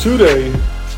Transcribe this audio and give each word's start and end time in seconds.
Today, 0.00 0.50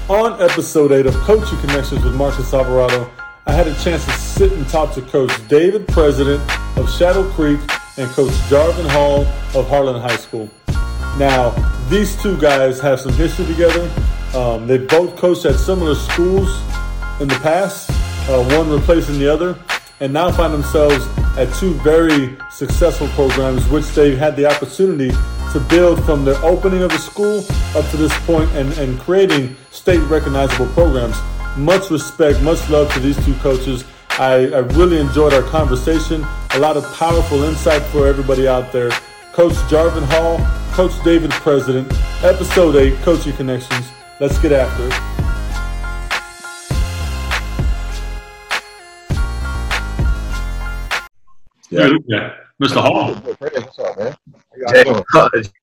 on 0.08 0.40
episode 0.40 0.92
8 0.92 1.06
of 1.06 1.14
Coaching 1.14 1.58
Connections 1.58 2.04
with 2.04 2.14
Marcus 2.14 2.54
Alvarado, 2.54 3.10
I 3.46 3.52
had 3.52 3.66
a 3.66 3.74
chance 3.82 4.04
to 4.04 4.12
sit 4.12 4.52
and 4.52 4.64
talk 4.68 4.94
to 4.94 5.02
Coach 5.02 5.32
David 5.48 5.88
President 5.88 6.40
of 6.78 6.88
Shadow 6.88 7.28
Creek 7.32 7.58
and 7.98 8.08
Coach 8.10 8.32
Jarvin 8.48 8.88
Hall 8.90 9.22
of 9.56 9.68
Harlan 9.68 10.00
High 10.00 10.14
School. 10.14 10.48
Now, 11.18 11.50
these 11.88 12.14
two 12.22 12.36
guys 12.40 12.78
have 12.78 13.00
some 13.00 13.12
history 13.14 13.44
together. 13.46 13.90
Um, 14.36 14.68
they 14.68 14.78
both 14.78 15.16
coached 15.16 15.46
at 15.46 15.56
similar 15.56 15.96
schools 15.96 16.48
in 17.20 17.26
the 17.26 17.40
past, 17.42 17.90
uh, 18.30 18.56
one 18.56 18.70
replacing 18.70 19.18
the 19.18 19.26
other, 19.26 19.58
and 19.98 20.12
now 20.12 20.30
find 20.30 20.54
themselves 20.54 21.04
at 21.36 21.52
two 21.54 21.74
very 21.80 22.38
successful 22.52 23.08
programs, 23.08 23.66
which 23.66 23.88
they've 23.96 24.16
had 24.16 24.36
the 24.36 24.46
opportunity 24.46 25.10
to 25.52 25.60
build 25.60 26.02
from 26.04 26.24
the 26.24 26.40
opening 26.40 26.82
of 26.82 26.90
the 26.90 26.98
school 26.98 27.44
up 27.76 27.88
to 27.90 27.96
this 27.96 28.16
point 28.26 28.50
and, 28.52 28.72
and 28.78 28.98
creating 29.00 29.54
state 29.70 30.00
recognizable 30.08 30.66
programs. 30.68 31.16
Much 31.56 31.90
respect, 31.90 32.40
much 32.42 32.68
love 32.70 32.92
to 32.94 33.00
these 33.00 33.22
two 33.24 33.34
coaches. 33.34 33.84
I, 34.10 34.48
I 34.48 34.58
really 34.76 34.98
enjoyed 34.98 35.34
our 35.34 35.42
conversation. 35.42 36.24
A 36.54 36.58
lot 36.58 36.76
of 36.76 36.84
powerful 36.94 37.44
insight 37.44 37.82
for 37.82 38.06
everybody 38.06 38.48
out 38.48 38.72
there. 38.72 38.90
Coach 39.32 39.54
Jarvin 39.68 40.04
Hall, 40.04 40.38
Coach 40.72 40.92
David 41.04 41.30
President, 41.30 41.90
Episode 42.22 42.76
8, 42.76 42.94
Coaching 43.00 43.34
Connections. 43.34 43.86
Let's 44.20 44.38
get 44.38 44.52
after 44.52 44.86
it. 44.86 45.12
Yeah. 51.70 51.90
yeah. 52.06 52.34
Mr. 52.62 52.80
Hall. 52.80 53.14
What's 53.14 53.78
up, 53.80 53.98
man? 53.98 54.14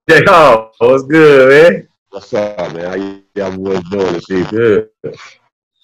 J. 0.09 0.23
Hall, 0.25 0.71
what's 0.79 1.03
good, 1.03 1.73
man? 1.73 1.87
What's 2.09 2.33
up, 2.33 2.73
man? 2.73 2.85
How 2.89 2.95
you 2.95 3.23
y'all 3.35 3.55
boys 3.57 3.81
doing 3.89 4.13
this 4.13 4.29
evening? 4.29 4.49
Good. 4.49 4.89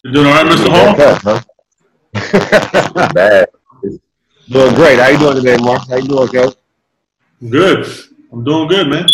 You 0.04 0.12
doing 0.12 0.28
all 0.28 0.34
right, 0.34 0.46
Mr. 0.46 0.70
Hall? 0.70 1.42
huh? 2.16 3.10
Bad. 3.14 3.48
Doing 4.50 4.76
great. 4.76 5.00
How 5.00 5.08
you 5.08 5.18
doing 5.18 5.36
today, 5.38 5.58
Mark? 5.64 5.88
How 5.88 5.96
you 5.96 6.08
doing, 6.08 6.28
Coach? 6.28 6.56
Good. 7.50 7.88
I'm 8.34 8.44
doing 8.44 8.68
good, 8.68 8.88
man. 8.90 9.06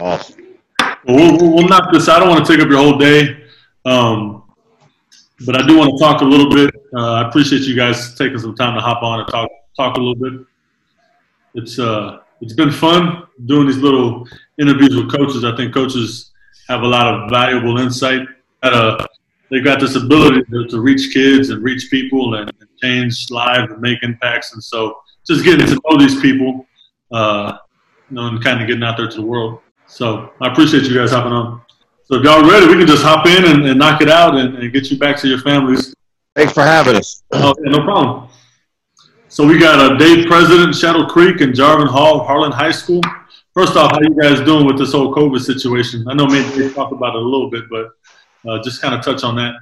Awesome. 0.00 0.36
Well, 0.80 0.96
we'll, 1.16 1.36
we'll- 1.36 1.54
we'll 1.56 1.68
knock 1.68 1.92
this. 1.92 2.08
I 2.08 2.18
don't 2.18 2.28
want 2.30 2.46
to 2.46 2.50
take 2.52 2.62
up 2.64 2.68
your 2.70 2.78
whole 2.78 2.96
day, 2.98 3.44
um, 3.84 4.42
but 5.44 5.60
I 5.60 5.66
do 5.66 5.76
want 5.76 5.90
to 5.90 5.98
talk 6.02 6.22
a 6.22 6.24
little 6.24 6.48
bit. 6.50 6.74
Uh, 6.96 7.12
I 7.12 7.28
appreciate 7.28 7.62
you 7.62 7.76
guys 7.76 8.14
taking 8.16 8.38
some 8.38 8.54
time 8.54 8.74
to 8.74 8.80
hop 8.80 9.02
on 9.02 9.20
and 9.20 9.28
talk 9.28 9.50
talk 9.76 9.96
a 9.96 10.00
little 10.00 10.14
bit. 10.14 10.46
It's 11.54 11.78
uh, 11.78 12.18
it's 12.40 12.54
been 12.54 12.70
fun 12.70 13.24
doing 13.46 13.66
these 13.66 13.78
little 13.78 14.26
interviews 14.58 14.96
with 14.96 15.10
coaches. 15.10 15.44
I 15.44 15.56
think 15.56 15.72
coaches 15.72 16.32
have 16.68 16.82
a 16.82 16.86
lot 16.86 17.06
of 17.14 17.30
valuable 17.30 17.78
insight. 17.78 18.26
At 18.62 18.72
a, 18.72 19.06
they've 19.50 19.64
got 19.64 19.80
this 19.80 19.96
ability 19.96 20.42
to, 20.50 20.66
to 20.66 20.80
reach 20.80 21.12
kids 21.12 21.50
and 21.50 21.62
reach 21.62 21.90
people 21.90 22.34
and, 22.34 22.50
and 22.60 22.68
change 22.82 23.30
lives 23.30 23.72
and 23.72 23.80
make 23.80 24.02
impacts. 24.02 24.52
And 24.52 24.62
so, 24.62 24.98
just 25.26 25.44
getting 25.44 25.66
to 25.66 25.80
know 25.84 25.98
these 25.98 26.20
people, 26.20 26.66
uh, 27.12 27.58
you 28.10 28.16
know, 28.16 28.26
and 28.26 28.42
kind 28.42 28.60
of 28.60 28.66
getting 28.66 28.82
out 28.82 28.96
there 28.96 29.08
to 29.08 29.16
the 29.16 29.26
world. 29.26 29.60
So 29.86 30.32
I 30.40 30.48
appreciate 30.48 30.84
you 30.84 30.94
guys 30.94 31.12
hopping 31.12 31.32
on. 31.32 31.62
So 32.04 32.16
if 32.16 32.24
y'all 32.24 32.48
ready, 32.48 32.66
we 32.66 32.76
can 32.76 32.86
just 32.86 33.02
hop 33.02 33.26
in 33.26 33.44
and, 33.44 33.66
and 33.66 33.78
knock 33.78 34.00
it 34.00 34.08
out 34.08 34.36
and, 34.36 34.56
and 34.56 34.72
get 34.72 34.90
you 34.90 34.98
back 34.98 35.16
to 35.18 35.28
your 35.28 35.38
families. 35.38 35.94
Thanks 36.34 36.52
for 36.52 36.62
having 36.62 36.96
us. 36.96 37.22
Oh, 37.32 37.54
yeah, 37.64 37.72
no 37.72 37.84
problem. 37.84 38.28
So 39.36 39.46
we 39.46 39.58
got 39.58 39.78
uh, 39.78 39.98
Dave 39.98 40.26
President, 40.28 40.74
Shadow 40.74 41.04
Creek, 41.04 41.42
and 41.42 41.54
Jarvin 41.54 41.88
Hall, 41.88 42.24
Harlan 42.24 42.52
High 42.52 42.70
School. 42.70 43.02
First 43.52 43.76
off, 43.76 43.90
how 43.90 44.00
you 44.00 44.16
guys 44.18 44.40
doing 44.40 44.64
with 44.64 44.78
this 44.78 44.92
whole 44.92 45.14
COVID 45.14 45.42
situation? 45.42 46.08
I 46.08 46.14
know 46.14 46.24
maybe 46.24 46.48
we 46.56 46.72
talked 46.72 46.94
about 46.94 47.14
it 47.14 47.20
a 47.20 47.26
little 47.26 47.50
bit, 47.50 47.64
but 47.68 47.90
uh, 48.48 48.62
just 48.62 48.80
kind 48.80 48.94
of 48.94 49.04
touch 49.04 49.24
on 49.24 49.36
that. 49.36 49.56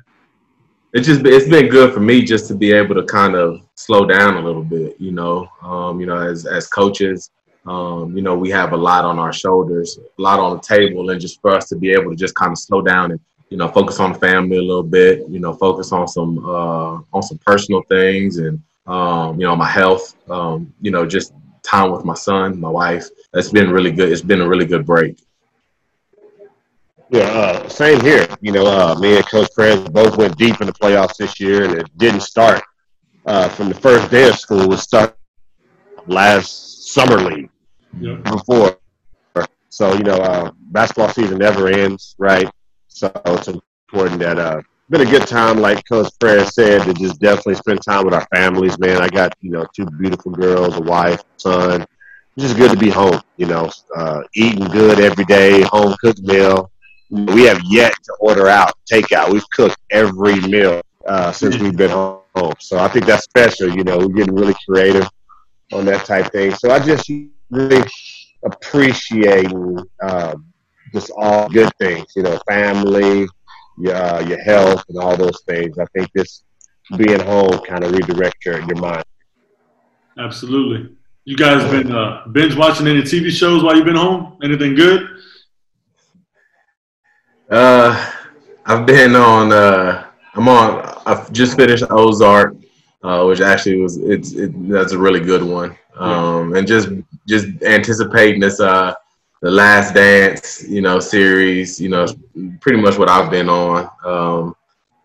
It's 0.92 1.08
just 1.08 1.26
it's 1.26 1.48
been 1.48 1.66
good 1.66 1.92
for 1.92 1.98
me 1.98 2.22
just 2.22 2.46
to 2.46 2.54
be 2.54 2.70
able 2.70 2.94
to 2.94 3.02
kind 3.02 3.34
of 3.34 3.62
slow 3.74 4.06
down 4.06 4.36
a 4.36 4.40
little 4.40 4.62
bit, 4.62 4.94
you 5.00 5.10
know. 5.10 5.48
Um, 5.60 5.98
you 5.98 6.06
know, 6.06 6.18
as 6.18 6.46
as 6.46 6.68
coaches, 6.68 7.32
um, 7.66 8.16
you 8.16 8.22
know, 8.22 8.36
we 8.36 8.50
have 8.50 8.74
a 8.74 8.76
lot 8.76 9.04
on 9.04 9.18
our 9.18 9.32
shoulders, 9.32 9.98
a 9.98 10.22
lot 10.22 10.38
on 10.38 10.54
the 10.54 10.62
table, 10.62 11.10
and 11.10 11.20
just 11.20 11.40
for 11.40 11.50
us 11.50 11.68
to 11.70 11.76
be 11.76 11.90
able 11.90 12.10
to 12.12 12.16
just 12.16 12.36
kind 12.36 12.52
of 12.52 12.58
slow 12.58 12.80
down 12.80 13.10
and 13.10 13.18
you 13.50 13.56
know 13.56 13.66
focus 13.66 13.98
on 13.98 14.14
family 14.20 14.58
a 14.58 14.62
little 14.62 14.84
bit, 14.84 15.28
you 15.28 15.40
know, 15.40 15.52
focus 15.52 15.90
on 15.90 16.06
some 16.06 16.38
uh, 16.46 17.00
on 17.12 17.22
some 17.24 17.38
personal 17.38 17.82
things 17.88 18.36
and 18.36 18.62
um, 18.86 19.40
you 19.40 19.46
know 19.46 19.56
my 19.56 19.68
health, 19.68 20.14
um, 20.30 20.72
you 20.80 20.90
know, 20.90 21.06
just 21.06 21.32
time 21.62 21.90
with 21.92 22.04
my 22.04 22.14
son, 22.14 22.60
my 22.60 22.68
wife. 22.70 23.06
It's 23.34 23.50
been 23.50 23.70
really 23.70 23.92
good. 23.92 24.12
It's 24.12 24.22
been 24.22 24.40
a 24.40 24.48
really 24.48 24.66
good 24.66 24.86
break. 24.86 25.16
Yeah, 27.10 27.24
uh, 27.24 27.68
same 27.68 28.00
here. 28.00 28.26
You 28.40 28.52
know, 28.52 28.66
uh, 28.66 28.96
me 28.98 29.16
and 29.16 29.26
Coach 29.28 29.48
Prez 29.54 29.80
both 29.88 30.16
went 30.16 30.36
deep 30.36 30.60
in 30.60 30.66
the 30.66 30.72
playoffs 30.72 31.16
this 31.18 31.40
year, 31.40 31.64
and 31.64 31.74
it 31.80 31.86
didn't 31.96 32.22
start 32.22 32.62
uh, 33.26 33.48
from 33.48 33.68
the 33.68 33.74
first 33.74 34.10
day 34.10 34.28
of 34.28 34.36
school. 34.36 34.72
It 34.72 34.78
started 34.78 35.16
last 36.06 36.92
summer 36.92 37.16
league 37.18 37.50
Yep. 38.00 38.26
before. 38.30 38.78
So 39.68 39.92
you 39.94 40.02
know, 40.02 40.16
uh, 40.16 40.50
basketball 40.70 41.08
season 41.10 41.38
never 41.38 41.68
ends, 41.68 42.14
right? 42.18 42.50
So 42.88 43.10
it's 43.26 43.48
important 43.48 44.20
that 44.20 44.38
uh, 44.38 44.60
been 44.90 45.00
a 45.00 45.10
good 45.10 45.26
time, 45.26 45.58
like 45.58 45.86
Coach 45.88 46.08
Prez 46.20 46.54
said, 46.54 46.82
to 46.82 46.94
just 46.94 47.20
definitely 47.20 47.54
spend 47.54 47.80
time 47.82 48.04
with 48.04 48.14
our 48.14 48.26
families. 48.34 48.78
Man, 48.78 49.00
I 49.00 49.08
got 49.08 49.34
you 49.40 49.50
know 49.50 49.66
two 49.74 49.86
beautiful 49.98 50.32
girls, 50.32 50.76
a 50.76 50.82
wife, 50.82 51.20
a 51.20 51.40
son. 51.40 51.82
It's 52.36 52.46
just 52.46 52.56
good 52.56 52.70
to 52.72 52.76
be 52.76 52.90
home. 52.90 53.20
You 53.36 53.46
know, 53.46 53.70
uh, 53.96 54.22
eating 54.34 54.66
good 54.68 55.00
every 55.00 55.24
day, 55.24 55.62
home 55.62 55.94
cooked 56.00 56.20
meal. 56.22 56.70
We 57.10 57.44
have 57.44 57.60
yet 57.64 57.94
to 58.04 58.14
order 58.20 58.48
out 58.48 58.72
takeout. 58.90 59.32
We've 59.32 59.48
cooked 59.50 59.76
every 59.90 60.40
meal 60.40 60.82
uh, 61.06 61.32
since 61.32 61.58
we've 61.58 61.76
been 61.76 61.90
home. 61.90 62.54
So 62.58 62.78
I 62.78 62.88
think 62.88 63.06
that's 63.06 63.24
special. 63.24 63.74
You 63.74 63.84
know, 63.84 63.98
we're 63.98 64.08
getting 64.08 64.34
really 64.34 64.54
creative 64.68 65.08
on 65.72 65.84
that 65.86 66.04
type 66.04 66.32
thing. 66.32 66.54
So 66.54 66.70
I 66.70 66.78
just 66.78 67.10
really 67.50 67.84
appreciate 68.44 69.52
um, 70.02 70.52
just 70.92 71.10
all 71.16 71.48
good 71.48 71.70
things. 71.78 72.06
You 72.16 72.24
know, 72.24 72.38
family, 72.48 73.26
your 73.78 73.94
uh, 73.94 74.20
your 74.20 74.42
health, 74.42 74.84
and 74.88 74.98
all 74.98 75.16
those 75.16 75.42
things. 75.46 75.78
I 75.78 75.86
think 75.94 76.10
this 76.12 76.44
being 76.96 77.20
home 77.20 77.58
kind 77.66 77.84
of 77.84 77.92
redirects 77.92 78.44
your 78.44 78.60
your 78.60 78.76
mind. 78.76 79.04
Absolutely. 80.18 80.96
You 81.24 81.36
guys 81.36 81.68
been 81.70 81.90
uh, 81.90 82.26
binge 82.32 82.54
watching 82.54 82.86
any 82.86 83.00
TV 83.00 83.30
shows 83.30 83.62
while 83.62 83.74
you've 83.74 83.86
been 83.86 83.96
home? 83.96 84.38
Anything 84.42 84.74
good? 84.74 85.08
Uh, 87.50 88.12
I've 88.66 88.84
been 88.86 89.16
on. 89.16 89.52
Uh, 89.52 90.06
I'm 90.34 90.48
on. 90.48 91.00
I've 91.06 91.32
just 91.32 91.56
finished 91.56 91.84
Ozark, 91.90 92.56
uh, 93.02 93.24
which 93.24 93.40
actually 93.40 93.80
was. 93.80 93.96
It's. 93.98 94.32
It, 94.32 94.68
that's 94.68 94.92
a 94.92 94.98
really 94.98 95.20
good 95.20 95.42
one. 95.42 95.76
Um, 95.96 96.54
and 96.54 96.66
just 96.66 96.88
just 97.26 97.46
anticipating 97.62 98.40
this. 98.40 98.60
Uh, 98.60 98.94
the 99.44 99.50
Last 99.50 99.92
Dance, 99.92 100.66
you 100.66 100.80
know, 100.80 100.98
series. 100.98 101.78
You 101.78 101.90
know, 101.90 102.06
pretty 102.62 102.80
much 102.80 102.96
what 102.96 103.10
I've 103.10 103.30
been 103.30 103.50
on. 103.50 103.90
Um, 104.02 104.56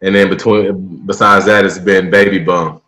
and 0.02 0.16
then 0.16 0.30
between 0.30 1.06
besides 1.06 1.46
that, 1.46 1.66
it's 1.66 1.78
been 1.78 2.10
Baby 2.10 2.40
Bump. 2.40 2.82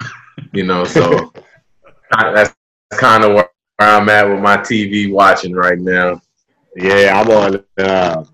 You 0.52 0.64
know, 0.64 0.84
so 0.84 1.32
that's 2.10 2.54
kind 2.92 3.24
of 3.24 3.34
where 3.34 3.48
I'm 3.78 4.08
at 4.08 4.28
with 4.28 4.40
my 4.40 4.56
TV 4.58 5.10
watching 5.10 5.54
right 5.54 5.78
now. 5.78 6.20
Yeah, 6.76 7.20
I'm 7.20 7.30
on 7.30 7.64
uh, 7.78 8.24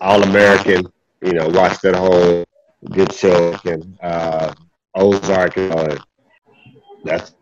All 0.00 0.22
American. 0.22 0.86
You 1.20 1.32
know, 1.32 1.48
watch 1.48 1.80
that 1.80 1.96
whole 1.96 2.44
good 2.90 3.12
show 3.12 3.56
and 3.64 3.98
uh, 4.02 4.52
Ozark. 4.94 5.56
And 5.56 5.72
all 5.72 5.84
that. 5.84 6.04
That's 7.04 7.34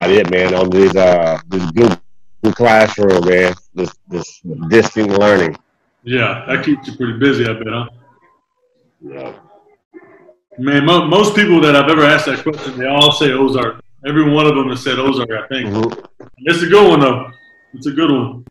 about 0.00 0.10
it, 0.10 0.30
man. 0.30 0.54
On 0.54 0.68
this 0.68 0.94
uh, 0.94 1.38
this 1.48 1.70
Google 1.70 1.99
classroom, 2.42 3.26
man. 3.26 3.54
This 3.74 3.92
this 4.08 4.40
distant 4.68 5.10
learning. 5.18 5.56
Yeah, 6.02 6.44
that 6.48 6.64
keeps 6.64 6.88
you 6.88 6.96
pretty 6.96 7.18
busy, 7.18 7.46
I 7.46 7.52
bet, 7.52 7.66
huh? 7.68 7.88
Yeah. 9.02 9.32
Man, 10.58 10.84
mo- 10.86 11.06
most 11.06 11.34
people 11.34 11.60
that 11.60 11.76
I've 11.76 11.90
ever 11.90 12.04
asked 12.04 12.26
that 12.26 12.42
question, 12.42 12.78
they 12.78 12.86
all 12.86 13.12
say 13.12 13.32
Ozark. 13.32 13.82
Every 14.06 14.30
one 14.30 14.46
of 14.46 14.54
them 14.54 14.68
has 14.70 14.82
said 14.82 14.98
Ozark, 14.98 15.30
I 15.30 15.46
think. 15.48 15.68
Mhm. 15.68 16.06
It's 16.38 16.62
a 16.62 16.66
good 16.66 16.88
one, 16.88 17.00
though. 17.00 17.30
It's 17.74 17.86
a 17.86 17.92
good 17.92 18.10
one. 18.10 18.44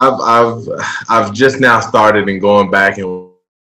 I've 0.00 0.20
I've 0.20 0.68
I've 1.08 1.32
just 1.32 1.60
now 1.60 1.80
started 1.80 2.28
and 2.28 2.40
going 2.40 2.70
back 2.70 2.98
and 2.98 3.30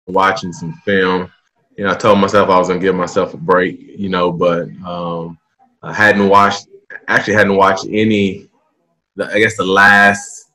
watching 0.06 0.53
some 0.53 0.73
film. 0.85 1.31
You 1.76 1.85
know, 1.85 1.91
I 1.91 1.94
told 1.94 2.19
myself 2.19 2.49
I 2.50 2.59
was 2.59 2.69
gonna 2.69 2.81
give 2.81 2.94
myself 2.94 3.35
a 3.35 3.38
break. 3.38 3.81
You 3.97 4.09
know, 4.09 4.31
but 4.31 4.69
um, 4.85 5.38
I 5.82 5.93
hadn't 5.93 6.29
watched. 6.29 6.67
Actually, 7.09 7.35
hadn't 7.35 7.56
watched 7.56 7.87
any. 7.91 8.49
The- 9.17 9.32
I 9.32 9.38
guess 9.38 9.56
the 9.56 9.64
last 9.64 10.50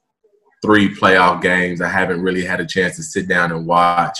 three 0.61 0.93
playoff 0.93 1.41
games, 1.41 1.81
I 1.81 1.89
haven't 1.89 2.21
really 2.21 2.43
had 2.43 2.59
a 2.59 2.65
chance 2.65 2.95
to 2.97 3.03
sit 3.03 3.27
down 3.27 3.51
and 3.51 3.65
watch. 3.65 4.19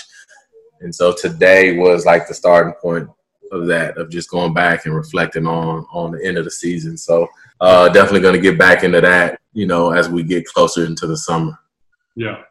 And 0.80 0.94
so 0.94 1.12
today 1.12 1.76
was 1.76 2.06
like 2.06 2.28
the 2.28 2.34
starting 2.34 2.74
point 2.80 3.08
of 3.50 3.66
that, 3.66 3.96
of 3.98 4.10
just 4.10 4.30
going 4.30 4.54
back 4.54 4.86
and 4.86 4.94
reflecting 4.94 5.46
on 5.46 5.86
on 5.92 6.12
the 6.12 6.24
end 6.24 6.38
of 6.38 6.44
the 6.44 6.50
season. 6.50 6.96
So 6.96 7.26
uh, 7.60 7.88
definitely 7.88 8.20
going 8.20 8.34
to 8.34 8.40
get 8.40 8.58
back 8.58 8.84
into 8.84 9.00
that, 9.00 9.40
you 9.52 9.66
know, 9.66 9.90
as 9.90 10.08
we 10.08 10.22
get 10.22 10.46
closer 10.46 10.84
into 10.84 11.06
the 11.06 11.16
summer. 11.16 11.58
Yeah. 12.14 12.42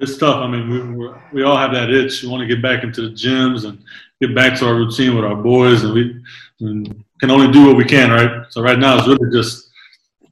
it's 0.00 0.16
tough. 0.18 0.36
I 0.36 0.46
mean, 0.48 0.96
we 0.98 1.08
we 1.32 1.42
all 1.42 1.56
have 1.56 1.72
that 1.72 1.90
itch. 1.90 2.22
We 2.22 2.28
want 2.28 2.40
to 2.40 2.46
get 2.46 2.62
back 2.62 2.84
into 2.84 3.02
the 3.08 3.14
gyms 3.14 3.64
and 3.64 3.82
get 4.20 4.34
back 4.34 4.58
to 4.58 4.66
our 4.66 4.74
routine 4.74 5.14
with 5.14 5.24
our 5.24 5.36
boys, 5.36 5.84
and 5.84 5.94
we 5.94 6.22
and 6.60 7.04
can 7.20 7.30
only 7.30 7.50
do 7.50 7.66
what 7.66 7.76
we 7.76 7.84
can, 7.84 8.10
right? 8.10 8.46
So 8.50 8.62
right 8.62 8.78
now 8.78 8.98
it's 8.98 9.08
really 9.08 9.30
just 9.32 9.67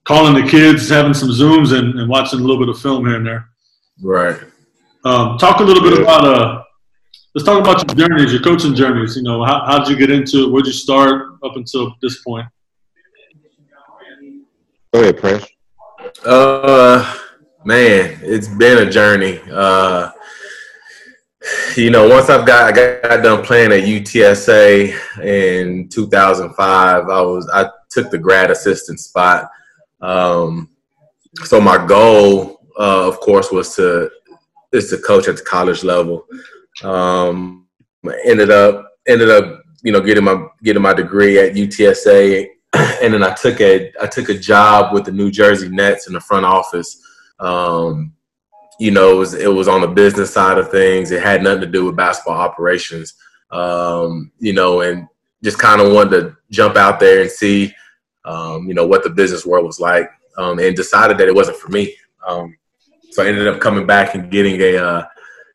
calling 0.07 0.35
the 0.35 0.49
kids, 0.49 0.89
having 0.89 1.13
some 1.13 1.29
zooms, 1.29 1.77
and, 1.77 1.99
and 1.99 2.09
watching 2.09 2.39
a 2.39 2.43
little 2.43 2.59
bit 2.59 2.69
of 2.69 2.81
film 2.81 3.05
here 3.05 3.17
and 3.17 3.27
there. 3.27 3.51
Right. 4.01 4.39
Um, 5.05 5.37
talk 5.39 5.61
a 5.61 5.63
little 5.63 5.83
bit 5.83 6.01
about 6.01 6.25
uh, 6.25 6.63
let's 7.35 7.45
talk 7.45 7.61
about 7.61 7.87
your 7.87 8.09
journeys, 8.09 8.33
your 8.33 8.43
coaching 8.43 8.75
journeys. 8.75 9.17
You 9.17 9.23
know, 9.23 9.45
how 9.45 9.65
how 9.67 9.79
did 9.79 9.89
you 9.89 9.97
get 9.97 10.11
into 10.11 10.45
it? 10.45 10.53
Where'd 10.53 10.67
you 10.67 10.73
start 10.73 11.35
up 11.45 11.57
until 11.57 11.95
this 12.03 12.23
point? 12.23 12.47
Go 14.93 15.01
ahead, 15.01 15.19
Prez. 15.19 15.47
Uh, 16.25 17.19
man, 17.65 18.19
it's 18.23 18.49
been 18.49 18.87
a 18.87 18.91
journey. 18.91 19.41
Uh, 19.51 20.11
you 21.77 21.91
know, 21.91 22.09
once 22.09 22.31
I've 22.31 22.47
got 22.47 22.73
I 22.73 22.73
got 22.73 23.23
done 23.23 23.45
playing 23.45 23.73
at 23.73 23.85
UTSA 23.85 25.23
in 25.23 25.89
2005, 25.89 27.09
I 27.09 27.21
was 27.21 27.49
I 27.53 27.71
took 27.91 28.11
the 28.11 28.19
grad 28.19 28.51
assistant 28.51 28.99
spot. 28.99 29.49
Um, 30.01 30.71
so 31.45 31.61
my 31.61 31.85
goal, 31.87 32.61
uh, 32.79 33.09
of 33.09 33.21
course, 33.21 33.51
was 33.51 33.75
to 33.77 34.11
is 34.73 34.91
to 34.91 34.99
coach 34.99 35.29
at 35.29 35.37
the 35.37 35.43
college 35.43 35.85
level. 35.85 36.27
Um, 36.83 37.67
ended 38.25 38.51
up 38.51 38.87
ended 39.07 39.31
up 39.31 39.63
you 39.83 39.93
know 39.93 40.01
getting 40.01 40.25
my 40.25 40.47
getting 40.63 40.83
my 40.83 40.95
degree 40.95 41.39
at 41.39 41.55
UTSA, 41.55 42.49
and 42.75 43.15
then 43.15 43.23
I 43.23 43.35
took 43.35 43.61
a 43.61 43.93
I 44.01 44.07
took 44.07 44.29
a 44.29 44.39
job 44.39 44.93
with 44.93 45.05
the 45.05 45.13
New 45.13 45.31
Jersey 45.31 45.69
Nets 45.69 46.07
in 46.07 46.15
the 46.15 46.21
front 46.21 46.47
office. 46.47 47.03
Um, 47.41 48.13
you 48.79 48.91
know, 48.91 49.13
it 49.13 49.17
was 49.17 49.35
it 49.35 49.53
was 49.53 49.69
on 49.69 49.81
the 49.81 49.89
business 49.89 50.33
side 50.33 50.59
of 50.59 50.71
things. 50.71 51.11
It 51.11 51.23
had 51.23 51.43
nothing 51.43 51.63
to 51.63 51.67
do 51.67 51.87
with 51.87 51.97
basketball 51.97 52.41
operations. 52.41 53.15
Um, 53.51 54.33
you 54.39 54.53
know, 54.53 54.81
and 54.81 55.09
just 55.43 55.59
kind 55.59 55.81
of 55.81 55.93
wanted 55.93 56.21
to 56.21 56.37
jump 56.51 56.77
out 56.77 56.99
there 56.99 57.23
and 57.23 57.31
see, 57.31 57.73
um, 58.27 58.69
you 58.69 58.75
know, 58.75 58.87
what 58.87 59.03
the 59.03 59.11
business 59.11 59.47
world 59.47 59.65
was 59.65 59.81
like, 59.81 60.11
um, 60.37 60.59
and 60.59 60.77
decided 60.77 61.17
that 61.19 61.29
it 61.29 61.35
wasn't 61.35 61.57
for 61.57 61.71
me. 61.71 61.95
Um, 62.27 62.57
so 63.11 63.23
I 63.23 63.29
ended 63.29 63.49
up 63.49 63.61
coming 63.61 63.87
back 63.87 64.15
and 64.15 64.31
getting 64.31 64.61
a 64.61 64.77
uh, 64.77 65.05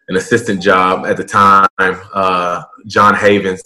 an 0.08 0.18
assistant 0.18 0.62
job 0.62 1.06
at 1.06 1.18
the 1.18 1.24
time. 1.24 1.68
Uh, 1.80 2.64
John 2.88 3.16
Havens, 3.16 3.64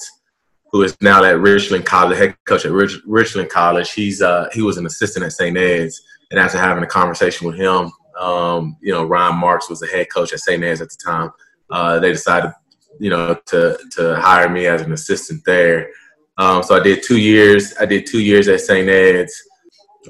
who 0.71 0.83
is 0.83 0.97
now 1.01 1.23
at 1.23 1.39
Richland 1.39 1.85
College, 1.85 2.17
head 2.17 2.35
coach 2.45 2.65
at 2.65 2.71
Rich, 2.71 2.97
Richland 3.05 3.49
College, 3.49 3.91
he's 3.91 4.21
uh, 4.21 4.49
he 4.53 4.61
was 4.61 4.77
an 4.77 4.85
assistant 4.85 5.25
at 5.25 5.33
St. 5.33 5.57
Ed's, 5.57 6.01
and 6.31 6.39
after 6.39 6.57
having 6.57 6.83
a 6.83 6.87
conversation 6.87 7.47
with 7.47 7.55
him, 7.55 7.91
um, 8.19 8.77
you 8.81 8.91
know, 8.91 9.05
Ron 9.05 9.37
Marks 9.37 9.69
was 9.69 9.79
the 9.79 9.87
head 9.87 10.07
coach 10.13 10.33
at 10.33 10.39
St. 10.39 10.63
Ed's 10.63 10.81
at 10.81 10.89
the 10.89 10.97
time. 10.97 11.31
Uh, 11.69 11.99
they 11.99 12.11
decided, 12.11 12.51
you 12.99 13.09
know, 13.09 13.35
to 13.47 13.77
to 13.91 14.15
hire 14.19 14.49
me 14.49 14.67
as 14.67 14.81
an 14.81 14.91
assistant 14.91 15.43
there. 15.45 15.89
Um, 16.37 16.63
so 16.63 16.75
I 16.75 16.81
did 16.81 17.03
two 17.03 17.17
years. 17.17 17.73
I 17.79 17.85
did 17.85 18.05
two 18.05 18.21
years 18.21 18.47
at 18.47 18.61
St. 18.61 18.89
Ed's, 18.89 19.41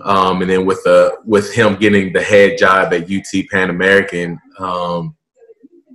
um, 0.03 0.41
and 0.41 0.49
then 0.49 0.65
with 0.65 0.83
the 0.83 1.17
with 1.25 1.53
him 1.53 1.75
getting 1.75 2.11
the 2.11 2.21
head 2.21 2.57
job 2.57 2.93
at 2.93 3.11
UT 3.11 3.47
Pan 3.51 3.69
American, 3.69 4.39
um, 4.59 5.15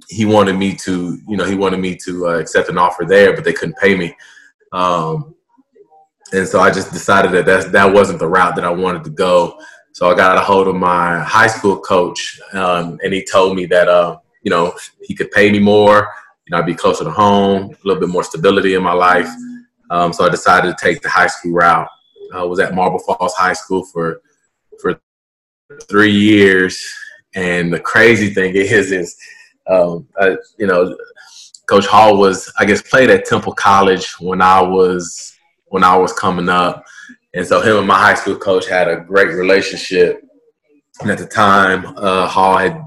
he 0.08 0.24
wanted 0.24 0.56
me 0.56 0.74
to, 0.74 1.18
you 1.28 1.36
know, 1.36 1.44
he 1.44 1.54
wanted 1.54 1.78
me 1.78 1.96
to 2.04 2.28
uh, 2.28 2.38
accept 2.38 2.68
an 2.68 2.78
offer 2.78 3.04
there, 3.04 3.34
but 3.34 3.44
they 3.44 3.52
couldn't 3.52 3.78
pay 3.78 3.94
me. 3.94 4.16
Um, 4.72 5.34
and 6.32 6.46
so 6.46 6.60
I 6.60 6.70
just 6.70 6.92
decided 6.92 7.32
that 7.32 7.46
that's, 7.46 7.66
that 7.66 7.92
wasn't 7.92 8.18
the 8.18 8.28
route 8.28 8.54
that 8.56 8.64
I 8.64 8.70
wanted 8.70 9.04
to 9.04 9.10
go. 9.10 9.58
So 9.92 10.10
I 10.10 10.14
got 10.14 10.36
a 10.36 10.40
hold 10.40 10.68
of 10.68 10.76
my 10.76 11.18
high 11.20 11.48
school 11.48 11.78
coach, 11.78 12.40
um, 12.52 12.98
and 13.02 13.12
he 13.12 13.24
told 13.24 13.56
me 13.56 13.66
that 13.66 13.88
uh, 13.88 14.18
you 14.42 14.50
know 14.50 14.72
he 15.02 15.14
could 15.14 15.30
pay 15.32 15.50
me 15.50 15.58
more, 15.58 16.12
you 16.46 16.52
know, 16.52 16.58
I'd 16.58 16.66
be 16.66 16.74
closer 16.74 17.04
to 17.04 17.10
home, 17.10 17.64
a 17.64 17.86
little 17.86 18.00
bit 18.00 18.08
more 18.08 18.24
stability 18.24 18.74
in 18.74 18.82
my 18.82 18.92
life. 18.92 19.28
Um, 19.90 20.12
so 20.12 20.24
I 20.24 20.28
decided 20.28 20.76
to 20.76 20.84
take 20.84 21.02
the 21.02 21.08
high 21.08 21.26
school 21.26 21.52
route. 21.52 21.88
I 22.32 22.44
was 22.44 22.60
at 22.60 22.74
Marble 22.74 23.00
Falls 23.00 23.34
High 23.34 23.52
School 23.52 23.84
for 23.84 24.22
for 24.80 25.00
three 25.88 26.12
years, 26.12 26.82
and 27.34 27.72
the 27.72 27.80
crazy 27.80 28.32
thing 28.32 28.54
is, 28.54 28.92
is 28.92 29.16
um, 29.66 30.06
I, 30.18 30.36
you 30.58 30.66
know, 30.66 30.96
Coach 31.66 31.86
Hall 31.86 32.16
was, 32.16 32.52
I 32.58 32.64
guess, 32.64 32.82
played 32.82 33.10
at 33.10 33.24
Temple 33.24 33.52
College 33.52 34.12
when 34.20 34.40
I 34.40 34.60
was 34.62 35.36
when 35.66 35.84
I 35.84 35.96
was 35.96 36.12
coming 36.12 36.48
up 36.48 36.84
and 37.34 37.46
so 37.46 37.60
him 37.60 37.76
and 37.76 37.86
my 37.86 37.98
high 37.98 38.14
school 38.14 38.36
coach 38.36 38.66
had 38.66 38.88
a 38.88 38.96
great 38.96 39.28
relationship. 39.28 40.22
And 41.00 41.10
at 41.10 41.18
the 41.18 41.26
time, 41.26 41.94
uh, 41.96 42.26
Hall 42.26 42.58
had 42.58 42.82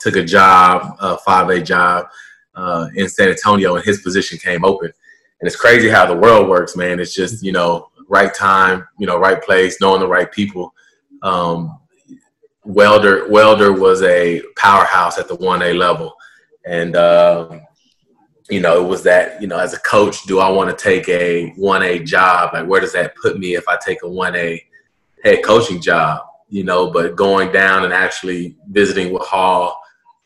took 0.00 0.16
a 0.16 0.24
job, 0.24 0.96
a 1.00 1.16
5A 1.16 1.64
job 1.64 2.06
uh, 2.54 2.88
in 2.94 3.08
San 3.08 3.28
Antonio, 3.28 3.76
and 3.76 3.84
his 3.84 4.00
position 4.00 4.38
came 4.38 4.64
open. 4.64 4.90
And 5.44 5.48
it's 5.48 5.60
crazy 5.60 5.90
how 5.90 6.06
the 6.06 6.16
world 6.16 6.48
works, 6.48 6.74
man. 6.74 6.98
It's 6.98 7.12
just, 7.12 7.42
you 7.42 7.52
know, 7.52 7.90
right 8.08 8.32
time, 8.32 8.88
you 8.98 9.06
know, 9.06 9.18
right 9.18 9.42
place, 9.42 9.78
knowing 9.78 10.00
the 10.00 10.08
right 10.08 10.32
people. 10.32 10.74
Um, 11.20 11.80
Welder 12.64 13.28
Welder 13.28 13.70
was 13.74 14.02
a 14.04 14.40
powerhouse 14.56 15.18
at 15.18 15.28
the 15.28 15.36
1A 15.36 15.76
level. 15.76 16.14
And 16.64 16.96
uh, 16.96 17.58
you 18.48 18.60
know, 18.60 18.82
it 18.82 18.88
was 18.88 19.02
that, 19.02 19.38
you 19.42 19.46
know, 19.46 19.58
as 19.58 19.74
a 19.74 19.80
coach, 19.80 20.22
do 20.22 20.40
I 20.40 20.48
want 20.48 20.70
to 20.70 20.82
take 20.82 21.10
a 21.10 21.52
1A 21.58 22.06
job? 22.06 22.54
Like, 22.54 22.66
where 22.66 22.80
does 22.80 22.94
that 22.94 23.14
put 23.14 23.38
me 23.38 23.54
if 23.54 23.68
I 23.68 23.76
take 23.84 24.02
a 24.02 24.06
1A 24.06 24.62
head 25.24 25.44
coaching 25.44 25.78
job? 25.78 26.22
You 26.48 26.64
know, 26.64 26.90
but 26.90 27.16
going 27.16 27.52
down 27.52 27.84
and 27.84 27.92
actually 27.92 28.56
visiting 28.70 29.12
with 29.12 29.24
Hall 29.24 29.78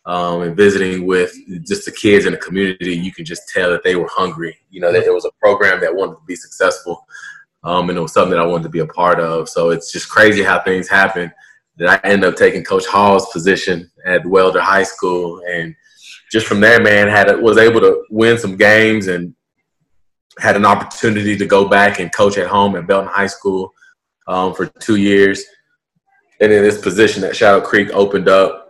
um, 0.08 0.43
and 0.43 0.56
visiting 0.56 1.06
with 1.06 1.32
just 1.64 1.84
the 1.84 1.93
kids 1.93 2.26
in 2.26 2.32
the 2.32 2.38
community, 2.38 2.96
you 2.96 3.12
can 3.12 3.25
just 3.25 3.49
tell 3.49 3.70
that 3.70 3.84
they 3.84 3.94
were 3.94 4.08
hungry. 4.10 4.58
You 4.70 4.81
know, 4.81 4.90
that 4.90 5.05
there 5.05 5.14
was 5.14 5.25
a 5.25 5.31
program 5.40 5.81
that 5.81 5.94
wanted 5.94 6.16
to 6.16 6.26
be 6.26 6.34
successful 6.34 7.06
um, 7.62 7.88
and 7.88 7.96
it 7.99 8.02
was 8.02 8.12
something 8.12 8.32
that 8.32 8.40
I 8.40 8.46
wanted 8.46 8.64
to 8.64 8.69
be 8.70 8.81
a 8.81 8.87
part 8.87 9.20
of. 9.20 9.49
So 9.49 9.70
it's 9.70 9.93
just 9.93 10.08
crazy 10.08 10.43
how 10.43 10.60
things 10.60 10.88
happen 10.88 11.32
that 11.76 11.88
I 12.05 12.08
ended 12.08 12.28
up 12.28 12.37
taking 12.37 12.64
Coach 12.64 12.87
Hall's 12.87 13.31
position 13.31 13.88
at 14.05 14.26
Welder 14.26 14.60
High 14.60 14.82
School 14.82 15.40
and– 15.49 15.76
just 16.31 16.46
from 16.46 16.61
there, 16.61 16.81
man, 16.81 17.08
had 17.08 17.31
was 17.40 17.58
able 17.58 17.81
to 17.81 18.04
win 18.11 18.38
some 18.38 18.56
games 18.56 19.06
and 19.06 19.34
had 20.38 20.56
an 20.56 20.66
opportunity 20.66 21.37
to 21.37 21.46
go 21.46 21.69
back 21.69 21.99
and 21.99 22.12
coach 22.12 22.38
at 22.38 22.46
home 22.46 22.76
at 22.76 22.87
Belton 22.87 23.08
High 23.08 23.26
School 23.26 23.72
um, 24.26 24.54
for 24.54 24.66
two 24.66 24.96
years. 24.96 25.43
And 26.40 26.52
then 26.52 26.62
this 26.62 26.81
position 26.81 27.25
at 27.25 27.34
Shadow 27.34 27.61
Creek 27.61 27.90
opened 27.90 28.28
up, 28.28 28.68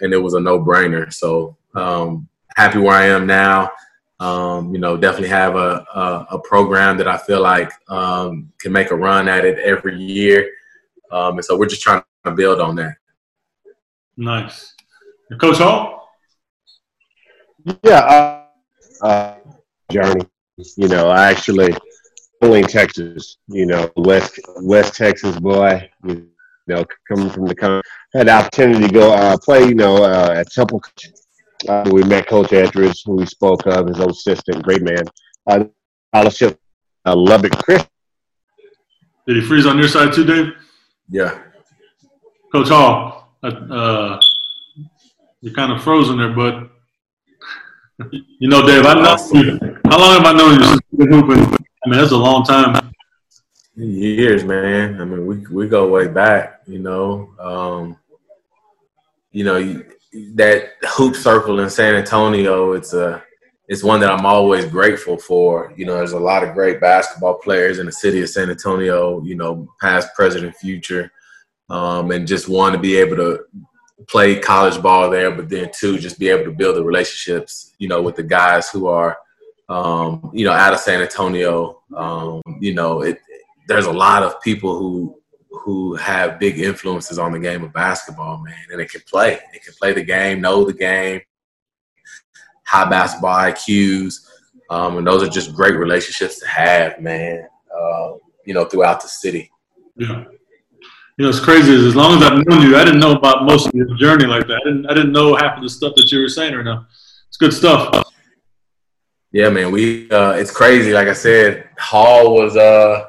and 0.00 0.12
it 0.12 0.18
was 0.18 0.34
a 0.34 0.40
no-brainer. 0.40 1.12
So 1.12 1.56
um, 1.74 2.28
happy 2.56 2.78
where 2.78 2.96
I 2.96 3.06
am 3.06 3.26
now. 3.26 3.70
Um, 4.20 4.74
you 4.74 4.80
know, 4.80 4.96
definitely 4.96 5.28
have 5.28 5.54
a, 5.54 5.86
a, 5.94 6.26
a, 6.32 6.38
program 6.40 6.96
that 6.98 7.06
I 7.06 7.16
feel 7.16 7.40
like 7.40 7.70
um, 7.88 8.52
can 8.58 8.72
make 8.72 8.90
a 8.90 8.96
run 8.96 9.28
at 9.28 9.44
it 9.44 9.60
every 9.60 9.96
year. 9.96 10.50
Um, 11.12 11.34
and 11.34 11.44
so 11.44 11.56
we're 11.56 11.68
just 11.68 11.82
trying 11.82 12.02
to 12.24 12.32
build 12.32 12.60
on 12.60 12.74
that. 12.76 12.96
Nice. 14.16 14.74
Coach 15.40 15.58
Hall? 15.58 16.10
Yeah, 17.84 18.00
uh, 19.02 19.06
uh, 19.06 19.34
journey. 19.92 20.26
You 20.76 20.88
know, 20.88 21.08
I 21.08 21.30
actually 21.30 21.72
only 22.42 22.62
Texas. 22.62 23.36
You 23.46 23.66
know, 23.66 23.90
West 23.96 24.40
West 24.62 24.96
Texas 24.96 25.38
boy. 25.38 25.88
You 26.04 26.28
know, 26.68 26.84
coming 27.08 27.30
from 27.30 27.46
the 27.46 27.54
country, 27.54 27.82
had 28.14 28.28
the 28.28 28.32
opportunity 28.32 28.86
to 28.86 28.92
go 28.92 29.12
uh, 29.12 29.36
play. 29.38 29.64
You 29.64 29.74
know, 29.74 30.04
uh, 30.04 30.34
at 30.36 30.50
Temple. 30.52 30.82
Uh, 31.68 31.90
we 31.92 32.04
met 32.04 32.28
Coach 32.28 32.52
Andrews, 32.52 33.02
who 33.04 33.16
we 33.16 33.26
spoke 33.26 33.66
of, 33.66 33.88
his 33.88 33.98
old 33.98 34.12
assistant, 34.12 34.62
great 34.62 34.82
man. 34.82 35.02
Uh, 35.44 35.64
scholarship, 36.14 36.56
uh, 37.04 37.16
Lubbock 37.16 37.58
Chris. 37.64 37.84
Did 39.26 39.36
he 39.36 39.42
freeze 39.42 39.66
on 39.66 39.76
your 39.76 39.88
side 39.88 40.12
too, 40.12 40.24
Dave? 40.24 40.52
Yeah. 41.10 41.42
Coach 42.52 42.68
Hall, 42.68 43.34
uh, 43.42 44.20
you're 45.40 45.54
kind 45.54 45.72
of 45.72 45.82
frozen 45.82 46.16
there, 46.16 46.32
but 46.32 46.70
You 48.40 48.48
know, 48.48 48.64
Dave, 48.64 48.86
I 48.86 48.94
know 48.94 49.16
you. 49.32 49.58
How 49.90 49.98
long 49.98 50.22
have 50.22 50.26
I 50.26 50.32
known 50.32 50.60
you 50.60 50.64
since 50.64 50.80
you've 50.92 50.98
been 51.00 51.12
hooping? 51.12 51.66
I 51.84 51.88
mean, 51.88 51.98
that's 51.98 52.12
a 52.12 52.16
long 52.16 52.44
time. 52.44 52.92
Years, 53.78 54.42
man. 54.42 55.00
I 55.00 55.04
mean, 55.04 55.24
we 55.24 55.36
we 55.46 55.68
go 55.68 55.86
way 55.88 56.08
back. 56.08 56.62
You 56.66 56.80
know, 56.80 57.32
um, 57.38 57.96
you 59.30 59.44
know 59.44 59.82
that 60.34 60.70
hoop 60.82 61.14
circle 61.14 61.60
in 61.60 61.70
San 61.70 61.94
Antonio. 61.94 62.72
It's 62.72 62.92
a 62.92 63.22
it's 63.68 63.84
one 63.84 64.00
that 64.00 64.10
I'm 64.10 64.26
always 64.26 64.64
grateful 64.64 65.16
for. 65.16 65.72
You 65.76 65.86
know, 65.86 65.94
there's 65.94 66.10
a 66.10 66.18
lot 66.18 66.42
of 66.42 66.54
great 66.54 66.80
basketball 66.80 67.34
players 67.34 67.78
in 67.78 67.86
the 67.86 67.92
city 67.92 68.20
of 68.20 68.30
San 68.30 68.50
Antonio. 68.50 69.22
You 69.22 69.36
know, 69.36 69.68
past, 69.80 70.12
present, 70.16 70.44
and 70.44 70.56
future, 70.56 71.12
um, 71.70 72.10
and 72.10 72.26
just 72.26 72.48
want 72.48 72.74
to 72.74 72.80
be 72.80 72.96
able 72.96 73.16
to 73.16 73.44
play 74.08 74.40
college 74.40 74.82
ball 74.82 75.08
there, 75.08 75.30
but 75.30 75.48
then 75.48 75.70
too 75.72 75.98
just 75.98 76.18
be 76.18 76.28
able 76.28 76.44
to 76.44 76.52
build 76.52 76.74
the 76.74 76.84
relationships, 76.84 77.74
you 77.78 77.86
know, 77.86 78.02
with 78.02 78.16
the 78.16 78.22
guys 78.24 78.70
who 78.70 78.88
are, 78.88 79.18
um, 79.68 80.30
you 80.34 80.44
know, 80.44 80.52
out 80.52 80.72
of 80.72 80.80
San 80.80 81.00
Antonio. 81.00 81.80
Um, 81.94 82.42
you 82.60 82.74
know, 82.74 83.02
it, 83.02 83.20
there's 83.68 83.86
a 83.86 83.92
lot 83.92 84.22
of 84.22 84.40
people 84.40 84.76
who 84.76 85.14
who 85.50 85.94
have 85.94 86.38
big 86.38 86.58
influences 86.58 87.18
on 87.18 87.32
the 87.32 87.38
game 87.38 87.62
of 87.62 87.72
basketball, 87.72 88.38
man, 88.38 88.54
and 88.72 88.80
it 88.80 88.90
can 88.90 89.02
play. 89.02 89.38
It 89.52 89.62
can 89.62 89.74
play 89.78 89.92
the 89.92 90.02
game, 90.02 90.40
know 90.40 90.64
the 90.64 90.72
game, 90.72 91.20
high 92.66 92.88
basketball 92.88 93.36
IQs, 93.36 94.26
um, 94.70 94.98
and 94.98 95.06
those 95.06 95.22
are 95.22 95.28
just 95.28 95.54
great 95.54 95.76
relationships 95.76 96.40
to 96.40 96.48
have, 96.48 97.00
man. 97.00 97.46
Uh, 97.74 98.12
you 98.44 98.54
know, 98.54 98.64
throughout 98.64 99.00
the 99.02 99.08
city. 99.08 99.50
Yeah. 99.96 100.24
You 101.18 101.24
know, 101.24 101.28
it's 101.28 101.40
crazy. 101.40 101.74
As 101.74 101.96
long 101.96 102.16
as 102.16 102.22
I've 102.22 102.46
known 102.46 102.62
you, 102.62 102.76
I 102.76 102.84
didn't 102.84 103.00
know 103.00 103.12
about 103.12 103.44
most 103.44 103.66
of 103.66 103.74
your 103.74 103.94
journey 103.96 104.26
like 104.26 104.46
that. 104.46 104.60
I 104.64 104.68
didn't. 104.68 104.86
I 104.86 104.94
didn't 104.94 105.12
know 105.12 105.34
half 105.34 105.56
of 105.56 105.62
the 105.62 105.68
stuff 105.68 105.94
that 105.96 106.10
you 106.10 106.20
were 106.20 106.28
saying 106.28 106.54
right 106.54 106.64
now. 106.64 106.86
It's 107.26 107.36
good 107.36 107.52
stuff. 107.52 108.12
Yeah, 109.32 109.50
man. 109.50 109.72
We 109.72 110.08
uh, 110.10 110.32
it's 110.32 110.52
crazy. 110.52 110.92
Like 110.92 111.08
I 111.08 111.12
said, 111.12 111.68
Hall 111.76 112.34
was 112.34 112.56
uh, 112.56 113.07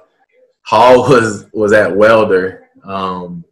Hall 0.69 1.09
was 1.09 1.47
was 1.51 1.73
at 1.73 1.97
Welder, 1.97 2.69
um, 2.83 3.43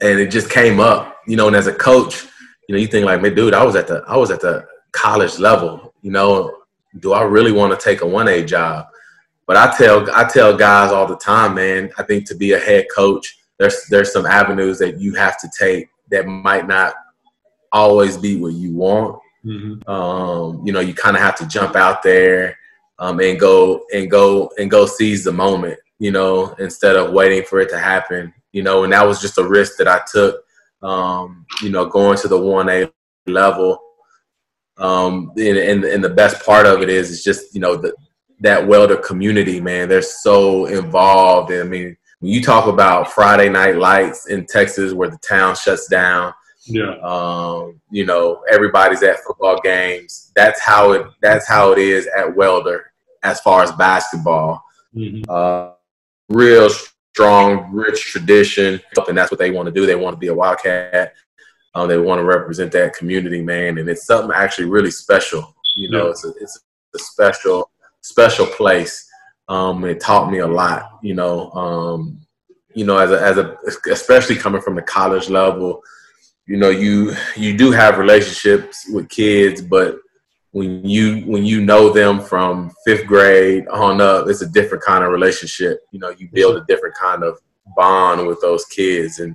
and 0.00 0.18
it 0.18 0.30
just 0.30 0.48
came 0.48 0.80
up. 0.80 1.18
You 1.26 1.36
know, 1.36 1.46
and 1.46 1.54
as 1.54 1.66
a 1.66 1.74
coach, 1.74 2.24
you 2.66 2.74
know, 2.74 2.80
you 2.80 2.86
think 2.86 3.04
like, 3.04 3.20
man, 3.20 3.34
dude, 3.34 3.52
I 3.52 3.62
was 3.62 3.76
at 3.76 3.86
the 3.86 4.02
I 4.08 4.16
was 4.16 4.30
at 4.30 4.40
the 4.40 4.66
college 4.92 5.38
level. 5.38 5.92
You 6.00 6.10
know, 6.10 6.56
do 7.00 7.12
I 7.12 7.24
really 7.24 7.52
want 7.52 7.78
to 7.78 7.84
take 7.84 8.00
a 8.00 8.06
one 8.06 8.28
A 8.28 8.42
job? 8.42 8.86
But 9.46 9.58
I 9.58 9.76
tell 9.76 10.10
I 10.16 10.24
tell 10.24 10.56
guys 10.56 10.90
all 10.90 11.06
the 11.06 11.18
time, 11.18 11.56
man. 11.56 11.92
I 11.98 12.02
think 12.02 12.26
to 12.28 12.34
be 12.34 12.52
a 12.52 12.58
head 12.58 12.86
coach, 12.96 13.36
there's 13.58 13.84
there's 13.90 14.10
some 14.10 14.24
avenues 14.24 14.78
that 14.78 14.98
you 14.98 15.12
have 15.16 15.38
to 15.38 15.50
take 15.58 15.86
that 16.10 16.26
might 16.26 16.66
not 16.66 16.94
always 17.72 18.16
be 18.16 18.36
what 18.36 18.54
you 18.54 18.74
want. 18.74 19.20
Mm-hmm. 19.44 19.86
Um, 19.86 20.66
you 20.66 20.72
know, 20.72 20.80
you 20.80 20.94
kind 20.94 21.14
of 21.14 21.20
have 21.20 21.36
to 21.36 21.46
jump 21.46 21.76
out 21.76 22.02
there 22.02 22.56
um, 22.98 23.20
and 23.20 23.38
go 23.38 23.84
and 23.92 24.10
go 24.10 24.50
and 24.58 24.70
go 24.70 24.86
seize 24.86 25.24
the 25.24 25.32
moment. 25.32 25.78
You 26.00 26.10
know, 26.10 26.54
instead 26.58 26.96
of 26.96 27.12
waiting 27.12 27.44
for 27.44 27.60
it 27.60 27.70
to 27.70 27.78
happen. 27.78 28.34
You 28.50 28.64
know, 28.64 28.82
and 28.82 28.92
that 28.92 29.06
was 29.06 29.20
just 29.20 29.38
a 29.38 29.46
risk 29.46 29.76
that 29.78 29.86
I 29.86 30.00
took. 30.10 30.42
Um, 30.82 31.46
you 31.62 31.70
know, 31.70 31.86
going 31.86 32.18
to 32.18 32.28
the 32.28 32.40
one 32.40 32.68
A 32.68 32.90
level. 33.26 33.78
Um, 34.78 35.32
and, 35.36 35.58
and, 35.58 35.84
and 35.84 36.02
the 36.02 36.08
best 36.08 36.44
part 36.44 36.66
of 36.66 36.80
it 36.80 36.88
is, 36.88 37.12
it's 37.12 37.22
just 37.22 37.54
you 37.54 37.60
know 37.60 37.76
the 37.76 37.94
that 38.40 38.66
Welder 38.66 38.96
community, 38.96 39.60
man. 39.60 39.88
They're 39.88 40.02
so 40.02 40.66
involved. 40.66 41.52
And 41.52 41.62
I 41.62 41.64
mean, 41.64 41.96
when 42.20 42.32
you 42.32 42.42
talk 42.42 42.66
about 42.66 43.12
Friday 43.12 43.48
night 43.48 43.76
lights 43.76 44.28
in 44.28 44.46
Texas 44.46 44.94
where 44.94 45.10
the 45.10 45.18
town 45.18 45.54
shuts 45.54 45.86
down, 45.88 46.32
yeah. 46.66 46.96
Um, 47.02 47.80
you 47.90 48.04
know, 48.04 48.42
everybody's 48.50 49.02
at 49.02 49.20
football 49.20 49.58
games. 49.62 50.30
That's 50.36 50.60
how 50.60 50.92
it 50.92 51.06
that's 51.22 51.48
how 51.48 51.72
it 51.72 51.78
is 51.78 52.08
at 52.16 52.36
Welder 52.36 52.92
as 53.22 53.40
far 53.40 53.62
as 53.62 53.72
basketball. 53.72 54.62
Mm-hmm. 54.94 55.22
Uh, 55.28 55.72
real 56.30 56.70
strong, 57.12 57.70
rich 57.72 58.06
tradition, 58.06 58.80
and 59.08 59.18
that's 59.18 59.30
what 59.30 59.38
they 59.38 59.50
want 59.50 59.66
to 59.66 59.72
do. 59.72 59.84
They 59.84 59.96
want 59.96 60.14
to 60.14 60.18
be 60.18 60.28
a 60.28 60.34
Wildcat. 60.34 61.14
Um, 61.74 61.88
they 61.88 61.98
want 61.98 62.20
to 62.20 62.24
represent 62.24 62.72
that 62.72 62.94
community, 62.94 63.42
man, 63.42 63.78
and 63.78 63.88
it's 63.88 64.06
something 64.06 64.34
actually 64.34 64.64
really 64.66 64.90
special. 64.90 65.54
You 65.76 65.90
know, 65.90 66.04
yeah. 66.06 66.10
it's 66.10 66.24
a, 66.24 66.32
it's 66.40 66.60
a 66.94 66.98
special 66.98 67.70
special 68.00 68.46
place. 68.46 69.06
Um, 69.48 69.84
it 69.84 70.00
taught 70.00 70.30
me 70.30 70.38
a 70.38 70.46
lot, 70.46 70.98
you 71.02 71.14
know. 71.14 71.50
Um, 71.52 72.20
you 72.74 72.84
know, 72.84 72.98
as 72.98 73.10
a, 73.10 73.20
as 73.20 73.36
a, 73.36 73.56
especially 73.90 74.36
coming 74.36 74.62
from 74.62 74.76
the 74.76 74.82
college 74.82 75.28
level, 75.28 75.82
you 76.46 76.56
know, 76.56 76.70
you 76.70 77.12
you 77.36 77.56
do 77.56 77.70
have 77.70 77.98
relationships 77.98 78.88
with 78.92 79.08
kids, 79.08 79.60
but 79.60 79.96
when 80.52 80.84
you 80.84 81.20
when 81.22 81.44
you 81.44 81.64
know 81.64 81.90
them 81.90 82.20
from 82.20 82.72
fifth 82.84 83.06
grade 83.06 83.68
on 83.68 84.00
up, 84.00 84.28
it's 84.28 84.42
a 84.42 84.48
different 84.48 84.84
kind 84.84 85.04
of 85.04 85.12
relationship. 85.12 85.80
You 85.92 86.00
know, 86.00 86.10
you 86.10 86.28
build 86.32 86.56
a 86.56 86.64
different 86.66 86.96
kind 86.96 87.22
of 87.22 87.38
bond 87.76 88.26
with 88.26 88.40
those 88.40 88.64
kids, 88.66 89.20
and 89.20 89.34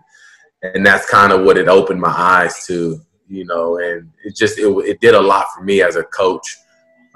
and 0.61 0.85
that's 0.85 1.09
kind 1.09 1.31
of 1.31 1.45
what 1.45 1.57
it 1.57 1.67
opened 1.67 2.01
my 2.01 2.13
eyes 2.15 2.65
to. 2.67 2.99
You 3.27 3.45
know, 3.45 3.79
and 3.79 4.11
it 4.23 4.35
just 4.35 4.59
it, 4.59 4.67
it 4.85 4.99
did 4.99 5.15
a 5.15 5.21
lot 5.21 5.47
for 5.55 5.63
me 5.63 5.81
as 5.81 5.95
a 5.95 6.03
coach 6.03 6.57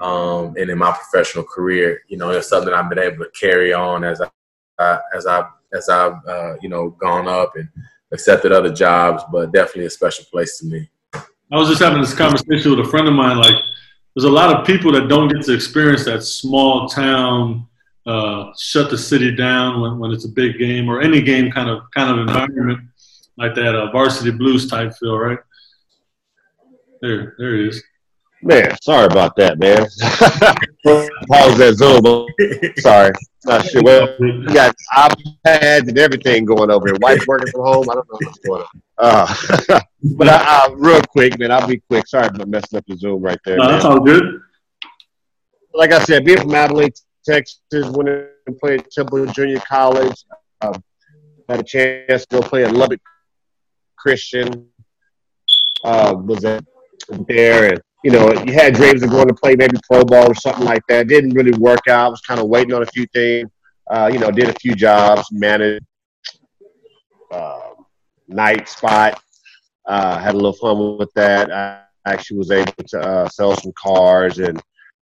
um, 0.00 0.54
and 0.56 0.70
in 0.70 0.78
my 0.78 0.92
professional 0.92 1.44
career, 1.44 2.00
you 2.08 2.16
know, 2.16 2.30
it's 2.30 2.48
something 2.48 2.72
I've 2.72 2.88
been 2.88 2.98
able 2.98 3.24
to 3.24 3.30
carry 3.38 3.72
on 3.72 4.02
as 4.02 4.20
I, 4.20 4.98
as 5.14 5.26
I 5.26 5.44
as 5.72 5.88
I've 5.88 6.16
uh, 6.26 6.54
you 6.62 6.68
know 6.68 6.90
gone 6.90 7.28
up 7.28 7.52
and 7.56 7.68
accepted 8.12 8.50
other 8.50 8.72
jobs, 8.72 9.22
but 9.30 9.52
definitely 9.52 9.84
a 9.84 9.90
special 9.90 10.24
place 10.32 10.58
to 10.58 10.66
me. 10.66 10.90
I 11.14 11.56
was 11.56 11.68
just 11.68 11.82
having 11.82 12.00
this 12.00 12.14
conversation 12.14 12.70
with 12.70 12.86
a 12.86 12.88
friend 12.88 13.08
of 13.08 13.14
mine. 13.14 13.36
Like, 13.36 13.54
there's 14.14 14.24
a 14.24 14.30
lot 14.30 14.54
of 14.54 14.66
people 14.66 14.92
that 14.92 15.08
don't 15.08 15.28
get 15.28 15.42
to 15.44 15.54
experience 15.54 16.04
that 16.04 16.22
small 16.22 16.88
town, 16.88 17.66
uh, 18.06 18.52
shut 18.58 18.90
the 18.90 18.98
city 18.98 19.34
down 19.34 19.80
when, 19.80 19.98
when 19.98 20.10
it's 20.10 20.24
a 20.24 20.28
big 20.28 20.58
game 20.58 20.88
or 20.88 21.00
any 21.00 21.22
game 21.22 21.50
kind 21.50 21.68
of 21.68 21.82
kind 21.94 22.10
of 22.10 22.26
environment 22.26 22.80
like 23.36 23.54
that, 23.54 23.74
uh, 23.74 23.90
varsity 23.92 24.30
blues 24.30 24.68
type 24.68 24.92
feel, 24.94 25.16
right? 25.16 25.38
There, 27.00 27.34
there 27.38 27.54
it 27.54 27.68
is. 27.68 27.82
Man, 28.42 28.74
sorry 28.82 29.06
about 29.06 29.36
that, 29.36 29.58
man. 29.58 29.78
Pause 31.28 31.58
that 31.58 31.74
Zoom. 31.76 32.74
Sorry. 32.78 33.12
Not 33.44 33.66
sure. 33.66 33.82
Well, 33.82 34.16
we 34.18 34.46
got 34.46 34.74
iPads 34.94 35.88
and 35.88 35.98
everything 35.98 36.44
going 36.46 36.70
over 36.70 36.88
here. 36.88 36.96
Wife 37.00 37.26
working 37.26 37.50
from 37.50 37.62
home. 37.62 37.90
I 37.90 37.94
don't 37.94 38.08
know 38.08 38.18
what's 38.22 38.38
going 38.38 38.62
on. 38.62 38.82
Uh, 38.98 39.80
but 40.16 40.28
I, 40.28 40.36
I, 40.36 40.68
real 40.74 41.02
quick, 41.02 41.38
man, 41.38 41.50
I'll 41.50 41.66
be 41.66 41.82
quick. 41.88 42.06
Sorry 42.06 42.28
for 42.28 42.46
messing 42.46 42.78
up 42.78 42.84
the 42.86 42.96
Zoom 42.96 43.20
right 43.20 43.38
there. 43.44 43.58
No, 43.58 43.68
that's 43.68 43.84
all 43.84 44.00
good. 44.00 44.40
Like 45.74 45.92
I 45.92 46.02
said, 46.04 46.24
being 46.24 46.40
from 46.40 46.54
Abilene, 46.54 46.90
Texas, 47.24 47.60
went 47.72 48.08
and 48.08 48.58
played 48.58 48.80
at 48.80 48.90
Temple 48.90 49.26
Junior 49.26 49.60
College. 49.60 50.24
Um, 50.62 50.82
had 51.48 51.60
a 51.60 51.64
chance 51.64 52.26
to 52.26 52.40
go 52.40 52.42
play 52.42 52.64
at 52.64 52.72
Lubbock 52.72 53.00
Christian. 53.96 54.68
Uh, 55.84 56.14
was 56.16 56.44
at 56.44 56.64
there 57.26 57.72
and 57.72 57.80
you 58.02 58.10
know, 58.10 58.32
you 58.44 58.52
had 58.52 58.74
dreams 58.74 59.02
of 59.02 59.10
going 59.10 59.28
to 59.28 59.34
play 59.34 59.56
maybe 59.56 59.76
pro 59.90 60.04
ball 60.04 60.30
or 60.30 60.34
something 60.34 60.64
like 60.64 60.82
that. 60.88 61.08
Didn't 61.08 61.34
really 61.34 61.56
work 61.58 61.86
out. 61.88 62.10
Was 62.10 62.20
kind 62.22 62.40
of 62.40 62.48
waiting 62.48 62.72
on 62.72 62.82
a 62.82 62.86
few 62.86 63.06
things. 63.12 63.50
Uh, 63.90 64.08
you 64.12 64.18
know, 64.18 64.30
did 64.30 64.48
a 64.48 64.54
few 64.54 64.74
jobs, 64.74 65.26
managed 65.32 65.84
uh, 67.32 67.70
night 68.28 68.68
spot. 68.68 69.20
Uh, 69.86 70.18
had 70.18 70.34
a 70.34 70.36
little 70.36 70.52
fun 70.52 70.96
with 70.98 71.12
that. 71.14 71.50
I 71.52 71.82
actually 72.06 72.38
was 72.38 72.50
able 72.50 72.72
to 72.72 73.00
uh, 73.00 73.28
sell 73.28 73.56
some 73.56 73.72
cars, 73.76 74.38
and, 74.38 74.60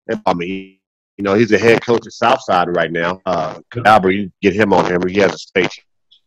and, 0.09 0.21
I 0.25 0.35
mean, 0.35 0.79
you 1.19 1.25
know, 1.25 1.35
he's 1.35 1.53
a 1.53 1.59
head 1.59 1.85
coach 1.85 2.07
at 2.07 2.13
Southside 2.13 2.75
right 2.75 2.91
now. 2.91 3.21
Uh, 3.27 3.61
Albert, 3.85 4.13
you 4.13 4.33
get 4.41 4.55
him 4.55 4.73
on 4.73 4.87
here. 4.87 4.99
He 5.07 5.19
has 5.19 5.35
a 5.35 5.39
state 5.39 5.71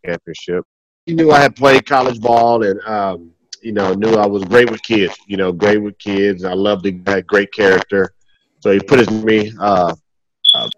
championship. 0.06 0.64
He 1.06 1.14
knew 1.14 1.32
I 1.32 1.40
had 1.40 1.56
played 1.56 1.86
college 1.86 2.22
ball, 2.22 2.64
and 2.64 2.80
um, 2.82 3.32
you 3.62 3.72
know, 3.72 3.94
knew 3.94 4.16
I 4.16 4.28
was 4.28 4.44
great 4.44 4.70
with 4.70 4.82
kids. 4.84 5.16
You 5.28 5.38
know, 5.38 5.52
great 5.52 5.78
with 5.78 5.98
kids. 6.00 6.44
I 6.44 6.54
loved 6.54 6.84
the 6.84 6.92
great 6.92 7.54
character. 7.54 8.14
So 8.60 8.72
he 8.72 8.80
put 8.80 9.10
me 9.12 9.52
uh, 9.60 9.94
uh, 10.54 10.70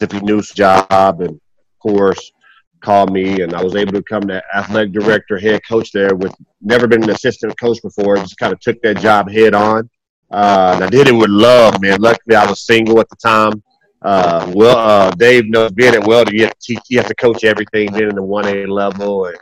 if 0.00 0.12
he 0.12 0.20
knew 0.20 0.36
his 0.36 0.50
job, 0.50 1.20
and 1.20 1.30
of 1.30 1.78
course 1.80 2.32
called 2.80 3.12
me, 3.12 3.42
and 3.42 3.54
I 3.54 3.62
was 3.62 3.74
able 3.74 3.92
to 3.92 4.02
come 4.02 4.22
to 4.28 4.42
athletic 4.54 4.92
director, 4.92 5.38
head 5.38 5.60
coach 5.68 5.90
there. 5.92 6.14
With 6.14 6.34
never 6.60 6.86
been 6.86 7.02
an 7.02 7.10
assistant 7.10 7.58
coach 7.58 7.78
before, 7.82 8.16
just 8.16 8.38
kind 8.38 8.52
of 8.52 8.60
took 8.60 8.80
that 8.82 8.98
job 8.98 9.30
head 9.30 9.54
on. 9.54 9.88
Uh, 10.30 10.78
I 10.82 10.88
did 10.88 11.08
it 11.08 11.12
with 11.12 11.30
love, 11.30 11.80
man. 11.80 12.00
Luckily, 12.00 12.36
I 12.36 12.46
was 12.46 12.64
single 12.66 13.00
at 13.00 13.08
the 13.08 13.16
time. 13.16 13.62
Uh, 14.02 14.52
well, 14.54 14.76
uh, 14.76 15.10
Dave 15.12 15.46
knows 15.48 15.72
being 15.72 15.94
at 15.94 16.06
Welder, 16.06 16.32
you 16.32 16.44
have 16.44 16.56
to 16.56 16.60
teach, 16.60 16.80
you 16.88 16.98
have 16.98 17.08
to 17.08 17.14
coach 17.16 17.42
everything, 17.42 17.92
in 17.94 18.14
the 18.14 18.22
one 18.22 18.46
A 18.46 18.66
level, 18.66 19.26
and 19.26 19.36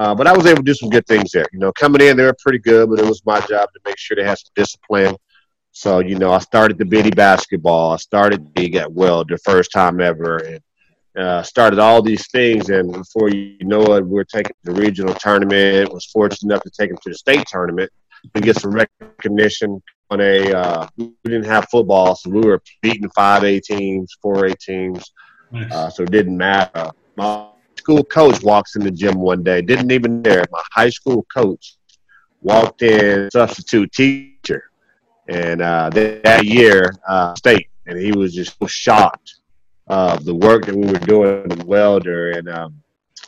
uh, 0.00 0.14
but 0.14 0.26
I 0.26 0.34
was 0.34 0.46
able 0.46 0.56
to 0.56 0.62
do 0.62 0.72
some 0.72 0.88
good 0.88 1.06
things 1.06 1.30
there. 1.30 1.44
You 1.52 1.58
know, 1.58 1.72
coming 1.72 2.00
in, 2.00 2.16
they 2.16 2.24
were 2.24 2.36
pretty 2.42 2.58
good, 2.58 2.88
but 2.88 3.00
it 3.00 3.04
was 3.04 3.20
my 3.26 3.38
job 3.40 3.68
to 3.74 3.80
make 3.84 3.98
sure 3.98 4.16
they 4.16 4.24
had 4.24 4.38
some 4.38 4.50
discipline. 4.54 5.14
So, 5.72 5.98
you 5.98 6.18
know, 6.18 6.32
I 6.32 6.38
started 6.38 6.78
the 6.78 6.86
bitty 6.86 7.10
basketball. 7.10 7.92
I 7.92 7.96
started 7.98 8.54
big 8.54 8.76
at 8.76 8.90
Weld 8.90 9.28
the 9.28 9.36
first 9.36 9.72
time 9.72 10.00
ever, 10.00 10.38
and 10.38 10.60
uh, 11.18 11.42
started 11.42 11.78
all 11.78 12.00
these 12.00 12.26
things. 12.30 12.70
And 12.70 12.90
before 12.90 13.28
you 13.28 13.58
know 13.60 13.82
it, 13.94 14.06
we 14.06 14.14
were 14.14 14.24
taking 14.24 14.56
the 14.64 14.72
regional 14.72 15.12
tournament. 15.12 15.92
Was 15.92 16.06
fortunate 16.06 16.50
enough 16.50 16.62
to 16.62 16.70
take 16.70 16.88
them 16.88 16.98
to 17.02 17.10
the 17.10 17.18
state 17.18 17.44
tournament 17.46 17.90
and 18.34 18.42
get 18.42 18.56
some 18.56 18.70
recognition 18.70 19.82
on 20.08 20.22
a. 20.22 20.50
Uh, 20.50 20.88
we 20.96 21.12
didn't 21.24 21.44
have 21.44 21.68
football, 21.70 22.14
so 22.14 22.30
we 22.30 22.40
were 22.40 22.62
beating 22.80 23.10
five 23.10 23.44
A 23.44 23.60
teams, 23.60 24.16
four 24.22 24.46
A 24.46 24.56
teams. 24.56 25.12
Nice. 25.50 25.70
Uh, 25.70 25.90
so 25.90 26.04
it 26.04 26.10
didn't 26.10 26.38
matter. 26.38 26.90
My 27.16 27.50
school 27.90 28.04
coach 28.04 28.40
walks 28.42 28.76
in 28.76 28.84
the 28.84 28.90
gym 28.90 29.16
one 29.16 29.42
day, 29.42 29.60
didn't 29.60 29.90
even 29.90 30.22
there. 30.22 30.44
My 30.52 30.62
high 30.70 30.90
school 30.90 31.26
coach 31.34 31.76
walked 32.40 32.82
in, 32.82 33.28
substitute 33.32 33.90
teacher, 33.90 34.70
and 35.28 35.60
uh, 35.60 35.90
that, 35.90 36.44
year, 36.44 36.92
uh, 37.08 37.34
state, 37.34 37.68
and 37.86 37.98
he 37.98 38.12
was 38.12 38.32
just 38.32 38.56
so 38.60 38.66
shocked 38.68 39.38
of 39.88 40.24
the 40.24 40.34
work 40.34 40.66
that 40.66 40.76
we 40.76 40.86
were 40.86 41.00
doing 41.00 41.50
in 41.50 41.66
Welder, 41.66 42.30
and 42.30 42.48
um, 42.48 42.80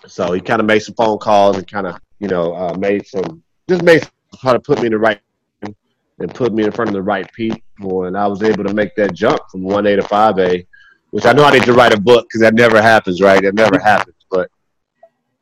so 0.06 0.32
he 0.32 0.40
kind 0.40 0.60
of 0.60 0.66
made 0.66 0.78
some 0.78 0.94
phone 0.94 1.18
calls 1.18 1.56
and 1.56 1.66
kind 1.66 1.88
of, 1.88 1.98
you 2.20 2.28
know, 2.28 2.54
uh, 2.54 2.76
made 2.78 3.04
some, 3.04 3.42
just 3.68 3.82
made 3.82 4.08
how 4.40 4.52
to 4.52 4.60
put 4.60 4.78
me 4.78 4.86
in 4.86 4.92
the 4.92 4.98
right 4.98 5.20
and 5.62 6.32
put 6.34 6.52
me 6.52 6.62
in 6.62 6.70
front 6.70 6.88
of 6.88 6.94
the 6.94 7.02
right 7.02 7.30
people, 7.32 8.04
and 8.04 8.16
I 8.16 8.28
was 8.28 8.44
able 8.44 8.62
to 8.62 8.72
make 8.72 8.94
that 8.94 9.12
jump 9.12 9.40
from 9.50 9.64
one 9.64 9.86
A 9.86 9.96
to 9.96 10.02
five 10.02 10.38
A, 10.38 10.64
which 11.10 11.26
I 11.26 11.32
know 11.32 11.42
I 11.42 11.50
need 11.50 11.64
to 11.64 11.72
write 11.72 11.92
a 11.92 12.00
book 12.00 12.26
because 12.28 12.42
that 12.42 12.54
never 12.54 12.80
happens, 12.80 13.20
right? 13.20 13.42
It 13.42 13.54
never 13.54 13.80
happens 13.80 14.14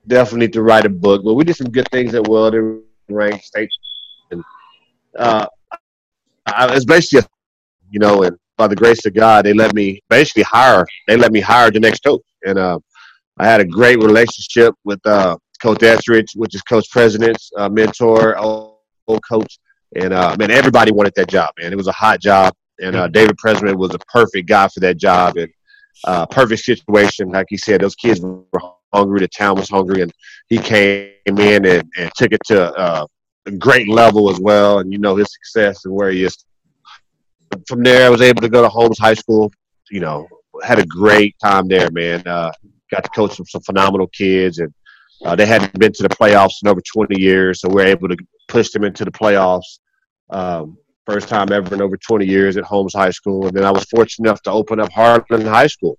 definitely 0.06 0.46
need 0.46 0.52
to 0.54 0.62
write 0.62 0.86
a 0.86 0.90
book. 0.90 1.22
But 1.24 1.34
we 1.34 1.44
did 1.44 1.56
some 1.56 1.70
good 1.70 1.88
things 1.90 2.14
at 2.14 2.26
Welder 2.26 2.80
ranked 3.08 3.44
state. 3.44 3.70
And, 4.30 4.44
uh, 5.18 5.46
I, 6.46 6.74
it's 6.74 6.84
basically, 6.84 7.28
you 7.90 7.98
know, 7.98 8.22
and 8.22 8.36
by 8.56 8.66
the 8.66 8.76
grace 8.76 9.04
of 9.06 9.14
God, 9.14 9.44
they 9.44 9.54
let 9.54 9.74
me 9.74 10.00
basically 10.08 10.42
hire. 10.42 10.86
They 11.08 11.16
let 11.16 11.32
me 11.32 11.40
hire 11.40 11.70
the 11.70 11.80
next 11.80 12.04
coach, 12.04 12.22
and 12.44 12.58
uh, 12.58 12.78
I 13.38 13.46
had 13.46 13.60
a 13.60 13.64
great 13.64 13.98
relationship 13.98 14.74
with 14.84 15.00
uh, 15.06 15.36
Coach 15.62 15.82
Etheridge, 15.82 16.32
which 16.34 16.54
is 16.54 16.62
Coach 16.62 16.90
President's 16.90 17.50
uh, 17.56 17.68
mentor, 17.68 18.36
old, 18.36 18.76
old 19.08 19.22
coach, 19.26 19.58
and 19.96 20.12
uh, 20.12 20.36
man, 20.38 20.50
everybody 20.50 20.92
wanted 20.92 21.14
that 21.16 21.28
job, 21.28 21.52
man. 21.58 21.72
It 21.72 21.76
was 21.76 21.86
a 21.86 21.92
hot 21.92 22.20
job, 22.20 22.54
and 22.80 22.94
uh, 22.96 23.08
David 23.08 23.38
President 23.38 23.78
was 23.78 23.94
a 23.94 23.98
perfect 24.12 24.46
guy 24.46 24.68
for 24.68 24.80
that 24.80 24.98
job, 24.98 25.36
and 25.36 25.48
uh, 26.04 26.26
perfect 26.26 26.62
situation. 26.62 27.30
Like 27.30 27.46
he 27.48 27.56
said, 27.56 27.80
those 27.80 27.94
kids 27.94 28.20
were 28.20 28.44
hungry. 28.92 29.20
The 29.20 29.28
town 29.28 29.56
was 29.56 29.68
hungry, 29.68 30.02
and 30.02 30.12
he 30.48 30.58
came 30.58 31.12
in 31.26 31.66
and, 31.66 31.90
and 31.96 32.10
took 32.16 32.32
it 32.32 32.40
to 32.46 32.72
uh, 32.76 33.06
a 33.46 33.50
great 33.52 33.88
level 33.88 34.30
as 34.30 34.40
well. 34.40 34.78
And 34.78 34.92
you 34.92 34.98
know 34.98 35.16
his 35.16 35.32
success 35.32 35.84
and 35.84 35.94
where 35.94 36.10
he 36.10 36.24
is. 36.24 36.36
From 37.66 37.82
there, 37.82 38.06
I 38.06 38.10
was 38.10 38.22
able 38.22 38.42
to 38.42 38.48
go 38.48 38.62
to 38.62 38.68
Holmes 38.68 38.98
High 38.98 39.14
School. 39.14 39.52
You 39.90 40.00
know, 40.00 40.28
had 40.62 40.78
a 40.78 40.86
great 40.86 41.34
time 41.42 41.66
there, 41.68 41.90
man. 41.90 42.22
Uh, 42.26 42.52
got 42.90 43.04
to 43.04 43.10
coach 43.10 43.36
some, 43.36 43.46
some 43.46 43.62
phenomenal 43.62 44.06
kids, 44.08 44.58
and 44.58 44.72
uh, 45.24 45.34
they 45.34 45.46
hadn't 45.46 45.78
been 45.78 45.92
to 45.92 46.02
the 46.02 46.08
playoffs 46.08 46.62
in 46.62 46.68
over 46.68 46.80
20 46.80 47.20
years, 47.20 47.60
so 47.60 47.68
we 47.68 47.82
are 47.82 47.86
able 47.86 48.08
to 48.08 48.16
push 48.48 48.70
them 48.70 48.84
into 48.84 49.04
the 49.04 49.10
playoffs. 49.10 49.78
Um, 50.30 50.76
first 51.06 51.28
time 51.28 51.50
ever 51.52 51.74
in 51.74 51.82
over 51.82 51.96
20 51.96 52.24
years 52.24 52.56
at 52.56 52.64
Holmes 52.64 52.94
High 52.94 53.10
School, 53.10 53.46
and 53.46 53.56
then 53.56 53.64
I 53.64 53.70
was 53.70 53.84
fortunate 53.84 54.28
enough 54.28 54.42
to 54.42 54.50
open 54.50 54.80
up 54.80 54.92
Harlan 54.92 55.46
High 55.46 55.66
School. 55.66 55.98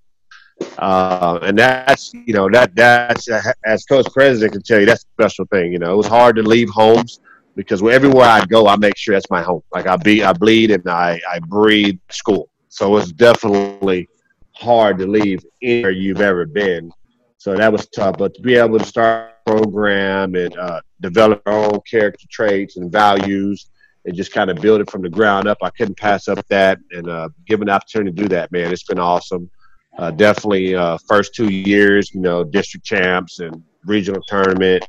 Uh, 0.77 1.39
and 1.41 1.57
that's 1.57 2.13
you 2.13 2.33
know 2.33 2.49
that 2.49 2.75
that's 2.75 3.27
as 3.65 3.85
coach 3.85 4.07
president 4.13 4.53
can 4.53 4.61
tell 4.63 4.79
you 4.79 4.85
that's 4.85 5.03
a 5.03 5.13
special 5.13 5.45
thing. 5.45 5.71
You 5.71 5.79
know, 5.79 5.93
it 5.93 5.97
was 5.97 6.07
hard 6.07 6.35
to 6.37 6.43
leave 6.43 6.69
Holmes 6.69 7.19
because 7.55 7.81
everywhere 7.83 8.27
I 8.27 8.45
go, 8.45 8.67
I 8.67 8.75
make 8.77 8.97
sure 8.97 9.15
that's 9.15 9.29
my 9.29 9.41
home. 9.41 9.63
Like 9.73 9.87
I 9.87 9.97
be, 9.97 10.23
I 10.23 10.33
bleed 10.33 10.71
and 10.71 10.87
I 10.87 11.19
I 11.31 11.39
breathe 11.39 11.99
school. 12.09 12.49
So 12.69 12.95
it's 12.97 13.11
definitely 13.11 14.07
hard 14.53 14.97
to 14.99 15.07
leave 15.07 15.43
anywhere 15.61 15.91
you've 15.91 16.21
ever 16.21 16.45
been. 16.45 16.91
So 17.37 17.55
that 17.55 17.71
was 17.71 17.87
tough. 17.87 18.17
But 18.17 18.33
to 18.35 18.41
be 18.41 18.55
able 18.55 18.79
to 18.79 18.85
start 18.85 19.33
a 19.45 19.51
program 19.51 20.35
and 20.35 20.55
uh, 20.57 20.81
develop 21.01 21.41
our 21.47 21.73
own 21.73 21.81
character 21.89 22.27
traits 22.29 22.77
and 22.77 22.91
values 22.91 23.69
and 24.05 24.15
just 24.15 24.31
kind 24.31 24.49
of 24.49 24.57
build 24.61 24.81
it 24.81 24.89
from 24.89 25.01
the 25.01 25.09
ground 25.09 25.47
up, 25.47 25.57
I 25.61 25.69
couldn't 25.71 25.97
pass 25.97 26.27
up 26.27 26.45
that. 26.47 26.79
And 26.91 27.09
uh, 27.09 27.29
given 27.47 27.67
the 27.67 27.73
opportunity 27.73 28.15
to 28.15 28.21
do 28.23 28.29
that, 28.29 28.51
man, 28.51 28.71
it's 28.71 28.83
been 28.83 28.99
awesome. 28.99 29.49
Uh, 29.97 30.11
definitely, 30.11 30.73
uh, 30.73 30.97
first 31.07 31.35
two 31.35 31.49
years, 31.49 32.13
you 32.13 32.21
know, 32.21 32.43
district 32.43 32.85
champs 32.85 33.39
and 33.39 33.61
regional 33.85 34.21
tournament 34.27 34.87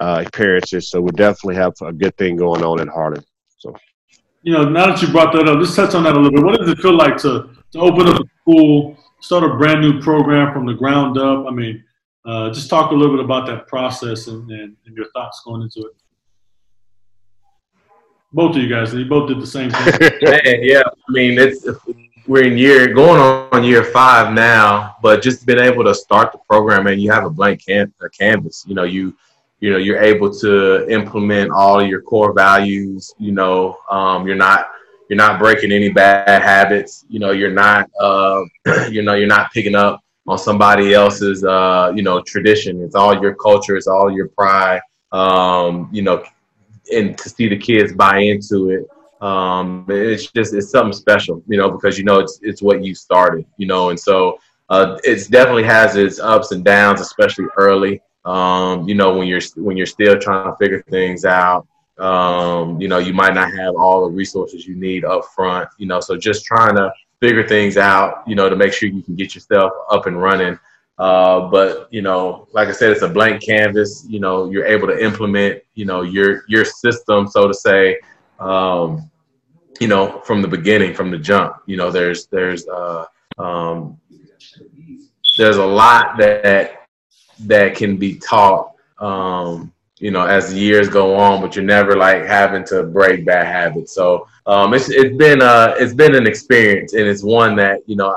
uh, 0.00 0.24
appearances. 0.26 0.90
So 0.90 1.00
we 1.00 1.10
definitely 1.12 1.56
have 1.56 1.72
a 1.82 1.92
good 1.92 2.16
thing 2.16 2.36
going 2.36 2.62
on 2.62 2.80
at 2.80 2.88
Harlan. 2.88 3.24
So, 3.58 3.74
you 4.42 4.52
know, 4.52 4.68
now 4.68 4.86
that 4.86 5.02
you 5.02 5.08
brought 5.08 5.32
that 5.32 5.48
up, 5.48 5.58
let's 5.58 5.74
touch 5.74 5.94
on 5.94 6.04
that 6.04 6.16
a 6.16 6.20
little 6.20 6.30
bit. 6.30 6.44
What 6.44 6.60
does 6.60 6.68
it 6.68 6.78
feel 6.78 6.96
like 6.96 7.16
to 7.18 7.50
to 7.72 7.78
open 7.80 8.06
up 8.06 8.20
a 8.20 8.24
school, 8.42 8.96
start 9.20 9.42
a 9.42 9.56
brand 9.56 9.80
new 9.80 10.00
program 10.00 10.52
from 10.52 10.66
the 10.66 10.74
ground 10.74 11.18
up? 11.18 11.46
I 11.46 11.50
mean, 11.50 11.82
uh, 12.24 12.50
just 12.50 12.70
talk 12.70 12.92
a 12.92 12.94
little 12.94 13.16
bit 13.16 13.24
about 13.24 13.46
that 13.46 13.66
process 13.66 14.28
and, 14.28 14.50
and, 14.50 14.76
and, 14.84 14.96
your 14.96 15.06
thoughts 15.12 15.42
going 15.44 15.62
into 15.62 15.80
it. 15.80 15.92
Both 18.32 18.56
of 18.56 18.62
you 18.62 18.68
guys, 18.68 18.92
you 18.92 19.04
both 19.04 19.28
did 19.28 19.40
the 19.40 19.46
same 19.46 19.70
thing. 19.70 20.10
yeah, 20.62 20.82
I 20.86 21.12
mean, 21.12 21.38
it's 21.38 21.64
we're 22.26 22.44
in 22.44 22.58
year 22.58 22.92
going 22.92 23.20
on 23.20 23.64
year 23.64 23.84
five 23.84 24.32
now, 24.32 24.96
but 25.02 25.22
just 25.22 25.46
been 25.46 25.58
able 25.58 25.84
to 25.84 25.94
start 25.94 26.32
the 26.32 26.38
program 26.38 26.86
and 26.86 27.00
you 27.00 27.10
have 27.10 27.24
a 27.24 27.30
blank 27.30 27.64
can, 27.64 27.92
a 28.02 28.08
canvas. 28.10 28.64
You 28.66 28.74
know, 28.74 28.84
you 28.84 29.16
you 29.60 29.70
know 29.70 29.78
you're 29.78 30.00
able 30.00 30.32
to 30.40 30.88
implement 30.88 31.50
all 31.52 31.82
your 31.82 32.02
core 32.02 32.32
values. 32.32 33.14
You 33.18 33.32
know, 33.32 33.78
um, 33.90 34.26
you're 34.26 34.36
not 34.36 34.66
you're 35.08 35.16
not 35.16 35.38
breaking 35.38 35.72
any 35.72 35.88
bad 35.88 36.42
habits. 36.42 37.04
You 37.08 37.20
know, 37.20 37.30
you're 37.30 37.52
not 37.52 37.88
uh, 38.00 38.42
you 38.90 39.02
know 39.02 39.14
you're 39.14 39.28
not 39.28 39.52
picking 39.52 39.74
up 39.74 40.00
on 40.26 40.38
somebody 40.38 40.94
else's 40.94 41.44
uh, 41.44 41.92
you 41.94 42.02
know 42.02 42.20
tradition. 42.22 42.82
It's 42.82 42.94
all 42.94 43.20
your 43.20 43.34
culture. 43.34 43.76
It's 43.76 43.86
all 43.86 44.10
your 44.10 44.28
pride. 44.28 44.80
Um, 45.12 45.88
you 45.92 46.02
know, 46.02 46.24
and 46.92 47.16
to 47.18 47.28
see 47.28 47.48
the 47.48 47.56
kids 47.56 47.92
buy 47.92 48.18
into 48.18 48.70
it 48.70 48.86
um, 49.20 49.86
it's 49.88 50.30
just 50.30 50.54
it's 50.54 50.70
something 50.70 50.92
special, 50.92 51.42
you 51.46 51.56
know, 51.56 51.70
because 51.70 51.98
you 51.98 52.04
know 52.04 52.18
it's 52.18 52.38
it's 52.42 52.62
what 52.62 52.84
you 52.84 52.94
started, 52.94 53.46
you 53.56 53.66
know, 53.66 53.90
and 53.90 53.98
so 53.98 54.38
uh, 54.68 54.98
it 55.04 55.30
definitely 55.30 55.64
has 55.64 55.96
its 55.96 56.18
ups 56.18 56.52
and 56.52 56.64
downs, 56.64 57.00
especially 57.00 57.46
early. 57.56 58.00
Um, 58.24 58.88
you 58.88 58.94
know, 58.94 59.16
when 59.16 59.28
you're 59.28 59.40
when 59.56 59.76
you're 59.76 59.86
still 59.86 60.18
trying 60.18 60.50
to 60.50 60.56
figure 60.56 60.82
things 60.90 61.24
out, 61.24 61.66
um, 61.98 62.80
you 62.80 62.88
know, 62.88 62.98
you 62.98 63.14
might 63.14 63.34
not 63.34 63.52
have 63.52 63.74
all 63.76 64.06
the 64.06 64.12
resources 64.12 64.66
you 64.66 64.74
need 64.76 65.04
up 65.04 65.24
front, 65.34 65.68
you 65.78 65.86
know, 65.86 66.00
so 66.00 66.16
just 66.16 66.44
trying 66.44 66.76
to 66.76 66.92
figure 67.20 67.46
things 67.46 67.76
out, 67.76 68.22
you 68.26 68.34
know, 68.34 68.50
to 68.50 68.56
make 68.56 68.72
sure 68.72 68.88
you 68.88 69.02
can 69.02 69.14
get 69.14 69.34
yourself 69.34 69.72
up 69.90 70.06
and 70.06 70.20
running. 70.20 70.58
Uh, 70.98 71.48
but 71.48 71.88
you 71.90 72.02
know, 72.02 72.48
like 72.52 72.68
I 72.68 72.72
said, 72.72 72.90
it's 72.90 73.02
a 73.02 73.08
blank 73.08 73.42
canvas. 73.42 74.04
You 74.08 74.18
know, 74.18 74.50
you're 74.50 74.66
able 74.66 74.88
to 74.88 75.02
implement, 75.02 75.62
you 75.74 75.84
know, 75.84 76.02
your 76.02 76.42
your 76.48 76.64
system, 76.64 77.28
so 77.28 77.46
to 77.46 77.54
say, 77.54 77.98
um, 78.40 79.10
you 79.80 79.88
know, 79.88 80.20
from 80.20 80.42
the 80.42 80.48
beginning, 80.48 80.94
from 80.94 81.10
the 81.10 81.18
jump. 81.18 81.56
You 81.66 81.76
know, 81.76 81.90
there's 81.90 82.26
there's 82.26 82.66
uh, 82.68 83.06
um, 83.38 83.98
there's 85.36 85.56
a 85.56 85.66
lot 85.66 86.16
that 86.18 86.86
that 87.40 87.74
can 87.74 87.96
be 87.96 88.18
taught. 88.18 88.72
Um, 88.98 89.72
you 89.98 90.10
know, 90.10 90.26
as 90.26 90.52
the 90.52 90.58
years 90.58 90.88
go 90.88 91.14
on, 91.16 91.40
but 91.40 91.56
you're 91.56 91.64
never 91.64 91.96
like 91.96 92.24
having 92.24 92.64
to 92.66 92.82
break 92.82 93.24
bad 93.24 93.46
habits. 93.46 93.94
So 93.94 94.28
um, 94.46 94.74
it's 94.74 94.90
it's 94.90 95.16
been 95.16 95.40
uh 95.40 95.74
it's 95.78 95.94
been 95.94 96.14
an 96.14 96.26
experience, 96.26 96.92
and 96.92 97.06
it's 97.06 97.22
one 97.22 97.56
that 97.56 97.80
you 97.86 97.96
know 97.96 98.16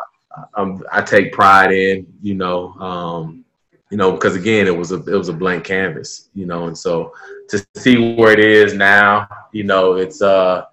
I, 0.55 0.77
I 0.91 1.01
take 1.01 1.31
pride 1.31 1.71
in. 1.71 2.05
You 2.21 2.35
know, 2.35 2.73
um, 2.73 3.45
you 3.89 3.97
know, 3.97 4.11
because 4.11 4.35
again, 4.35 4.67
it 4.67 4.75
was 4.75 4.91
a 4.91 4.97
it 5.03 5.17
was 5.17 5.29
a 5.29 5.33
blank 5.33 5.63
canvas. 5.63 6.29
You 6.33 6.45
know, 6.45 6.67
and 6.67 6.77
so 6.77 7.13
to 7.49 7.65
see 7.75 8.15
where 8.15 8.31
it 8.31 8.39
is 8.39 8.73
now, 8.73 9.27
you 9.51 9.63
know, 9.63 9.93
it's 9.93 10.21
uh, 10.21 10.65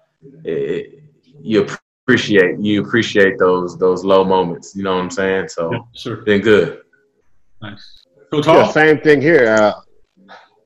it, 0.43 1.01
you 1.41 1.67
appreciate 2.07 2.59
you 2.59 2.83
appreciate 2.83 3.39
those 3.39 3.77
those 3.77 4.03
low 4.03 4.23
moments. 4.23 4.75
You 4.75 4.83
know 4.83 4.95
what 4.95 5.03
I'm 5.03 5.11
saying? 5.11 5.49
So 5.49 5.71
yeah, 5.71 5.79
sure. 5.95 6.17
been 6.17 6.41
good. 6.41 6.81
Nice. 7.61 8.03
Yeah, 8.31 8.69
same 8.71 8.99
thing 8.99 9.21
here. 9.21 9.47
Uh, 9.47 9.73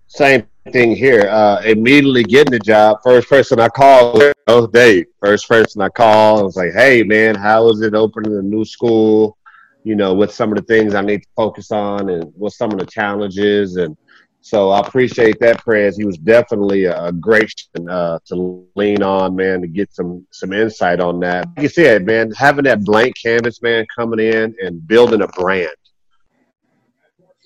same 0.08 0.46
thing 0.72 0.96
here. 0.96 1.28
Uh, 1.30 1.62
immediately 1.64 2.24
getting 2.24 2.52
the 2.52 2.60
job, 2.60 2.98
first 3.04 3.30
person 3.30 3.60
I 3.60 3.70
called, 3.70 4.22
oh 4.48 4.68
Dave. 4.68 5.06
First 5.20 5.48
person 5.48 5.82
I 5.82 5.90
called, 5.90 6.42
I 6.42 6.44
was 6.44 6.56
like, 6.58 6.74
"Hey 6.74 7.04
man, 7.04 7.36
how 7.36 7.70
is 7.70 7.82
it 7.82 7.94
opening 7.94 8.36
a 8.36 8.42
new 8.42 8.66
school? 8.66 9.38
You 9.84 9.96
know, 9.96 10.14
what 10.14 10.32
some 10.32 10.52
of 10.52 10.58
the 10.58 10.64
things 10.64 10.94
I 10.94 11.02
need 11.02 11.24
to 11.24 11.28
focus 11.36 11.72
on, 11.72 12.10
and 12.10 12.32
what 12.36 12.54
some 12.54 12.72
of 12.72 12.80
the 12.80 12.86
challenges, 12.86 13.78
and 13.78 13.98
so 14.42 14.72
I 14.72 14.80
appreciate 14.80 15.40
that, 15.40 15.60
Prez. 15.60 15.96
He 15.96 16.04
was 16.04 16.18
definitely 16.18 16.86
a 16.86 17.12
great 17.12 17.54
uh, 17.88 18.18
to 18.26 18.68
lean 18.76 19.04
on, 19.04 19.36
man, 19.36 19.62
to 19.62 19.68
get 19.68 19.94
some 19.94 20.26
some 20.32 20.52
insight 20.52 21.00
on 21.00 21.20
that. 21.20 21.48
Like 21.56 21.64
you 21.64 21.70
said, 21.70 22.06
man, 22.06 22.32
having 22.32 22.66
that 22.66 22.84
blank 22.84 23.16
canvas, 23.22 23.62
man, 23.62 23.86
coming 23.96 24.20
in 24.20 24.56
and 24.62 24.86
building 24.88 25.22
a 25.22 25.28
brand. 25.28 25.70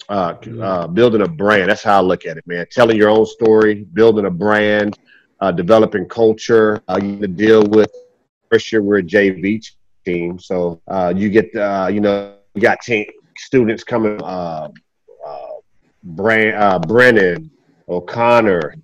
Uh, 0.08 0.36
uh, 0.62 0.88
building 0.88 1.22
a 1.22 1.28
brand. 1.28 1.70
That's 1.70 1.84
how 1.84 1.98
I 1.98 2.02
look 2.02 2.26
at 2.26 2.38
it, 2.38 2.46
man. 2.48 2.66
Telling 2.72 2.96
your 2.96 3.10
own 3.10 3.26
story, 3.26 3.86
building 3.94 4.26
a 4.26 4.30
brand, 4.30 4.98
uh, 5.40 5.52
developing 5.52 6.08
culture. 6.08 6.82
Uh, 6.88 7.00
you 7.02 7.08
need 7.10 7.22
to 7.22 7.28
deal 7.28 7.64
with. 7.64 7.92
First 8.52 8.72
year 8.72 8.82
we're 8.82 9.00
a 9.00 9.04
JV 9.04 9.62
team, 10.06 10.40
so 10.40 10.82
uh, 10.88 11.14
you 11.16 11.30
get 11.30 11.54
uh, 11.56 11.90
you 11.92 12.00
know 12.00 12.36
you 12.54 12.62
got 12.62 12.82
team 12.82 13.06
students 13.38 13.84
coming. 13.84 14.22
Uh, 14.22 14.70
Brand, 16.06 16.56
uh, 16.56 16.78
Brennan, 16.78 17.50
O'Connor, 17.90 18.76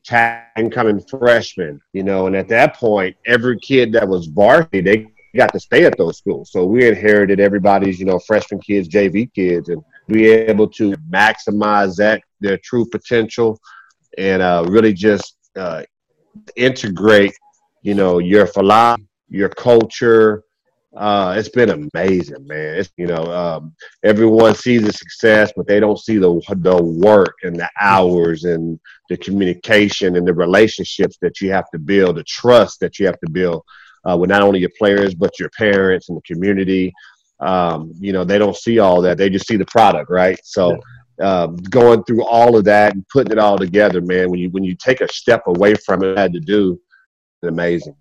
incoming 0.58 1.00
freshman, 1.02 1.80
you 1.94 2.04
know, 2.04 2.26
and 2.26 2.36
at 2.36 2.48
that 2.48 2.76
point, 2.76 3.16
every 3.28 3.60
kid 3.60 3.92
that 3.94 4.08
was 4.08 4.26
varsity, 4.26 4.82
they 4.82 5.08
got 5.36 5.54
to 5.54 5.60
stay 5.60 5.86
at 5.86 5.98
those 5.98 6.18
schools. 6.18 6.52
So 6.52 6.66
we 6.66 6.88
inherited 6.88 7.40
everybody's, 7.40 8.00
you 8.00 8.06
know, 8.08 8.18
freshman 8.20 8.60
kids, 8.60 8.90
JV 8.90 9.32
kids, 9.34 9.70
and 9.70 9.84
be 10.08 10.28
able 10.30 10.68
to 10.70 10.94
maximize 11.12 11.96
that 11.98 12.24
their 12.40 12.58
true 12.58 12.88
potential 12.92 13.60
and 14.18 14.42
uh, 14.42 14.66
really 14.68 14.94
just 14.94 15.38
uh, 15.56 15.84
integrate, 16.56 17.34
you 17.84 17.94
know, 17.94 18.18
your 18.18 18.48
philosophy, 18.48 19.08
your 19.30 19.50
culture, 19.50 20.44
uh, 20.96 21.36
it's 21.38 21.50
been 21.50 21.70
amazing, 21.70 22.46
man. 22.46 22.76
It's, 22.76 22.92
you 22.98 23.08
know, 23.08 23.24
um, 23.32 23.74
everyone 24.04 24.56
sees 24.56 24.84
the 24.84 24.92
success, 24.92 25.54
but 25.56 25.66
they 25.66 25.80
don't 25.80 26.00
see 26.00 26.18
the 26.18 26.42
the 26.58 26.84
work 26.84 27.36
and 27.44 27.56
the 27.56 27.70
hours 27.80 28.44
and 28.44 28.78
the 29.10 29.16
communication 29.18 30.18
and 30.18 30.28
the 30.28 30.34
relationships 30.34 31.18
that 31.22 31.40
you 31.40 31.52
have 31.52 31.70
to 31.72 31.80
build, 31.80 32.18
the 32.18 32.24
trust 32.24 32.82
that 32.82 33.00
you 33.00 33.06
have 33.06 33.20
to 33.22 33.30
build 33.30 33.64
uh, 34.04 34.18
with 34.18 34.30
not 34.30 34.42
only 34.42 34.60
your 34.60 34.72
players 34.78 35.16
but 35.16 35.40
your 35.40 35.50
parents 35.58 36.10
and 36.10 36.18
the 36.18 36.34
community. 36.34 36.94
Um, 37.40 37.94
you 38.00 38.12
know, 38.12 38.26
they 38.26 38.38
don't 38.38 38.56
see 38.56 38.80
all 38.80 39.02
that; 39.02 39.18
they 39.18 39.30
just 39.30 39.48
see 39.48 39.58
the 39.58 39.66
product, 39.66 40.10
right? 40.10 40.40
So. 40.44 40.80
Uh, 41.22 41.46
going 41.70 42.04
through 42.06 42.26
all 42.26 42.58
of 42.58 42.64
that 42.64 42.96
and 42.96 43.08
putting 43.10 43.32
it 43.32 43.38
all 43.38 43.56
together, 43.56 44.02
man. 44.02 44.32
When 44.32 44.40
you 44.40 44.50
when 44.50 44.64
you 44.64 44.76
take 44.76 45.02
a 45.02 45.08
step 45.14 45.44
away 45.46 45.76
from 45.76 46.04
it, 46.04 46.18
had 46.18 46.34
to 46.34 46.40
do, 46.40 46.82
amazing. 47.44 47.96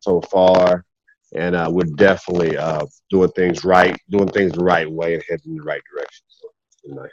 so 0.00 0.22
far, 0.22 0.86
and 1.34 1.54
uh, 1.54 1.68
we're 1.70 1.84
definitely 1.84 2.56
uh, 2.56 2.84
doing 3.10 3.30
things 3.30 3.64
right, 3.64 3.98
doing 4.10 4.28
things 4.28 4.52
the 4.52 4.64
right 4.64 4.90
way, 4.90 5.14
and 5.14 5.22
heading 5.28 5.52
in 5.52 5.56
the 5.56 5.62
right 5.62 5.82
direction. 5.92 6.24
So 6.28 6.48
nice. 6.94 7.10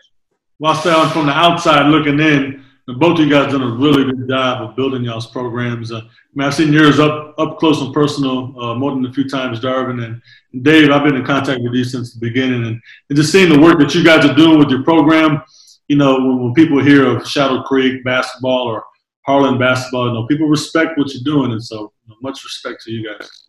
Well, 0.60 0.74
I 0.74 1.10
from 1.14 1.28
the 1.28 1.32
outside 1.32 1.88
looking 1.88 2.20
in, 2.20 2.66
and 2.88 3.00
both 3.00 3.18
of 3.18 3.26
you 3.26 3.32
guys 3.32 3.52
done 3.52 3.62
a 3.62 3.76
really 3.76 4.04
good 4.04 4.28
job 4.28 4.62
of 4.62 4.76
building 4.76 5.04
y'all's 5.04 5.28
programs. 5.28 5.92
Uh, 5.92 6.00
I 6.00 6.10
mean, 6.34 6.48
I've 6.48 6.54
seen 6.54 6.74
yours 6.74 7.00
up 7.00 7.34
up 7.38 7.60
close 7.60 7.82
and 7.82 7.94
personal 7.94 8.60
uh, 8.62 8.76
more 8.76 8.92
than 8.92 9.06
a 9.06 9.14
few 9.14 9.30
times, 9.30 9.62
Jarvin 9.62 10.02
and, 10.02 10.22
and 10.52 10.64
Dave. 10.64 10.92
I've 10.92 11.04
been 11.04 11.16
in 11.16 11.26
contact 11.26 11.62
with 11.62 11.74
you 11.74 11.86
since 11.86 12.14
the 12.14 12.20
beginning, 12.20 12.66
and, 12.66 12.82
and 13.10 13.16
just 13.16 13.32
seeing 13.32 13.50
the 13.50 13.60
work 13.60 13.80
that 13.80 13.96
you 13.96 14.04
guys 14.04 14.26
are 14.26 14.36
doing 14.36 14.60
with 14.60 14.70
your 14.70 14.84
program. 14.84 15.42
You 15.88 15.96
know, 15.96 16.16
when, 16.16 16.44
when 16.44 16.54
people 16.54 16.84
hear 16.84 17.08
of 17.08 17.26
Shadow 17.26 17.64
Creek 17.64 18.04
basketball 18.04 18.68
or 18.68 18.84
Harlan 19.26 19.58
basketball, 19.58 20.08
you 20.08 20.14
know, 20.14 20.28
people 20.28 20.48
respect 20.48 20.98
what 20.98 21.14
you're 21.14 21.24
doing, 21.24 21.52
and 21.52 21.64
so 21.64 21.94
you 22.06 22.10
know, 22.10 22.16
much 22.22 22.44
respect 22.44 22.84
to 22.84 22.92
you 22.92 23.08
guys. 23.08 23.49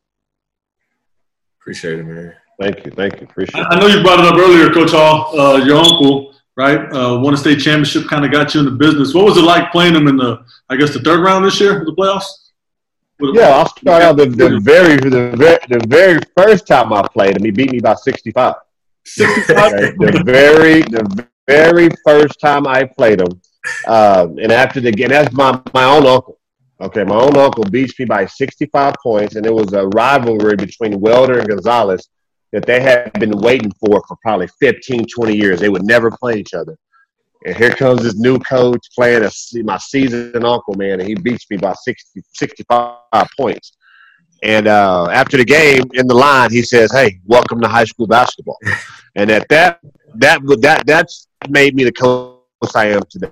Appreciate 1.71 2.01
it, 2.01 2.05
man. 2.05 2.35
Thank 2.61 2.85
you, 2.85 2.91
thank 2.91 3.21
you, 3.21 3.29
appreciate. 3.29 3.65
I, 3.65 3.77
I 3.77 3.79
know 3.79 3.87
you 3.87 4.03
brought 4.03 4.19
it 4.19 4.27
up 4.27 4.35
earlier, 4.35 4.71
Coach 4.71 4.91
Hall. 4.91 5.39
Uh, 5.39 5.59
your 5.59 5.77
uncle 5.77 6.35
right? 6.57 6.93
Uh, 6.93 7.17
won 7.23 7.33
a 7.33 7.37
state 7.37 7.61
championship, 7.61 8.09
kind 8.09 8.25
of 8.25 8.33
got 8.33 8.53
you 8.55 8.61
in 8.61 8.67
the 8.67 8.73
business. 8.73 9.15
What 9.15 9.25
was 9.25 9.37
it 9.37 9.43
like 9.43 9.71
playing 9.71 9.95
them 9.95 10.09
in 10.09 10.17
the, 10.17 10.45
I 10.69 10.75
guess, 10.75 10.93
the 10.93 10.99
third 10.99 11.21
round 11.21 11.45
this 11.45 11.61
year 11.61 11.79
of 11.79 11.87
the 11.87 11.93
playoffs? 11.93 12.25
Yeah, 13.21 13.51
I'll 13.51 13.69
start 13.69 14.03
out 14.03 14.17
the, 14.17 14.27
the 14.27 14.59
very 14.61 14.97
the 14.97 15.37
very 15.37 15.59
the 15.69 15.87
very 15.87 16.19
first 16.37 16.67
time 16.67 16.93
I 16.93 17.07
played 17.07 17.37
him, 17.37 17.45
he 17.45 17.53
beat 17.53 17.71
me 17.71 17.79
by 17.79 17.95
sixty 17.95 18.33
five. 18.33 18.57
Sixty 19.05 19.55
five. 19.55 19.71
the 19.99 20.23
very 20.27 20.83
the 20.83 21.29
very 21.47 21.89
first 22.05 22.41
time 22.41 22.67
I 22.67 22.85
played 22.85 23.21
him, 23.21 23.41
um, 23.87 24.39
and 24.39 24.51
after 24.51 24.81
the 24.81 24.91
game, 24.91 25.11
that's 25.11 25.33
my 25.33 25.61
my 25.73 25.85
own 25.85 26.05
uncle. 26.05 26.40
Okay, 26.81 27.05
my 27.05 27.17
own 27.17 27.37
uncle 27.37 27.65
beats 27.65 27.99
me 27.99 28.07
by 28.07 28.25
sixty 28.25 28.67
five 28.67 28.95
points, 29.03 29.37
and 29.37 29.45
it 29.45 29.53
was 29.53 29.73
a 29.75 29.87
rivalry 29.89 30.57
between 30.57 30.99
Welder 30.99 31.39
and 31.39 31.49
Gonzalez 31.49 32.09
that 32.53 32.65
they 32.65 32.81
had 32.81 33.13
been 33.15 33.39
waiting 33.39 33.71
for 33.73 34.03
for 34.09 34.17
probably 34.23 34.49
15, 34.61 35.07
20 35.07 35.37
years. 35.37 35.61
They 35.61 35.69
would 35.69 35.85
never 35.85 36.11
play 36.11 36.35
each 36.39 36.55
other. 36.55 36.77
And 37.47 37.57
here 37.57 37.71
comes 37.71 38.03
this 38.03 38.17
new 38.17 38.39
coach 38.39 38.85
playing 38.95 39.25
a, 39.25 39.31
my 39.63 39.79
seasoned 39.79 40.45
uncle, 40.45 40.75
man, 40.75 41.01
and 41.01 41.09
he 41.09 41.15
beats 41.15 41.47
me 41.51 41.57
by 41.57 41.73
60, 41.73 42.23
65 42.35 42.97
points. 43.39 43.77
And 44.43 44.67
uh, 44.67 45.09
after 45.11 45.37
the 45.37 45.45
game, 45.45 45.83
in 45.95 46.07
the 46.07 46.15
line, 46.15 46.51
he 46.51 46.63
says, 46.63 46.91
"Hey, 46.93 47.21
welcome 47.27 47.61
to 47.61 47.69
high 47.69 47.85
school 47.85 48.07
basketball." 48.07 48.59
and 49.17 49.31
at 49.31 49.47
that, 49.51 49.81
that 50.15 50.41
that 50.63 50.87
that's 50.87 51.29
made 51.49 51.75
me 51.75 51.85
the 51.85 51.93
coach 51.93 52.41
I 52.75 52.87
am 52.87 53.03
today. 53.11 53.31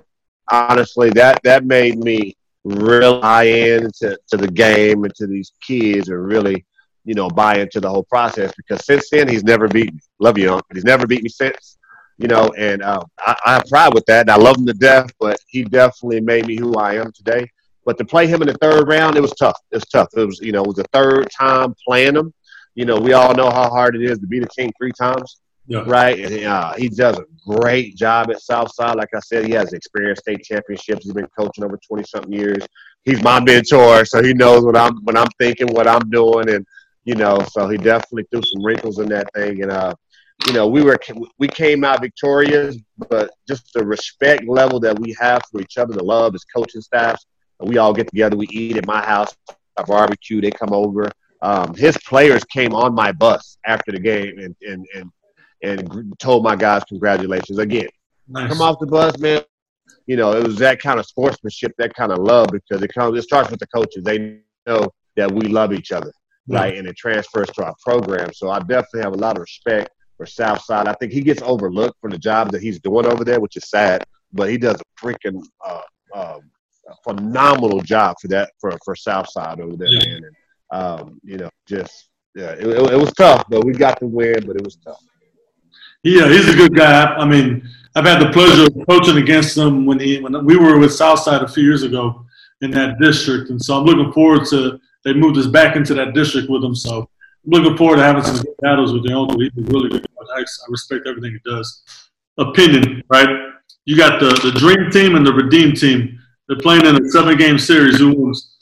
Honestly, 0.51 1.09
that 1.11 1.41
that 1.43 1.65
made 1.65 1.97
me 1.97 2.35
real 2.69 3.21
high 3.21 3.45
in 3.45 3.89
to, 3.99 4.17
the 4.31 4.47
game 4.47 5.03
and 5.03 5.15
to 5.15 5.27
these 5.27 5.51
kids, 5.61 6.09
and 6.09 6.25
really 6.25 6.65
you 7.05 7.15
know, 7.15 7.27
buy 7.27 7.57
into 7.57 7.79
the 7.79 7.89
whole 7.89 8.03
process 8.03 8.53
because 8.55 8.85
since 8.85 9.09
then 9.09 9.27
he's 9.27 9.43
never 9.43 9.67
beat 9.67 9.91
me. 9.93 9.99
Love 10.19 10.37
you, 10.37 10.51
Uncle. 10.51 10.67
He's 10.73 10.83
never 10.83 11.07
beat 11.07 11.23
me 11.23 11.29
since. 11.29 11.77
You 12.17 12.27
know, 12.27 12.51
and 12.57 12.83
uh, 12.83 13.01
I, 13.19 13.35
I 13.45 13.53
have 13.53 13.65
pride 13.65 13.93
with 13.93 14.05
that, 14.05 14.21
and 14.21 14.29
I 14.29 14.35
love 14.35 14.57
him 14.57 14.65
to 14.67 14.73
death. 14.73 15.09
But 15.19 15.39
he 15.47 15.63
definitely 15.63 16.21
made 16.21 16.45
me 16.45 16.57
who 16.57 16.75
I 16.75 16.95
am 16.95 17.11
today. 17.11 17.49
But 17.85 17.97
to 17.97 18.05
play 18.05 18.27
him 18.27 18.41
in 18.41 18.47
the 18.47 18.57
third 18.61 18.87
round, 18.87 19.15
it 19.15 19.21
was 19.21 19.31
tough. 19.31 19.57
It 19.71 19.77
was 19.77 19.85
tough. 19.85 20.09
It 20.15 20.25
was, 20.25 20.39
you 20.39 20.51
know, 20.51 20.61
it 20.61 20.67
was 20.67 20.75
the 20.75 20.85
third 20.91 21.29
time 21.31 21.73
playing 21.87 22.15
him. 22.15 22.33
You 22.75 22.85
know, 22.85 22.99
we 22.99 23.13
all 23.13 23.33
know 23.33 23.49
how 23.49 23.69
hard 23.69 23.95
it 23.95 24.03
is 24.03 24.19
to 24.19 24.27
beat 24.27 24.43
a 24.43 24.47
team 24.47 24.69
three 24.77 24.91
times, 24.91 25.37
yeah. 25.69 25.83
right? 25.85 26.19
And 26.19 26.45
uh, 26.45 26.73
he 26.73 26.89
does 26.89 27.17
a 27.17 27.25
great 27.47 27.95
job 27.95 28.29
at 28.31 28.41
Southside. 28.41 28.97
Like 28.97 29.13
I 29.15 29.19
said, 29.19 29.45
he 29.45 29.53
has 29.53 29.71
experience 29.73 30.19
state 30.19 30.43
championships. 30.43 31.05
He's 31.05 31.13
been 31.13 31.29
coaching 31.37 31.63
over 31.63 31.79
twenty 31.87 32.03
something 32.03 32.33
years. 32.33 32.63
He's 33.05 33.23
my 33.23 33.39
mentor, 33.39 34.03
so 34.03 34.21
he 34.21 34.33
knows 34.33 34.65
what 34.65 34.75
I'm 34.75 34.95
when 35.05 35.15
I'm 35.15 35.31
thinking, 35.37 35.67
what 35.73 35.87
I'm 35.87 36.09
doing, 36.09 36.49
and 36.49 36.65
you 37.05 37.15
know, 37.15 37.39
so 37.51 37.67
he 37.67 37.77
definitely 37.77 38.25
threw 38.29 38.41
some 38.43 38.63
wrinkles 38.63 38.99
in 38.99 39.07
that 39.09 39.27
thing. 39.33 39.63
And, 39.63 39.71
uh, 39.71 39.95
you 40.45 40.53
know, 40.53 40.67
we 40.67 40.83
were 40.83 40.99
we 41.37 41.47
came 41.47 41.83
out 41.83 42.01
victorious, 42.01 42.77
but 43.09 43.31
just 43.47 43.73
the 43.73 43.83
respect 43.83 44.47
level 44.47 44.79
that 44.81 44.99
we 44.99 45.15
have 45.19 45.41
for 45.51 45.59
each 45.59 45.77
other, 45.77 45.93
the 45.93 46.03
love 46.03 46.35
as 46.35 46.43
coaching 46.45 46.81
staffs, 46.81 47.25
we 47.61 47.77
all 47.77 47.93
get 47.93 48.07
together, 48.07 48.37
we 48.37 48.47
eat 48.51 48.77
at 48.77 48.85
my 48.85 49.03
house, 49.03 49.35
I 49.77 49.83
barbecue, 49.83 50.39
they 50.39 50.51
come 50.51 50.71
over. 50.71 51.09
Um, 51.41 51.73
his 51.73 51.97
players 51.99 52.43
came 52.45 52.73
on 52.73 52.93
my 52.93 53.11
bus 53.11 53.57
after 53.65 53.91
the 53.91 53.99
game 53.99 54.37
and 54.39 54.55
and 54.61 54.85
and, 54.95 55.11
and 55.63 56.13
told 56.19 56.43
my 56.43 56.55
guys 56.55 56.83
congratulations 56.85 57.57
again. 57.59 57.87
Nice. 58.27 58.49
Come 58.49 58.61
off 58.61 58.79
the 58.79 58.87
bus, 58.87 59.17
man. 59.17 59.41
You 60.05 60.17
know, 60.17 60.33
it 60.33 60.45
was 60.45 60.57
that 60.57 60.79
kind 60.79 60.99
of 60.99 61.05
sportsmanship, 61.05 61.73
that 61.77 61.93
kind 61.93 62.11
of 62.11 62.19
love 62.19 62.47
because 62.51 62.81
it 62.83 62.93
comes. 62.93 63.17
It 63.17 63.23
starts 63.23 63.49
with 63.49 63.59
the 63.59 63.67
coaches. 63.67 64.03
They 64.03 64.39
know 64.65 64.89
that 65.15 65.31
we 65.31 65.47
love 65.47 65.73
each 65.73 65.91
other 65.91 66.11
right? 66.49 66.77
And 66.77 66.87
it 66.87 66.97
transfers 66.97 67.47
to 67.49 67.65
our 67.65 67.75
program. 67.83 68.33
So 68.33 68.49
I 68.49 68.59
definitely 68.59 69.01
have 69.01 69.13
a 69.13 69.17
lot 69.17 69.37
of 69.37 69.41
respect 69.41 69.91
for 70.17 70.25
Southside. 70.25 70.87
I 70.87 70.93
think 70.93 71.13
he 71.13 71.21
gets 71.21 71.41
overlooked 71.41 71.97
for 72.01 72.09
the 72.09 72.17
job 72.17 72.51
that 72.51 72.61
he's 72.61 72.79
doing 72.79 73.05
over 73.05 73.23
there, 73.23 73.39
which 73.39 73.55
is 73.55 73.69
sad. 73.69 74.03
But 74.33 74.49
he 74.49 74.57
does 74.57 74.75
a 74.75 75.05
freaking 75.05 75.43
uh, 75.65 75.81
uh, 76.13 76.39
phenomenal 77.03 77.81
job 77.81 78.15
for 78.21 78.27
that 78.29 78.51
for 78.59 78.77
for 78.83 78.95
Southside 78.95 79.59
over 79.59 79.75
there, 79.75 79.87
yeah. 79.87 80.05
man. 80.05 80.21
And 80.23 80.35
um, 80.71 81.19
you 81.23 81.37
know, 81.37 81.49
just 81.67 82.09
yeah, 82.35 82.51
it, 82.51 82.67
it, 82.67 82.93
it, 82.93 82.97
was 82.97 83.11
tough, 83.13 83.43
but 83.49 83.63
we 83.63 83.73
got 83.73 83.99
the 83.99 84.05
win. 84.05 84.45
But 84.45 84.55
it 84.55 84.63
was 84.63 84.75
tough. 84.75 85.01
Yeah, 86.03 86.29
he's 86.29 86.47
a 86.47 86.55
good 86.55 86.75
guy. 86.75 87.05
I 87.15 87.25
mean, 87.25 87.67
I've 87.95 88.05
had 88.05 88.21
the 88.21 88.31
pleasure 88.31 88.67
of 88.67 88.87
coaching 88.87 89.17
against 89.17 89.57
him 89.57 89.85
when 89.85 89.99
he 89.99 90.19
when 90.19 90.45
we 90.45 90.55
were 90.57 90.79
with 90.79 90.93
Southside 90.93 91.41
a 91.41 91.47
few 91.47 91.63
years 91.63 91.83
ago 91.83 92.25
in 92.61 92.71
that 92.71 92.99
district, 92.99 93.49
and 93.49 93.61
so 93.61 93.77
I'm 93.77 93.85
looking 93.85 94.11
forward 94.13 94.45
to 94.47 94.79
they 95.03 95.13
moved 95.13 95.37
us 95.37 95.47
back 95.47 95.75
into 95.75 95.93
that 95.95 96.13
district 96.13 96.49
with 96.49 96.63
him. 96.63 96.75
So 96.75 97.09
I'm 97.45 97.51
looking 97.51 97.77
forward 97.77 97.97
to 97.97 98.03
having 98.03 98.23
some 98.23 98.43
battles 98.61 98.93
with 98.93 99.05
their 99.07 99.17
uncle. 99.17 99.39
He's 99.39 99.51
really 99.55 99.89
good. 99.89 100.05
I, 100.35 100.41
I 100.41 100.45
respect 100.69 101.07
everything 101.07 101.31
he 101.31 101.49
does. 101.49 101.83
Opinion, 102.37 103.03
right? 103.09 103.29
You 103.85 103.97
got 103.97 104.19
the, 104.19 104.29
the 104.43 104.57
dream 104.57 104.91
team 104.91 105.15
and 105.15 105.25
the 105.25 105.33
redeem 105.33 105.73
team. 105.73 106.19
They're 106.47 106.57
playing 106.57 106.85
in 106.85 107.03
a 107.03 107.09
seven 107.09 107.37
game 107.37 107.57
series. 107.57 107.97
Who 107.97 108.13
wins? 108.13 108.55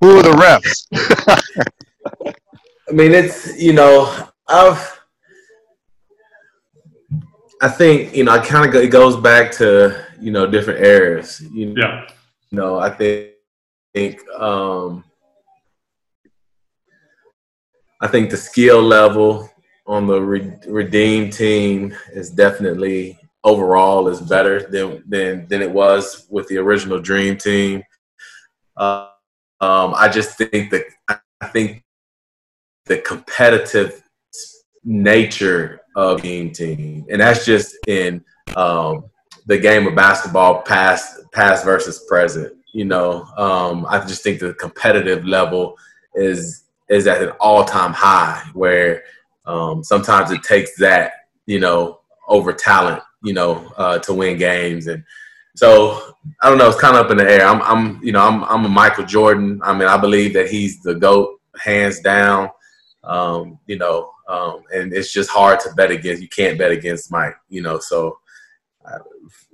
Who 0.00 0.18
are 0.18 0.22
the 0.22 0.30
refs? 0.30 0.86
I 2.88 2.92
mean, 2.92 3.12
it's 3.12 3.60
you 3.60 3.72
know, 3.72 4.28
I've 4.46 4.98
I 7.60 7.68
think 7.68 8.14
you 8.14 8.24
know, 8.24 8.32
I 8.32 8.38
kind 8.38 8.68
of 8.68 8.74
it 8.74 8.88
goes 8.88 9.16
back 9.16 9.50
to 9.52 10.04
you 10.20 10.30
know 10.30 10.46
different 10.46 10.84
eras. 10.84 11.40
You 11.52 11.66
know, 11.66 11.74
yeah. 11.76 12.08
You 12.50 12.58
know, 12.58 12.78
I 12.78 12.90
think, 12.90 13.32
think 13.92 14.26
um, 14.38 15.04
I 18.00 18.06
think 18.06 18.30
the 18.30 18.36
skill 18.36 18.80
level 18.80 19.50
on 19.86 20.06
the 20.06 20.20
re- 20.20 20.58
redeem 20.66 21.30
team 21.30 21.94
is 22.12 22.30
definitely 22.30 23.18
overall 23.42 24.08
is 24.08 24.20
better 24.20 24.68
than 24.70 25.02
than 25.08 25.48
than 25.48 25.60
it 25.60 25.70
was 25.70 26.26
with 26.30 26.46
the 26.48 26.58
original 26.58 27.00
dream 27.00 27.36
team. 27.36 27.82
Uh, 28.76 29.08
um, 29.60 29.94
I 29.96 30.08
just 30.08 30.36
think 30.36 30.70
that 30.70 30.84
I 31.08 31.46
think 31.48 31.84
the 32.86 32.98
competitive 32.98 34.02
nature 34.84 35.80
of 35.96 36.22
being 36.22 36.52
team, 36.52 37.06
and 37.10 37.20
that's 37.20 37.44
just 37.44 37.76
in 37.86 38.24
um, 38.56 39.04
the 39.46 39.58
game 39.58 39.86
of 39.86 39.94
basketball, 39.94 40.62
past 40.62 41.20
past 41.32 41.64
versus 41.64 42.04
present. 42.08 42.54
You 42.72 42.84
know, 42.84 43.24
um, 43.36 43.86
I 43.88 43.98
just 44.06 44.22
think 44.22 44.40
the 44.40 44.54
competitive 44.54 45.24
level 45.24 45.76
is 46.14 46.64
is 46.88 47.06
at 47.06 47.22
an 47.22 47.30
all 47.40 47.64
time 47.64 47.92
high, 47.92 48.44
where 48.54 49.02
um, 49.46 49.82
sometimes 49.82 50.30
it 50.30 50.42
takes 50.42 50.76
that 50.76 51.12
you 51.46 51.58
know 51.58 52.00
over 52.28 52.52
talent, 52.52 53.02
you 53.24 53.32
know, 53.32 53.72
uh, 53.76 53.98
to 54.00 54.14
win 54.14 54.38
games, 54.38 54.86
and 54.86 55.02
so 55.58 56.14
I 56.40 56.48
don't 56.48 56.56
know. 56.56 56.68
It's 56.68 56.80
kind 56.80 56.96
of 56.96 57.04
up 57.04 57.10
in 57.10 57.16
the 57.16 57.28
air. 57.28 57.44
I'm, 57.44 57.60
I'm, 57.62 58.00
you 58.00 58.12
know, 58.12 58.20
I'm, 58.20 58.44
I'm 58.44 58.64
a 58.64 58.68
Michael 58.68 59.04
Jordan. 59.04 59.60
I 59.64 59.76
mean, 59.76 59.88
I 59.88 59.96
believe 59.96 60.32
that 60.34 60.48
he's 60.48 60.80
the 60.82 60.94
goat, 60.94 61.40
hands 61.58 61.98
down. 61.98 62.50
Um, 63.02 63.58
you 63.66 63.76
know, 63.76 64.12
um, 64.28 64.62
and 64.72 64.92
it's 64.92 65.12
just 65.12 65.30
hard 65.30 65.58
to 65.60 65.70
bet 65.74 65.90
against. 65.90 66.22
You 66.22 66.28
can't 66.28 66.58
bet 66.58 66.70
against 66.70 67.10
Mike, 67.10 67.34
you 67.48 67.60
know. 67.60 67.80
So, 67.80 68.18
uh, 68.84 68.98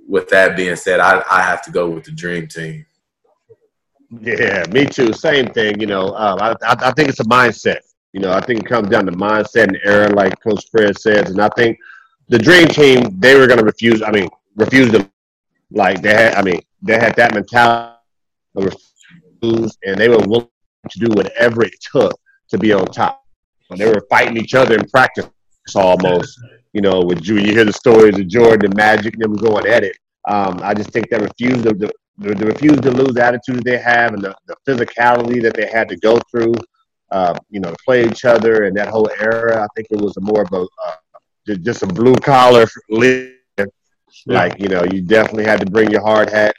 with 0.07 0.29
that 0.29 0.55
being 0.55 0.75
said, 0.75 0.99
I, 0.99 1.23
I 1.31 1.41
have 1.41 1.63
to 1.63 1.71
go 1.71 1.89
with 1.89 2.03
the 2.03 2.11
dream 2.11 2.47
team. 2.47 2.85
Yeah, 4.21 4.63
me 4.71 4.85
too. 4.85 5.11
Same 5.11 5.47
thing. 5.47 5.79
You 5.79 5.87
know, 5.87 6.13
um, 6.15 6.39
I, 6.39 6.51
I, 6.67 6.75
I 6.89 6.91
think 6.91 7.09
it's 7.09 7.19
a 7.19 7.23
mindset. 7.23 7.79
You 8.13 8.19
know, 8.19 8.31
I 8.31 8.41
think 8.41 8.59
it 8.59 8.67
comes 8.67 8.89
down 8.89 9.07
to 9.07 9.11
mindset 9.11 9.69
and 9.69 9.79
error, 9.83 10.09
like 10.09 10.39
Coach 10.43 10.65
Fred 10.69 10.99
says. 10.99 11.31
And 11.31 11.41
I 11.41 11.49
think 11.55 11.79
the 12.29 12.37
dream 12.37 12.67
team 12.67 13.19
they 13.19 13.39
were 13.39 13.47
going 13.47 13.59
to 13.59 13.65
refuse. 13.65 14.03
I 14.03 14.11
mean, 14.11 14.29
refuse 14.55 14.91
to 14.91 15.09
like 15.71 16.01
they 16.01 16.13
had. 16.13 16.35
I 16.35 16.41
mean, 16.41 16.61
they 16.81 16.95
had 16.95 17.15
that 17.15 17.33
mentality 17.33 17.95
and 19.83 19.97
they 19.97 20.09
were 20.09 20.23
willing 20.27 20.49
to 20.89 20.99
do 20.99 21.07
whatever 21.13 21.63
it 21.63 21.73
took 21.91 22.13
to 22.49 22.57
be 22.57 22.73
on 22.73 22.85
top 22.85 23.23
When 23.67 23.79
they 23.79 23.87
were 23.87 24.05
fighting 24.09 24.37
each 24.37 24.53
other 24.53 24.75
in 24.75 24.87
practice 24.89 25.29
almost. 25.75 26.39
You 26.73 26.81
know, 26.81 27.01
with 27.01 27.25
you, 27.27 27.37
you 27.37 27.53
hear 27.53 27.65
the 27.65 27.73
stories 27.73 28.19
of 28.19 28.27
Jordan 28.27 28.65
and 28.65 28.75
Magic 28.75 29.17
them 29.17 29.35
going 29.35 29.65
at 29.65 29.83
it. 29.83 29.97
Um, 30.27 30.59
I 30.61 30.73
just 30.73 30.91
think 30.91 31.09
that 31.09 31.21
refuse 31.21 31.61
to 31.63 31.73
the, 31.73 31.91
the 32.17 32.45
refuse 32.45 32.79
to 32.81 32.91
lose 32.91 33.15
attitude 33.17 33.63
they 33.63 33.77
have 33.77 34.13
and 34.13 34.21
the, 34.21 34.35
the 34.47 34.55
physicality 34.67 35.41
that 35.41 35.53
they 35.53 35.67
had 35.67 35.87
to 35.89 35.97
go 35.97 36.19
through, 36.29 36.53
uh, 37.11 37.37
you 37.49 37.59
know, 37.59 37.71
to 37.71 37.77
play 37.85 38.05
each 38.05 38.25
other 38.25 38.63
and 38.63 38.75
that 38.75 38.89
whole 38.89 39.09
era. 39.19 39.63
I 39.63 39.67
think 39.75 39.87
it 39.91 40.01
was 40.01 40.17
more 40.19 40.41
of 40.41 40.51
a 40.51 40.65
uh, 40.87 41.55
just 41.61 41.83
a 41.83 41.87
blue 41.87 42.15
collar 42.15 42.65
league. 42.89 43.35
Like 44.25 44.59
you 44.59 44.67
know, 44.67 44.83
you 44.83 45.01
definitely 45.01 45.45
had 45.45 45.59
to 45.59 45.69
bring 45.69 45.91
your 45.91 46.01
hard 46.01 46.29
hat, 46.29 46.55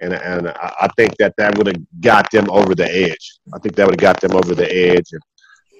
and 0.00 0.14
and 0.14 0.48
I 0.48 0.88
think 0.96 1.16
that 1.18 1.34
that 1.38 1.56
would 1.56 1.66
have 1.66 1.82
got 2.00 2.30
them 2.30 2.50
over 2.50 2.74
the 2.74 2.90
edge. 2.90 3.38
I 3.52 3.58
think 3.58 3.76
that 3.76 3.86
would 3.86 4.00
have 4.00 4.14
got 4.14 4.20
them 4.20 4.36
over 4.36 4.54
the 4.54 4.70
edge. 4.70 5.06
And, 5.12 5.22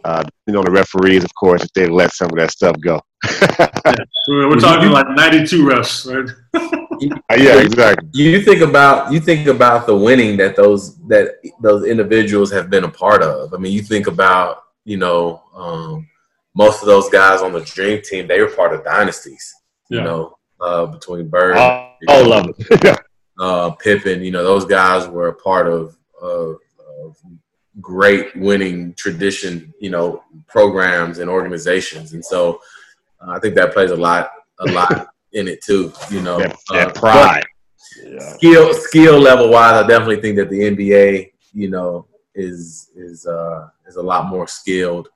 uh, 0.04 0.24
you 0.46 0.52
know, 0.52 0.62
the 0.62 0.70
referees, 0.70 1.24
of 1.24 1.34
course, 1.34 1.62
if 1.62 1.72
they 1.72 1.86
let 1.86 2.12
some 2.12 2.30
of 2.30 2.36
that 2.36 2.50
stuff 2.50 2.76
go. 2.80 3.00
yeah. 3.58 3.96
We're 4.28 4.58
talking 4.58 4.90
like 4.90 5.08
92 5.10 5.64
refs, 5.64 6.06
right? 6.06 6.34
Uh, 6.54 7.36
yeah, 7.36 7.58
exactly. 7.58 8.08
You 8.12 8.42
think 8.42 8.60
about 8.60 9.12
you 9.12 9.20
think 9.20 9.46
about 9.46 9.86
the 9.86 9.96
winning 9.96 10.36
that 10.36 10.56
those 10.56 10.96
that 11.08 11.36
those 11.62 11.86
individuals 11.86 12.52
have 12.52 12.68
been 12.70 12.84
a 12.84 12.90
part 12.90 13.22
of. 13.22 13.54
I 13.54 13.56
mean, 13.56 13.72
you 13.72 13.82
think 13.82 14.06
about 14.06 14.62
you 14.84 14.98
know 14.98 15.42
um, 15.54 16.06
most 16.54 16.82
of 16.82 16.86
those 16.86 17.08
guys 17.08 17.40
on 17.40 17.52
the 17.52 17.60
Dream 17.60 18.02
Team. 18.02 18.26
They 18.26 18.40
were 18.40 18.48
part 18.48 18.74
of 18.74 18.84
dynasties. 18.84 19.54
Yeah. 19.88 19.98
You 19.98 20.04
know, 20.04 20.36
uh, 20.60 20.86
between 20.86 21.28
Bird, 21.28 21.56
all, 21.56 21.96
all 22.08 22.32
of 22.32 22.56
them, 22.56 22.96
uh, 23.38 23.70
Pippen. 23.72 24.22
You 24.22 24.30
know, 24.30 24.44
those 24.44 24.64
guys 24.64 25.08
were 25.08 25.28
a 25.28 25.34
part 25.34 25.66
of, 25.66 25.96
of, 26.20 26.58
of 26.78 27.16
great 27.80 28.34
winning 28.36 28.94
tradition. 28.94 29.72
You 29.80 29.90
know, 29.90 30.22
programs 30.46 31.18
and 31.18 31.30
organizations, 31.30 32.12
and 32.12 32.24
so 32.24 32.60
uh, 33.20 33.32
I 33.32 33.38
think 33.40 33.54
that 33.56 33.72
plays 33.72 33.90
a 33.90 33.96
lot 33.96 34.30
a 34.60 34.70
lot 34.72 35.08
in 35.32 35.48
it 35.48 35.62
too. 35.62 35.92
You 36.10 36.22
know, 36.22 36.38
that, 36.38 36.56
that 36.70 36.88
uh, 36.88 37.00
pride. 37.00 37.44
Yeah. 38.04 38.18
Skill 38.34 38.74
skill 38.74 39.18
level 39.18 39.50
wise, 39.50 39.84
I 39.84 39.86
definitely 39.86 40.20
think 40.20 40.36
that 40.36 40.48
the 40.48 40.60
NBA, 40.60 41.32
you 41.52 41.68
know, 41.68 42.06
is 42.34 42.90
is 42.94 43.26
uh, 43.26 43.68
is 43.86 43.96
a 43.96 44.02
lot 44.02 44.26
more 44.26 44.46
skilled 44.46 45.08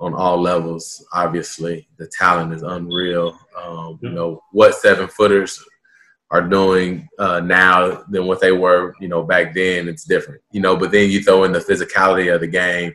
on 0.00 0.14
all 0.14 0.40
levels. 0.40 1.04
Obviously, 1.12 1.88
the 1.98 2.06
talent 2.06 2.52
is 2.52 2.62
unreal. 2.62 3.38
Um, 3.60 3.98
you 4.02 4.10
know 4.10 4.42
what 4.52 4.74
seven 4.74 5.08
footers 5.08 5.62
are 6.30 6.46
doing 6.46 7.08
uh, 7.18 7.40
now 7.40 8.04
than 8.10 8.26
what 8.26 8.40
they 8.40 8.52
were, 8.52 8.94
you 9.00 9.08
know, 9.08 9.22
back 9.22 9.54
then. 9.54 9.88
It's 9.88 10.04
different, 10.04 10.42
you 10.52 10.60
know. 10.60 10.76
But 10.76 10.92
then 10.92 11.10
you 11.10 11.22
throw 11.22 11.44
in 11.44 11.52
the 11.52 11.58
physicality 11.58 12.32
of 12.32 12.40
the 12.40 12.46
game, 12.46 12.94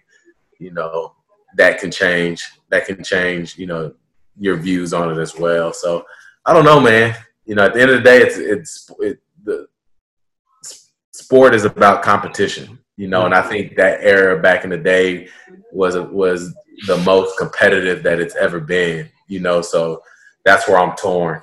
you 0.60 0.72
know, 0.72 1.14
that 1.58 1.80
can 1.80 1.92
change. 1.92 2.46
That 2.70 2.86
can 2.86 3.04
change, 3.04 3.58
you 3.58 3.66
know, 3.66 3.94
your 4.38 4.58
views 4.58 4.94
on 4.94 5.12
it 5.12 5.22
as 5.22 5.38
well. 5.38 5.74
So 5.74 6.06
I 6.46 6.54
don't 6.54 6.66
know, 6.66 6.80
man. 6.80 7.16
You 7.46 7.56
know, 7.56 7.66
at 7.66 7.74
the 7.74 7.82
end 7.82 7.92
of 7.92 7.98
the 7.98 8.04
day, 8.04 8.22
it's 8.22 8.38
it's 8.38 8.92
it, 9.00 9.20
the 9.44 9.68
sport 11.12 11.54
is 11.54 11.66
about 11.66 12.04
competition. 12.04 12.80
You 12.98 13.08
know, 13.08 13.26
and 13.26 13.34
I 13.34 13.42
think 13.42 13.76
that 13.76 14.02
era 14.02 14.40
back 14.40 14.64
in 14.64 14.70
the 14.70 14.78
day 14.78 15.28
was 15.72 15.98
was 15.98 16.54
the 16.88 16.98
most 16.98 17.38
competitive 17.38 18.04
that 18.04 18.20
it's 18.20 18.36
ever 18.36 18.60
been. 18.60 19.10
You 19.28 19.40
know, 19.40 19.62
so 19.62 20.04
that's 20.46 20.68
where 20.68 20.78
I'm 20.78 20.96
torn. 20.96 21.42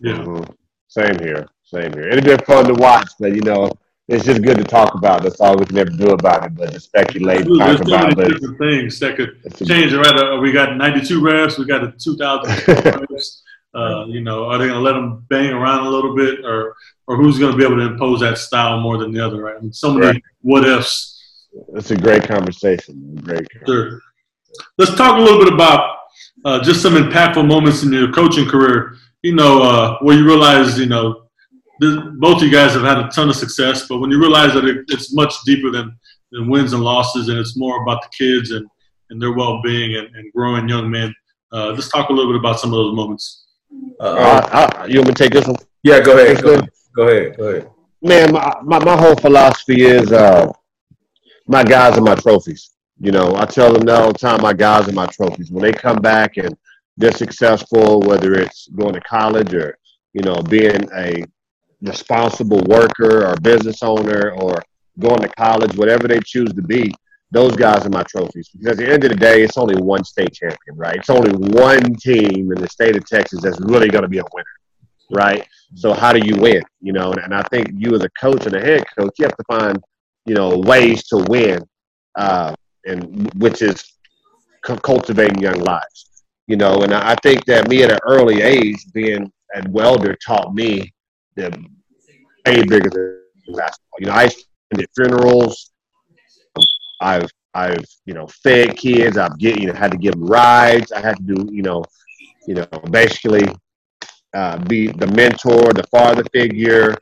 Yeah. 0.00 0.18
Mm-hmm. 0.18 0.52
Same 0.88 1.18
here. 1.18 1.48
Same 1.64 1.92
here. 1.92 2.08
It'd 2.08 2.24
been 2.24 2.38
fun 2.40 2.66
to 2.66 2.74
watch, 2.74 3.10
but 3.18 3.34
you 3.34 3.40
know, 3.40 3.70
it's 4.06 4.24
just 4.24 4.42
good 4.42 4.58
to 4.58 4.64
talk 4.64 4.94
about. 4.94 5.22
That's 5.22 5.40
all 5.40 5.56
we 5.56 5.64
can 5.64 5.78
ever 5.78 5.90
do 5.90 6.10
about 6.10 6.44
it, 6.44 6.54
but 6.54 6.72
to 6.72 6.80
speculate, 6.80 7.46
There's 7.46 7.80
talk 7.80 7.80
about 7.80 8.18
it. 8.18 8.28
different 8.28 8.58
things 8.58 8.98
that 9.00 9.16
could 9.16 9.40
change 9.66 9.92
it. 9.92 9.98
Right? 9.98 10.14
Uh, 10.14 10.38
we 10.40 10.52
got 10.52 10.76
92 10.76 11.20
refs. 11.20 11.58
We 11.58 11.64
got 11.64 11.82
a 11.82 11.92
2,000 11.92 12.52
refs. 12.66 13.40
Uh, 13.74 14.04
you 14.06 14.20
know, 14.20 14.44
are 14.44 14.58
they 14.58 14.68
going 14.68 14.78
to 14.78 14.84
let 14.84 14.92
them 14.92 15.24
bang 15.28 15.50
around 15.50 15.86
a 15.86 15.90
little 15.90 16.14
bit, 16.14 16.44
or 16.44 16.76
or 17.06 17.16
who's 17.16 17.38
going 17.38 17.52
to 17.52 17.58
be 17.58 17.64
able 17.64 17.76
to 17.76 17.92
impose 17.92 18.20
that 18.20 18.38
style 18.38 18.80
more 18.80 18.98
than 18.98 19.12
the 19.12 19.24
other? 19.24 19.42
Right? 19.42 19.56
I 19.56 19.60
mean, 19.60 19.72
so 19.72 19.92
many 19.92 20.06
right. 20.06 20.22
what 20.40 20.66
ifs. 20.66 21.12
It's 21.74 21.90
a 21.90 21.96
great 21.96 22.26
conversation. 22.26 23.14
Great. 23.16 23.48
Conversation. 23.50 23.66
Sure. 23.66 24.00
Let's 24.78 24.94
talk 24.94 25.18
a 25.18 25.20
little 25.20 25.38
bit 25.38 25.52
about 25.52 25.96
uh, 26.44 26.62
just 26.62 26.82
some 26.82 26.94
impactful 26.94 27.46
moments 27.46 27.82
in 27.82 27.92
your 27.92 28.12
coaching 28.12 28.48
career. 28.48 28.96
You 29.22 29.34
know, 29.34 29.62
uh, 29.62 29.98
where 30.00 30.16
you 30.16 30.24
realize, 30.24 30.78
you 30.78 30.86
know, 30.86 31.24
this, 31.80 31.96
both 32.18 32.36
of 32.36 32.42
you 32.42 32.52
guys 32.52 32.72
have 32.74 32.82
had 32.82 32.98
a 32.98 33.08
ton 33.08 33.28
of 33.28 33.36
success, 33.36 33.86
but 33.88 33.98
when 33.98 34.10
you 34.10 34.20
realize 34.20 34.54
that 34.54 34.64
it, 34.64 34.84
it's 34.88 35.14
much 35.14 35.34
deeper 35.44 35.70
than, 35.70 35.98
than 36.30 36.48
wins 36.48 36.72
and 36.72 36.82
losses, 36.82 37.28
and 37.28 37.38
it's 37.38 37.56
more 37.56 37.82
about 37.82 38.02
the 38.02 38.08
kids 38.16 38.50
and, 38.50 38.66
and 39.10 39.20
their 39.20 39.32
well-being 39.32 39.96
and, 39.96 40.14
and 40.14 40.32
growing 40.32 40.68
young 40.68 40.90
men. 40.90 41.14
Uh, 41.52 41.70
let's 41.70 41.88
talk 41.88 42.10
a 42.10 42.12
little 42.12 42.32
bit 42.32 42.38
about 42.38 42.60
some 42.60 42.70
of 42.70 42.76
those 42.76 42.94
moments. 42.94 43.46
Uh, 43.98 44.86
you 44.88 44.98
want 44.98 45.08
me 45.08 45.14
to 45.14 45.22
take 45.22 45.32
this 45.32 45.46
one? 45.46 45.56
Yeah, 45.82 46.00
go 46.00 46.18
ahead. 46.18 46.42
Go, 46.42 46.54
ahead. 46.54 46.68
Go 46.94 47.08
ahead. 47.08 47.70
Man, 48.02 48.32
my, 48.32 48.52
my, 48.62 48.84
my 48.84 48.96
whole 48.96 49.16
philosophy 49.16 49.82
is 49.82 50.12
uh, 50.12 50.52
my 51.46 51.64
guys 51.64 51.98
are 51.98 52.02
my 52.02 52.14
trophies. 52.14 52.70
You 53.00 53.10
know, 53.10 53.34
I 53.36 53.44
tell 53.44 53.72
them 53.72 53.88
all 53.88 54.12
the 54.12 54.18
time, 54.18 54.40
my 54.42 54.52
guys 54.52 54.88
are 54.88 54.92
my 54.92 55.06
trophies. 55.06 55.50
When 55.50 55.62
they 55.62 55.72
come 55.72 55.96
back 55.96 56.36
and 56.36 56.56
they're 56.96 57.12
successful, 57.12 58.00
whether 58.00 58.34
it's 58.34 58.68
going 58.68 58.94
to 58.94 59.00
college 59.00 59.52
or, 59.54 59.76
you 60.12 60.22
know, 60.22 60.36
being 60.42 60.88
a 60.94 61.24
responsible 61.82 62.62
worker 62.68 63.26
or 63.26 63.36
business 63.36 63.82
owner 63.82 64.32
or 64.36 64.62
going 65.00 65.20
to 65.20 65.28
college, 65.28 65.76
whatever 65.76 66.06
they 66.06 66.20
choose 66.20 66.52
to 66.52 66.62
be, 66.62 66.94
those 67.32 67.56
guys 67.56 67.84
are 67.84 67.90
my 67.90 68.04
trophies. 68.04 68.48
Because 68.50 68.72
at 68.72 68.76
the 68.76 68.92
end 68.92 69.02
of 69.04 69.10
the 69.10 69.16
day, 69.16 69.42
it's 69.42 69.58
only 69.58 69.74
one 69.82 70.04
state 70.04 70.32
champion, 70.32 70.76
right? 70.76 70.96
It's 70.96 71.10
only 71.10 71.32
one 71.32 71.96
team 71.96 72.52
in 72.52 72.60
the 72.60 72.68
state 72.68 72.96
of 72.96 73.04
Texas 73.06 73.42
that's 73.42 73.60
really 73.60 73.88
going 73.88 74.02
to 74.02 74.08
be 74.08 74.18
a 74.18 74.24
winner, 74.32 74.46
right? 75.10 75.46
So 75.74 75.92
how 75.92 76.12
do 76.12 76.20
you 76.24 76.36
win? 76.36 76.62
You 76.80 76.92
know, 76.92 77.12
and 77.12 77.34
I 77.34 77.42
think 77.44 77.70
you 77.74 77.94
as 77.94 78.02
a 78.02 78.10
coach 78.10 78.46
and 78.46 78.54
a 78.54 78.60
head 78.60 78.84
coach, 78.96 79.12
you 79.18 79.24
have 79.24 79.36
to 79.36 79.44
find, 79.48 79.82
you 80.26 80.34
know, 80.34 80.58
ways 80.58 81.04
to 81.08 81.24
win. 81.28 81.60
Uh, 82.16 82.54
and 82.86 83.32
which 83.34 83.62
is 83.62 83.82
cultivating 84.62 85.40
young 85.40 85.60
lives. 85.60 86.24
You 86.46 86.56
know, 86.56 86.82
and 86.82 86.92
I 86.92 87.14
think 87.22 87.44
that 87.46 87.68
me 87.68 87.82
at 87.82 87.92
an 87.92 87.98
early 88.06 88.42
age, 88.42 88.76
being 88.92 89.32
a 89.54 89.68
welder, 89.70 90.14
taught 90.16 90.54
me 90.54 90.92
that 91.36 91.56
way 92.46 92.62
bigger 92.62 92.90
than 92.90 93.54
basketball. 93.56 93.98
You 93.98 94.06
know, 94.06 94.12
I 94.12 94.24
attended 94.24 94.90
funerals. 94.94 95.70
I've 97.00 97.28
I've 97.54 97.84
you 98.04 98.14
know 98.14 98.26
fed 98.26 98.76
kids. 98.76 99.16
I've 99.16 99.38
get 99.38 99.58
you 99.58 99.68
know 99.68 99.74
had 99.74 99.92
to 99.92 99.98
give 99.98 100.12
them 100.12 100.26
rides. 100.26 100.92
I 100.92 101.00
had 101.00 101.16
to 101.16 101.22
do 101.22 101.48
you 101.50 101.62
know 101.62 101.82
you 102.46 102.54
know 102.54 102.66
basically 102.90 103.46
uh, 104.34 104.58
be 104.58 104.88
the 104.88 105.06
mentor, 105.08 105.72
the 105.72 105.86
father 105.90 106.24
figure. 106.32 106.96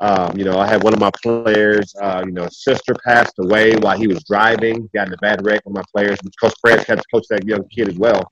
Um, 0.00 0.36
you 0.38 0.44
know, 0.44 0.58
I 0.58 0.66
had 0.66 0.82
one 0.82 0.94
of 0.94 1.00
my 1.00 1.10
players, 1.22 1.94
uh, 2.00 2.22
you 2.24 2.32
know, 2.32 2.48
sister 2.50 2.94
passed 3.04 3.34
away 3.38 3.76
while 3.76 3.98
he 3.98 4.06
was 4.06 4.22
driving, 4.24 4.88
got 4.94 5.08
in 5.08 5.12
a 5.12 5.16
bad 5.18 5.44
wreck. 5.44 5.62
Of 5.66 5.72
my 5.72 5.82
players, 5.92 6.18
which 6.22 6.34
Coach 6.40 6.54
Prez 6.62 6.84
had 6.86 6.98
to 6.98 7.04
coach 7.12 7.26
that 7.30 7.44
young 7.46 7.68
kid 7.68 7.88
as 7.88 7.98
well. 7.98 8.30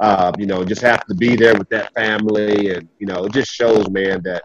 Uh, 0.00 0.32
you 0.38 0.46
know, 0.46 0.64
just 0.64 0.82
have 0.82 1.06
to 1.06 1.14
be 1.14 1.36
there 1.36 1.56
with 1.56 1.68
that 1.70 1.94
family, 1.94 2.74
and 2.74 2.88
you 2.98 3.06
know, 3.06 3.24
it 3.24 3.32
just 3.32 3.50
shows, 3.50 3.88
man, 3.90 4.22
that. 4.24 4.42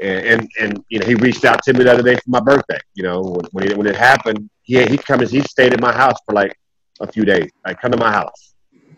And, 0.00 0.26
and 0.26 0.50
and 0.60 0.84
you 0.90 1.00
know, 1.00 1.06
he 1.06 1.16
reached 1.16 1.44
out 1.44 1.60
to 1.64 1.72
me 1.72 1.82
the 1.82 1.92
other 1.92 2.04
day 2.04 2.14
for 2.14 2.28
my 2.28 2.38
birthday. 2.38 2.78
You 2.94 3.02
know, 3.02 3.20
when 3.20 3.44
when 3.50 3.70
it, 3.70 3.76
when 3.76 3.86
it 3.88 3.96
happened, 3.96 4.48
he 4.62 4.84
he 4.86 4.96
come 4.96 5.18
he 5.26 5.40
stayed 5.40 5.72
at 5.72 5.80
my 5.80 5.92
house 5.92 6.16
for 6.24 6.34
like 6.34 6.56
a 7.00 7.10
few 7.10 7.24
days. 7.24 7.50
Like, 7.66 7.80
come 7.80 7.90
to 7.90 7.96
my 7.96 8.12
house, 8.12 8.54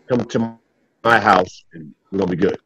come 0.07 0.25
to 0.25 0.59
my 1.03 1.19
house, 1.19 1.63
and 1.73 1.93
we're 2.11 2.19
gonna 2.19 2.31
be 2.31 2.37
good. 2.37 2.59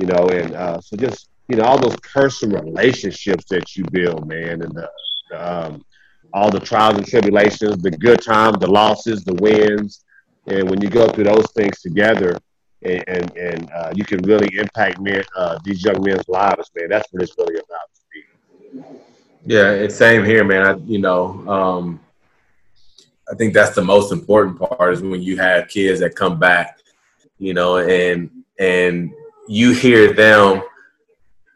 You 0.00 0.06
know, 0.06 0.28
and 0.28 0.54
uh, 0.54 0.80
so 0.80 0.96
just 0.96 1.28
you 1.48 1.56
know 1.56 1.64
all 1.64 1.78
those 1.78 1.96
personal 1.96 2.62
relationships 2.62 3.44
that 3.50 3.76
you 3.76 3.84
build, 3.92 4.26
man, 4.26 4.62
and 4.62 4.72
the, 4.72 4.88
um, 5.36 5.84
all 6.32 6.50
the 6.50 6.58
trials 6.58 6.96
and 6.96 7.06
tribulations, 7.06 7.82
the 7.82 7.90
good 7.90 8.22
times, 8.22 8.56
the 8.60 8.70
losses, 8.70 9.24
the 9.24 9.34
wins, 9.34 10.02
and 10.46 10.70
when 10.70 10.80
you 10.80 10.88
go 10.88 11.06
through 11.08 11.24
those 11.24 11.52
things 11.52 11.82
together, 11.82 12.38
and 12.82 13.04
and, 13.08 13.36
and 13.36 13.70
uh, 13.72 13.92
you 13.94 14.04
can 14.04 14.22
really 14.22 14.48
impact 14.56 14.98
men, 15.00 15.22
uh, 15.36 15.58
these 15.64 15.84
young 15.84 16.02
men's 16.02 16.26
lives, 16.28 16.70
man. 16.74 16.88
That's 16.88 17.12
what 17.12 17.22
it's 17.22 17.36
really 17.36 17.56
about. 17.56 18.86
Yeah, 19.44 19.72
it's 19.72 19.96
same 19.96 20.24
here, 20.24 20.44
man. 20.44 20.66
I, 20.66 20.74
you 20.86 20.98
know, 20.98 21.46
um, 21.46 22.00
I 23.30 23.34
think 23.34 23.52
that's 23.52 23.74
the 23.74 23.84
most 23.84 24.12
important 24.12 24.58
part 24.58 24.94
is 24.94 25.02
when 25.02 25.20
you 25.20 25.36
have 25.36 25.68
kids 25.68 26.00
that 26.00 26.14
come 26.14 26.38
back, 26.38 26.78
you 27.38 27.52
know, 27.52 27.78
and 27.78 28.30
and 28.58 29.12
you 29.50 29.72
hear 29.72 30.12
them 30.12 30.62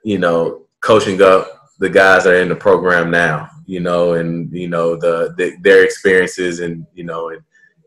you 0.04 0.18
know, 0.18 0.66
coaching 0.80 1.20
up 1.22 1.48
the 1.78 1.88
guys 1.88 2.24
that 2.24 2.35
are 2.35 2.42
in 2.42 2.48
the 2.48 2.54
program 2.54 3.11
now, 3.11 3.48
you 3.66 3.80
know, 3.80 4.12
and 4.12 4.52
you 4.52 4.68
know 4.68 4.94
the, 4.94 5.35
the 5.37 5.57
their 5.62 5.83
experiences 5.83 6.61
and 6.61 6.87
you 6.94 7.02
know 7.02 7.30
and 7.30 7.42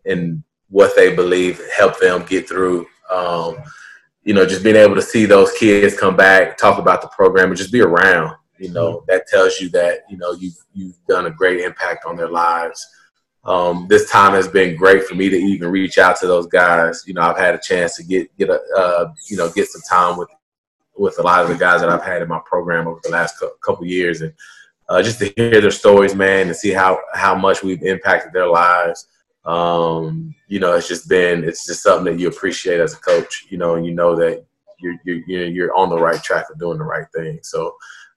and 0.06 0.44
what 0.70 0.96
they 0.96 1.16
believe 1.16 1.62
help 1.74 1.98
them 2.00 2.26
get 2.26 2.50
through. 2.50 2.86
Um, 3.10 3.58
you 4.24 4.34
know, 4.34 4.46
just 4.46 4.64
being 4.64 4.76
able 4.76 4.96
to 4.96 5.02
see 5.02 5.26
those 5.26 5.54
kids 5.54 5.98
come 5.98 6.18
back, 6.18 6.58
talk 6.58 6.80
about 6.80 7.02
the 7.02 7.08
program, 7.10 7.50
and 7.50 7.58
just 7.58 7.72
be 7.72 7.82
around. 7.82 8.36
You 8.58 8.74
know, 8.74 8.98
mm-hmm. 8.98 9.06
that 9.08 9.28
tells 9.28 9.62
you 9.62 9.70
that 9.70 10.00
you 10.10 10.18
know 10.18 10.34
you've 10.34 10.58
you've 10.74 10.98
done 11.08 11.28
a 11.28 11.32
great 11.32 11.62
impact 11.62 12.06
on 12.06 12.18
their 12.18 12.30
lives. 12.30 12.86
Um, 13.48 13.88
this 13.90 14.10
time 14.12 14.34
has 14.34 14.48
been 14.48 14.76
great 14.76 15.06
for 15.06 15.16
me 15.16 15.30
to 15.30 15.38
even 15.38 15.72
reach 15.72 15.98
out 15.98 16.20
to 16.20 16.28
those 16.28 16.48
guys. 16.48 17.06
You 17.08 17.14
know, 17.14 17.22
I've 17.22 17.38
had 17.38 17.56
a 17.56 17.60
chance 17.60 17.96
to 17.96 18.04
get 18.04 18.36
get 18.38 18.50
a 18.50 18.62
uh, 18.78 19.14
you 19.30 19.38
know 19.38 19.50
get 19.50 19.70
some 19.70 19.82
time 19.90 20.18
with 20.18 20.30
with 20.98 21.18
a 21.20 21.24
lot 21.24 21.44
of 21.44 21.50
the 21.50 21.56
guys 21.56 21.80
that 21.80 21.90
I've 21.90 22.04
had 22.04 22.22
in 22.22 22.28
my 22.28 22.42
program 22.46 22.88
over 22.88 23.00
the 23.04 23.10
last 23.10 23.42
couple 23.64 23.86
years, 23.86 24.22
and 24.22 24.34
uh, 24.90 25.02
just 25.02 25.20
to 25.20 25.32
hear 25.38 25.62
their 25.62 25.72
stories, 25.72 26.14
man, 26.14 26.48
and 26.48 26.56
see 26.56 26.72
how 26.72 27.00
how 27.14 27.36
much 27.36 27.64
we've 27.64 27.84
impacted 27.84 28.34
their 28.34 28.48
lives. 28.48 29.08
Um, 29.46 30.36
you 30.50 30.60
know, 30.60 30.76
it's 30.76 30.90
just 30.90 31.08
been 31.08 31.46
it's 31.46 31.66
just 31.66 31.84
something 31.84 32.14
that 32.14 32.20
you 32.20 32.28
appreciate 32.28 32.82
as 32.82 32.96
a 32.96 33.00
coach, 33.00 33.46
you 33.50 33.58
know, 33.58 33.76
and 33.76 33.86
you 33.86 33.94
know 33.94 34.14
that 34.18 34.46
you're 34.80 34.98
you're 35.06 35.46
you're 35.46 35.76
on 35.76 35.90
the 35.90 35.98
right 35.98 36.22
track 36.22 36.50
of 36.52 36.60
doing 36.60 36.80
the 36.80 36.84
right 36.84 37.08
thing. 37.16 37.40
So 37.44 37.76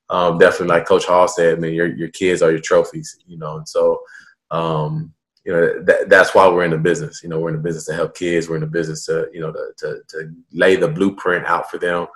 um, 0.09 0.39
definitely, 0.39 0.75
like 0.75 0.87
Coach 0.87 1.07
Hall 1.07 1.29
said, 1.29 1.61
man, 1.61 1.73
your 1.73 1.87
your 1.87 2.09
kids 2.09 2.43
are 2.43 2.51
your 2.51 2.61
trophies, 2.61 3.17
you 3.29 3.39
know, 3.39 3.59
and 3.59 3.69
so 3.69 4.03
um, 4.51 5.13
you 5.45 5.53
know 5.53 5.83
that, 5.85 6.09
that's 6.09 6.35
why 6.35 6.49
we're 6.49 6.65
in 6.65 6.71
the 6.71 6.79
business. 6.79 7.23
You 7.23 7.29
know, 7.29 7.39
we're 7.39 7.49
in 7.49 7.57
the 7.57 7.63
business 7.63 7.87
to 7.87 7.95
help 7.95 8.15
kids. 8.15 8.49
We're 8.49 8.57
in 8.57 8.63
the 8.63 8.67
business 8.67 9.07
to 9.07 9.29
you 9.33 9.41
know 9.41 9.53
to 9.53 9.73
to, 9.79 10.01
to 10.09 10.35
lay 10.53 10.77
the 10.77 10.89
blueprint 10.89 11.47
out 11.47 11.71
for 11.71 11.79
them, 11.79 12.07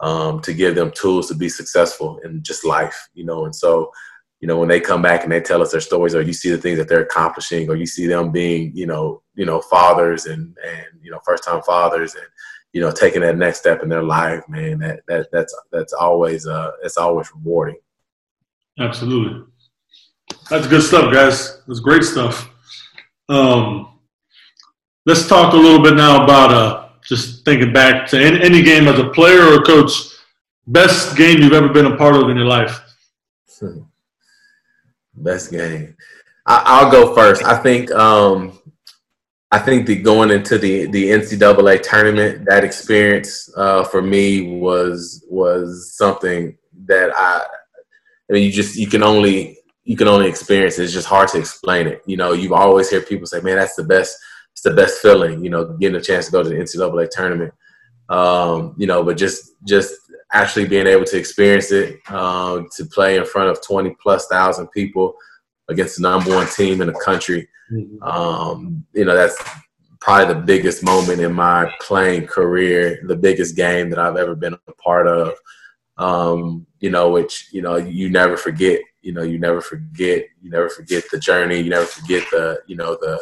um, 0.00 0.40
to 0.42 0.52
give 0.52 0.74
them 0.74 0.90
tools 0.90 1.28
to 1.28 1.34
be 1.34 1.48
successful 1.48 2.18
in 2.18 2.42
just 2.42 2.64
life. 2.64 3.08
You 3.14 3.24
know, 3.24 3.46
and 3.46 3.54
so 3.54 3.90
you 4.40 4.48
know 4.48 4.58
when 4.58 4.68
they 4.68 4.80
come 4.80 5.00
back 5.00 5.22
and 5.22 5.32
they 5.32 5.40
tell 5.40 5.62
us 5.62 5.72
their 5.72 5.80
stories, 5.80 6.14
or 6.14 6.20
you 6.20 6.34
see 6.34 6.50
the 6.50 6.58
things 6.58 6.78
that 6.78 6.88
they're 6.88 7.02
accomplishing, 7.02 7.70
or 7.70 7.76
you 7.76 7.86
see 7.86 8.06
them 8.06 8.30
being 8.30 8.72
you 8.74 8.86
know 8.86 9.22
you 9.34 9.46
know 9.46 9.60
fathers 9.60 10.26
and 10.26 10.54
and 10.64 10.86
you 11.02 11.10
know 11.10 11.20
first 11.24 11.44
time 11.44 11.62
fathers 11.62 12.14
and 12.14 12.26
you 12.74 12.82
know 12.82 12.90
taking 12.90 13.22
that 13.22 13.38
next 13.38 13.60
step 13.60 13.82
in 13.82 13.88
their 13.88 14.02
life, 14.02 14.42
man. 14.50 14.80
That 14.80 15.00
that 15.08 15.28
that's 15.32 15.58
that's 15.72 15.94
always 15.94 16.46
uh 16.46 16.72
it's 16.84 16.98
always 16.98 17.32
rewarding. 17.34 17.78
Absolutely. 18.78 19.44
That's 20.50 20.66
good 20.66 20.82
stuff, 20.82 21.10
guys. 21.10 21.62
That's 21.66 21.80
great 21.80 22.04
stuff. 22.04 22.50
Um, 23.28 23.98
let's 25.04 25.26
talk 25.26 25.52
a 25.52 25.56
little 25.56 25.82
bit 25.82 25.94
now 25.94 26.24
about 26.24 26.52
uh, 26.52 26.88
just 27.02 27.44
thinking 27.44 27.72
back 27.72 28.06
to 28.08 28.18
any, 28.18 28.40
any 28.42 28.62
game 28.62 28.88
as 28.88 28.98
a 28.98 29.08
player 29.10 29.42
or 29.42 29.62
coach. 29.62 29.92
Best 30.66 31.16
game 31.16 31.38
you've 31.38 31.52
ever 31.52 31.68
been 31.68 31.86
a 31.86 31.96
part 31.96 32.16
of 32.16 32.28
in 32.28 32.36
your 32.36 32.46
life. 32.46 32.80
Best 35.14 35.50
game. 35.50 35.96
I, 36.44 36.84
will 36.84 36.90
go 36.90 37.14
first. 37.14 37.44
I 37.44 37.56
think. 37.56 37.90
Um, 37.92 38.58
I 39.52 39.60
think 39.60 39.86
the 39.86 39.96
going 39.96 40.30
into 40.30 40.58
the 40.58 40.86
the 40.86 41.10
NCAA 41.10 41.82
tournament, 41.82 42.46
that 42.46 42.64
experience 42.64 43.48
uh, 43.56 43.84
for 43.84 44.02
me 44.02 44.58
was 44.58 45.24
was 45.28 45.94
something 45.96 46.56
that 46.86 47.12
I. 47.16 47.44
I 48.28 48.32
mean, 48.32 48.42
you 48.42 48.52
just 48.52 48.76
you 48.76 48.88
can 48.88 49.02
only 49.02 49.58
you 49.86 49.96
can 49.96 50.08
only 50.08 50.28
experience 50.28 50.78
it. 50.78 50.84
It's 50.84 50.92
just 50.92 51.06
hard 51.06 51.28
to 51.28 51.38
explain 51.38 51.86
it. 51.86 52.02
You 52.06 52.16
know, 52.16 52.32
you 52.32 52.54
always 52.54 52.90
hear 52.90 53.00
people 53.00 53.26
say, 53.26 53.40
"Man, 53.40 53.56
that's 53.56 53.76
the 53.76 53.84
best. 53.84 54.18
It's 54.52 54.62
the 54.62 54.74
best 54.74 55.00
feeling." 55.00 55.44
You 55.44 55.50
know, 55.50 55.76
getting 55.78 55.96
a 55.96 56.02
chance 56.02 56.26
to 56.26 56.32
go 56.32 56.42
to 56.42 56.48
the 56.48 56.56
NCAA 56.56 57.08
tournament. 57.08 57.54
Um, 58.08 58.74
you 58.76 58.88
know, 58.88 59.04
but 59.04 59.16
just 59.16 59.52
just 59.64 59.94
actually 60.32 60.66
being 60.66 60.88
able 60.88 61.04
to 61.04 61.16
experience 61.16 61.70
it, 61.70 62.00
um, 62.10 62.66
to 62.76 62.84
play 62.86 63.16
in 63.16 63.24
front 63.24 63.48
of 63.48 63.64
twenty 63.64 63.94
plus 64.02 64.26
thousand 64.26 64.66
people 64.72 65.14
against 65.68 65.96
the 65.96 66.02
number 66.02 66.30
one 66.30 66.48
team 66.48 66.80
in 66.80 66.88
the 66.88 67.00
country. 67.04 67.48
Mm-hmm. 67.72 68.02
Um, 68.02 68.84
you 68.92 69.04
know, 69.04 69.14
that's 69.14 69.40
probably 70.00 70.34
the 70.34 70.40
biggest 70.40 70.82
moment 70.82 71.20
in 71.20 71.32
my 71.32 71.72
playing 71.80 72.26
career, 72.26 73.00
the 73.06 73.16
biggest 73.16 73.54
game 73.54 73.90
that 73.90 74.00
I've 74.00 74.16
ever 74.16 74.34
been 74.34 74.54
a 74.54 74.72
part 74.84 75.06
of. 75.06 75.34
Um, 75.96 76.66
you 76.80 76.90
know, 76.90 77.10
which 77.10 77.48
you 77.52 77.62
know 77.62 77.76
you 77.76 78.10
never 78.10 78.36
forget 78.36 78.80
you 79.06 79.12
know 79.12 79.22
you 79.22 79.38
never 79.38 79.60
forget 79.60 80.24
you 80.42 80.50
never 80.50 80.68
forget 80.68 81.04
the 81.10 81.18
journey 81.18 81.60
you 81.60 81.70
never 81.70 81.86
forget 81.86 82.24
the 82.30 82.60
you 82.66 82.76
know 82.76 82.96
the 83.00 83.14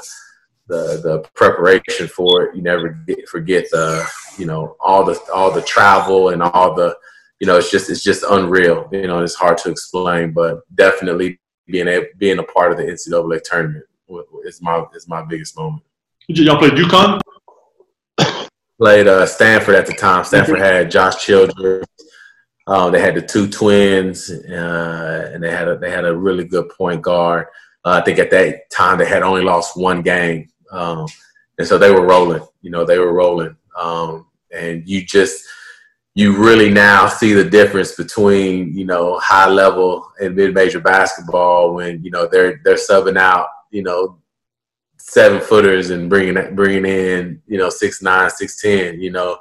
the 0.69 1.01
the 1.03 1.19
preparation 1.35 2.09
for 2.09 2.45
it 2.45 2.57
you 2.57 2.63
never 2.63 2.89
get, 3.07 3.29
forget 3.29 3.67
the 3.71 4.05
you 4.39 4.47
know 4.47 4.77
all 4.81 5.05
the 5.05 5.21
all 5.33 5.51
the 5.51 5.63
travel 5.63 6.31
and 6.31 6.43
all 6.43 6.75
the 6.75 6.97
you 7.41 7.47
know 7.47 7.59
it's 7.59 7.71
just 7.71 7.91
it's 7.91 8.03
just 8.03 8.25
unreal 8.31 8.89
you 8.93 9.07
know 9.07 9.23
it's 9.23 9.35
hard 9.35 9.59
to 9.59 9.71
explain 9.71 10.33
but 10.33 10.61
definitely 10.75 11.39
being 11.67 11.89
a 11.89 12.03
being 12.19 12.39
a 12.39 12.43
part 12.43 12.73
of 12.73 12.79
the 12.79 12.85
NCAA 12.85 13.43
tournament 13.43 13.85
is 14.45 14.61
my 14.63 14.85
is 14.95 15.09
my 15.09 15.23
biggest 15.23 15.57
moment. 15.57 15.83
Did 16.29 16.39
y'all 16.39 16.59
play 16.59 16.71
UConn? 16.71 17.21
Played 18.79 19.07
uh, 19.07 19.27
Stanford 19.27 19.77
at 19.77 19.87
the 19.87 19.93
time. 19.93 20.25
Stanford 20.25 20.59
had 20.59 20.91
Josh 20.91 21.25
Childress, 21.25 21.87
um, 22.67 22.93
they 22.93 23.01
had 23.01 23.15
the 23.15 23.23
two 23.23 23.49
twins, 23.49 24.31
uh, 24.31 25.31
and 25.33 25.43
they 25.43 25.51
had 25.51 25.69
a, 25.69 25.77
they 25.77 25.91
had 25.91 26.07
a 26.07 26.17
really 26.17 26.45
good 26.45 26.69
point 26.71 27.03
guard. 27.03 27.47
Uh, 27.85 28.01
I 28.01 28.05
think 28.05 28.19
at 28.19 28.31
that 28.31 28.71
time 28.71 28.99
they 28.99 29.07
had 29.07 29.23
only 29.23 29.43
lost 29.43 29.77
one 29.77 30.01
game, 30.01 30.49
um, 30.71 31.07
and 31.59 31.67
so 31.67 31.77
they 31.77 31.91
were 31.91 32.07
rolling. 32.07 32.43
You 32.63 32.71
know, 32.71 32.85
they 32.85 32.99
were 32.99 33.13
rolling, 33.13 33.57
um, 33.79 34.27
and 34.51 34.89
you 34.89 35.05
just 35.05 35.45
you 36.15 36.37
really 36.37 36.71
now 36.71 37.07
see 37.09 37.33
the 37.33 37.45
difference 37.45 37.93
between 37.93 38.77
you 38.77 38.87
know 38.87 39.19
high 39.19 39.49
level 39.49 40.11
and 40.21 40.35
mid 40.35 40.55
major 40.55 40.81
basketball 40.81 41.75
when 41.75 42.03
you 42.03 42.11
know 42.11 42.27
they're 42.27 42.61
they're 42.65 42.77
subbing 42.77 43.19
out 43.19 43.49
you 43.71 43.83
know 43.83 44.19
seven 44.99 45.41
footers 45.41 45.91
and 45.91 46.09
bringing 46.09 46.55
bringing 46.55 46.87
in 46.87 47.43
you 47.47 47.59
know 47.59 47.69
six 47.69 48.01
nine 48.01 48.31
six 48.31 48.61
ten 48.61 49.01
you 49.01 49.11
know 49.11 49.37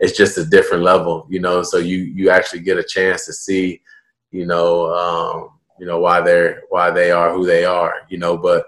it's 0.00 0.16
just 0.16 0.38
a 0.38 0.44
different 0.44 0.82
level, 0.82 1.26
you 1.28 1.40
know. 1.40 1.62
So 1.62 1.78
you 1.78 1.98
you 1.98 2.30
actually 2.30 2.60
get 2.60 2.78
a 2.78 2.84
chance 2.84 3.26
to 3.26 3.32
see, 3.32 3.82
you 4.30 4.46
know, 4.46 4.94
um, 4.94 5.58
you 5.78 5.86
know 5.86 5.98
why 5.98 6.20
they're 6.20 6.62
why 6.68 6.90
they 6.90 7.10
are 7.10 7.32
who 7.32 7.46
they 7.46 7.64
are, 7.64 7.94
you 8.08 8.18
know. 8.18 8.36
But 8.36 8.66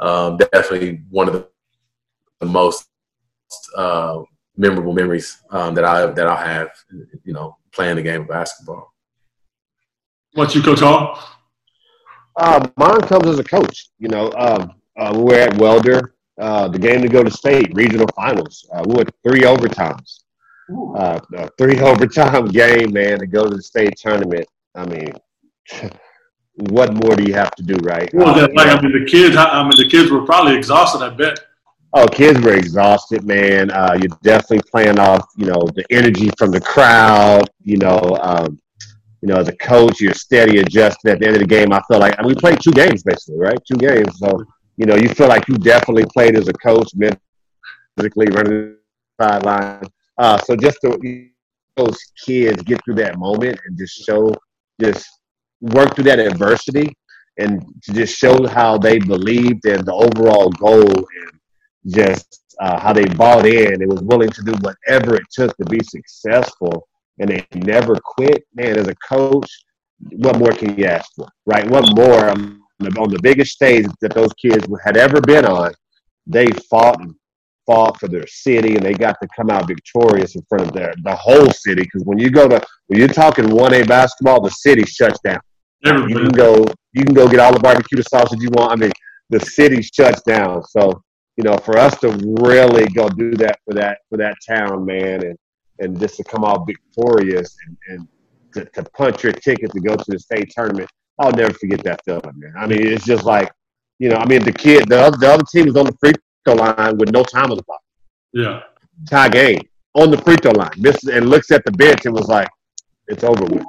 um, 0.00 0.36
definitely 0.36 1.02
one 1.10 1.28
of 1.28 1.34
the, 1.34 1.46
the 2.40 2.46
most 2.46 2.88
uh, 3.76 4.22
memorable 4.56 4.92
memories 4.92 5.42
um, 5.50 5.74
that 5.74 5.84
I 5.84 6.06
that 6.06 6.26
I'll 6.26 6.36
have, 6.36 6.70
you 7.24 7.32
know, 7.32 7.56
playing 7.72 7.96
the 7.96 8.02
game 8.02 8.22
of 8.22 8.28
basketball. 8.28 8.92
What's 10.34 10.54
you, 10.54 10.62
Coach 10.62 10.80
Hall? 10.80 11.18
Uh, 12.34 12.66
mine 12.76 13.02
comes 13.02 13.26
as 13.26 13.38
a 13.38 13.44
coach. 13.44 13.90
You 13.98 14.08
know, 14.08 14.32
um, 14.32 14.72
uh, 14.96 15.12
we 15.14 15.22
were 15.24 15.34
at 15.34 15.56
Welder. 15.58 16.14
Uh, 16.40 16.66
the 16.66 16.78
game 16.78 17.02
to 17.02 17.08
go 17.08 17.22
to 17.22 17.30
state 17.30 17.70
regional 17.74 18.08
finals. 18.16 18.66
Uh, 18.72 18.82
we 18.86 18.94
went 18.94 19.10
three 19.22 19.42
overtimes 19.42 20.21
uh, 20.96 21.20
a 21.36 21.50
three 21.58 21.80
overtime 21.80 22.46
game, 22.60 22.92
man, 22.92 23.18
to 23.18 23.26
go 23.26 23.48
to 23.48 23.56
the 23.56 23.62
state 23.62 23.94
tournament. 23.96 24.46
I 24.74 24.86
mean, 24.86 25.12
what 26.54 26.94
more 26.94 27.16
do 27.16 27.24
you 27.24 27.34
have 27.34 27.50
to 27.52 27.62
do, 27.62 27.74
right? 27.82 28.12
Was 28.14 28.36
that 28.36 28.54
like? 28.54 28.68
I 28.68 28.80
mean, 28.80 28.92
the 28.92 29.10
kids. 29.10 29.36
I 29.36 29.62
mean, 29.62 29.72
the 29.76 29.88
kids 29.88 30.10
were 30.10 30.24
probably 30.24 30.56
exhausted. 30.56 31.02
I 31.02 31.10
bet. 31.10 31.38
Oh, 31.94 32.06
kids 32.06 32.40
were 32.40 32.54
exhausted, 32.54 33.24
man. 33.24 33.70
Uh, 33.70 33.98
you're 34.00 34.16
definitely 34.22 34.62
playing 34.70 34.98
off, 34.98 35.26
you 35.36 35.44
know, 35.44 35.68
the 35.74 35.84
energy 35.90 36.30
from 36.38 36.50
the 36.50 36.60
crowd. 36.60 37.50
You 37.62 37.76
know, 37.76 38.18
um, 38.22 38.58
you 39.20 39.28
know, 39.28 39.36
as 39.36 39.48
a 39.48 39.56
coach, 39.56 40.00
you're 40.00 40.14
steady 40.14 40.58
adjusting. 40.58 41.10
At 41.10 41.20
the 41.20 41.26
end 41.26 41.36
of 41.36 41.40
the 41.40 41.46
game, 41.46 41.72
I 41.72 41.82
feel 41.88 41.98
like 41.98 42.18
I 42.18 42.22
mean, 42.22 42.28
we 42.28 42.34
played 42.34 42.60
two 42.60 42.72
games 42.72 43.02
basically, 43.02 43.38
right? 43.38 43.58
Two 43.64 43.76
games. 43.76 44.18
So, 44.18 44.42
you 44.76 44.86
know, 44.86 44.96
you 44.96 45.08
feel 45.08 45.28
like 45.28 45.46
you 45.48 45.56
definitely 45.56 46.04
played 46.12 46.36
as 46.36 46.48
a 46.48 46.52
coach, 46.54 46.92
physically 47.96 48.26
running 48.26 48.76
the 49.18 49.22
sideline. 49.22 49.82
Uh, 50.22 50.38
so 50.38 50.54
just 50.54 50.78
to 50.80 51.28
those 51.76 51.98
kids 52.24 52.62
get 52.62 52.80
through 52.84 52.94
that 52.94 53.18
moment 53.18 53.58
and 53.66 53.76
just 53.76 54.04
show, 54.06 54.32
just 54.80 55.04
work 55.60 55.96
through 55.96 56.04
that 56.04 56.20
adversity 56.20 56.92
and 57.38 57.60
to 57.82 57.92
just 57.92 58.16
show 58.16 58.46
how 58.46 58.78
they 58.78 59.00
believed 59.00 59.66
in 59.66 59.84
the 59.84 59.92
overall 59.92 60.48
goal 60.50 60.86
and 60.86 61.40
just 61.88 62.44
uh, 62.60 62.78
how 62.78 62.92
they 62.92 63.04
bought 63.16 63.46
in 63.46 63.82
and 63.82 63.90
was 63.90 64.02
willing 64.02 64.30
to 64.30 64.42
do 64.42 64.52
whatever 64.60 65.16
it 65.16 65.24
took 65.32 65.56
to 65.56 65.64
be 65.64 65.80
successful 65.82 66.86
and 67.18 67.28
they 67.28 67.44
never 67.56 67.96
quit. 67.96 68.44
Man, 68.54 68.78
as 68.78 68.86
a 68.86 68.94
coach, 69.08 69.50
what 70.12 70.38
more 70.38 70.52
can 70.52 70.78
you 70.78 70.84
ask 70.84 71.10
for, 71.16 71.26
right? 71.46 71.68
What 71.68 71.96
more 71.96 72.28
um, 72.28 72.62
on 72.80 73.10
the 73.10 73.18
biggest 73.22 73.52
stage 73.52 73.86
that 74.00 74.14
those 74.14 74.32
kids 74.34 74.68
had 74.84 74.96
ever 74.96 75.20
been 75.20 75.46
on, 75.46 75.72
they 76.28 76.46
fought 76.70 77.00
and 77.00 77.12
fought 77.66 77.98
for 77.98 78.08
their 78.08 78.26
city 78.26 78.74
and 78.76 78.84
they 78.84 78.94
got 78.94 79.16
to 79.22 79.28
come 79.36 79.50
out 79.50 79.68
victorious 79.68 80.34
in 80.34 80.42
front 80.48 80.66
of 80.66 80.72
their 80.72 80.92
the 81.04 81.14
whole 81.14 81.50
city. 81.50 81.82
Because 81.82 82.02
when 82.04 82.18
you 82.18 82.30
go 82.30 82.48
to 82.48 82.60
when 82.86 82.98
you're 82.98 83.08
talking 83.08 83.50
one 83.50 83.74
A 83.74 83.84
basketball, 83.84 84.40
the 84.40 84.50
city 84.50 84.84
shuts 84.84 85.20
down. 85.20 85.40
You 85.84 85.92
can 85.92 86.28
go 86.28 86.64
you 86.92 87.04
can 87.04 87.14
go 87.14 87.28
get 87.28 87.40
all 87.40 87.52
the 87.52 87.60
barbecue 87.60 88.02
sausage 88.02 88.40
you 88.40 88.50
want. 88.52 88.72
I 88.72 88.76
mean, 88.76 88.92
the 89.30 89.40
city 89.40 89.82
shuts 89.82 90.22
down. 90.22 90.62
So 90.64 91.02
you 91.36 91.44
know, 91.44 91.56
for 91.56 91.78
us 91.78 91.98
to 92.00 92.08
really 92.42 92.86
go 92.88 93.08
do 93.08 93.34
that 93.36 93.58
for 93.64 93.74
that 93.74 93.98
for 94.08 94.18
that 94.18 94.36
town, 94.46 94.84
man, 94.84 95.24
and 95.24 95.36
and 95.78 95.98
just 95.98 96.16
to 96.16 96.24
come 96.24 96.44
out 96.44 96.66
victorious 96.66 97.56
and, 97.66 97.76
and 97.88 98.08
to, 98.54 98.64
to 98.66 98.88
punch 98.90 99.24
your 99.24 99.32
ticket 99.32 99.72
to 99.72 99.80
go 99.80 99.96
to 99.96 100.04
the 100.06 100.18
state 100.18 100.50
tournament, 100.50 100.88
I'll 101.18 101.32
never 101.32 101.52
forget 101.54 101.82
that 101.84 102.04
feeling, 102.04 102.32
man. 102.36 102.52
I 102.56 102.66
mean, 102.66 102.86
it's 102.86 103.04
just 103.04 103.24
like, 103.24 103.50
you 103.98 104.08
know, 104.08 104.16
I 104.16 104.26
mean, 104.26 104.44
the 104.44 104.52
kid, 104.52 104.88
the 104.88 105.00
other, 105.00 105.16
the 105.16 105.32
other 105.32 105.44
team 105.50 105.66
was 105.66 105.76
on 105.76 105.86
the 105.86 105.96
free 105.98 106.12
throw 106.44 106.54
line 106.54 106.98
with 106.98 107.12
no 107.12 107.22
time 107.22 107.50
on 107.50 107.56
the 107.56 107.62
clock. 107.62 107.82
Yeah. 108.32 108.60
Tie 109.08 109.28
game 109.28 109.60
on 109.94 110.10
the 110.10 110.18
free 110.18 110.36
throw 110.36 110.52
line. 110.52 110.70
Misses 110.78 111.10
and 111.10 111.28
looks 111.28 111.50
at 111.50 111.64
the 111.64 111.72
bench 111.72 112.06
and 112.06 112.14
was 112.14 112.28
like, 112.28 112.48
"It's 113.08 113.24
over 113.24 113.44
with." 113.44 113.64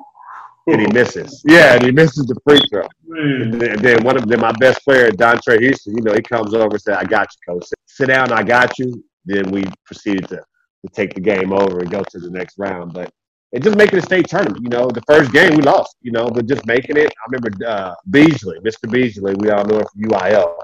And 0.67 0.80
he 0.80 0.88
misses. 0.88 1.43
Yeah, 1.45 1.74
and 1.74 1.84
he 1.84 1.91
misses 1.91 2.26
the 2.26 2.39
free 2.47 2.61
throw. 2.69 2.88
And 3.09 3.53
then, 3.53 3.71
and 3.71 3.82
then, 3.82 4.03
one 4.03 4.15
of 4.15 4.28
them, 4.28 4.39
my 4.39 4.53
best 4.53 4.82
player, 4.86 5.11
Dontre 5.11 5.59
Houston, 5.59 5.97
you 5.97 6.01
know, 6.01 6.13
he 6.13 6.21
comes 6.21 6.53
over 6.53 6.76
and 6.76 6.82
said, 6.82 6.97
"I 6.97 7.03
got 7.03 7.28
you, 7.34 7.53
coach. 7.53 7.67
Sit 7.86 8.07
down. 8.07 8.32
I 8.32 8.43
got 8.43 8.78
you." 8.80 9.03
Then 9.26 9.51
we 9.51 9.65
proceeded 9.86 10.28
to, 10.30 10.38
to 10.38 10.93
take 10.93 11.13
the 11.13 11.21
game 11.21 11.53
over 11.53 11.80
and 11.80 11.89
go 11.89 12.03
to 12.03 12.19
the 12.19 12.30
next 12.30 12.57
round. 12.57 12.93
But 12.93 13.11
and 13.53 13.63
just 13.63 13.78
making 13.78 13.99
a 13.99 14.01
state 14.01 14.28
tournament. 14.28 14.63
You 14.63 14.69
know, 14.69 14.88
the 14.89 15.01
first 15.01 15.32
game 15.32 15.55
we 15.55 15.61
lost, 15.61 15.95
you 16.01 16.11
know, 16.11 16.28
but 16.28 16.47
just 16.47 16.65
making 16.65 16.97
it. 16.97 17.07
I 17.07 17.32
remember 17.32 17.65
uh, 17.65 17.93
Beasley, 18.09 18.59
Mr. 18.59 18.91
Beasley, 18.91 19.36
we 19.36 19.51
all 19.51 19.63
know 19.63 19.80
him 19.80 19.86
from 19.91 20.01
UIL. 20.01 20.57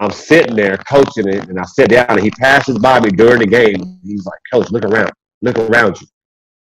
I'm 0.00 0.10
sitting 0.10 0.54
there 0.54 0.76
coaching 0.78 1.28
it, 1.28 1.48
and 1.48 1.58
I 1.58 1.64
sit 1.64 1.90
down, 1.90 2.10
and 2.10 2.20
he 2.20 2.30
passes 2.30 2.78
by 2.78 3.00
me 3.00 3.10
during 3.10 3.40
the 3.40 3.46
game. 3.46 3.98
He's 4.04 4.26
like, 4.26 4.38
"Coach, 4.52 4.70
look 4.70 4.84
around, 4.84 5.12
look 5.42 5.58
around 5.58 6.00
you. 6.00 6.06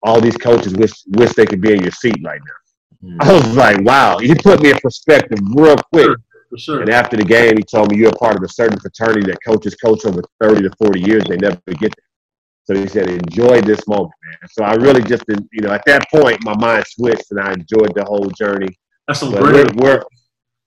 All 0.03 0.20
these 0.20 0.37
coaches 0.37 0.74
wish 0.74 0.93
wish 1.16 1.33
they 1.35 1.47
could 1.47 1.61
be 1.61 1.72
in 1.72 1.83
your 1.83 1.93
seat 1.93 2.16
right 2.24 2.41
now." 2.41 3.09
Mm-hmm. 3.09 3.22
I 3.22 3.33
was 3.33 3.57
like, 3.57 3.81
"Wow!" 3.83 4.18
He 4.18 4.35
put 4.35 4.62
me 4.62 4.70
in 4.70 4.78
perspective 4.78 5.39
real 5.55 5.76
quick. 5.93 6.07
Sure, 6.07 6.59
sure. 6.59 6.81
And 6.81 6.91
after 6.91 7.16
the 7.16 7.24
game, 7.24 7.57
he 7.57 7.62
told 7.62 7.93
me, 7.93 7.99
"You're 7.99 8.11
a 8.11 8.16
part 8.16 8.37
of 8.37 8.43
a 8.43 8.49
certain 8.49 8.78
fraternity 8.81 9.31
that 9.31 9.39
coaches 9.47 9.76
coach 9.76 10.05
over 10.05 10.22
30 10.41 10.62
to 10.62 10.70
40 10.78 11.01
years. 11.01 11.24
They 11.24 11.37
never 11.37 11.61
get 11.66 11.95
there." 11.97 12.11
So 12.64 12.76
he 12.76 12.87
said, 12.87 13.09
enjoy 13.09 13.62
this 13.62 13.81
moment, 13.89 14.12
man. 14.22 14.49
So 14.49 14.62
I 14.62 14.74
really 14.74 15.03
just, 15.03 15.24
you 15.28 15.61
know, 15.61 15.72
at 15.72 15.83
that 15.87 16.09
point, 16.09 16.45
my 16.45 16.55
mind 16.57 16.85
switched 16.87 17.31
and 17.33 17.41
I 17.41 17.53
enjoyed 17.53 17.93
the 17.97 18.05
whole 18.05 18.31
journey. 18.39 18.68
That's 19.09 19.18
some 19.18 19.33
great. 19.33 19.74
We're, 19.74 19.97
we're, 19.97 20.03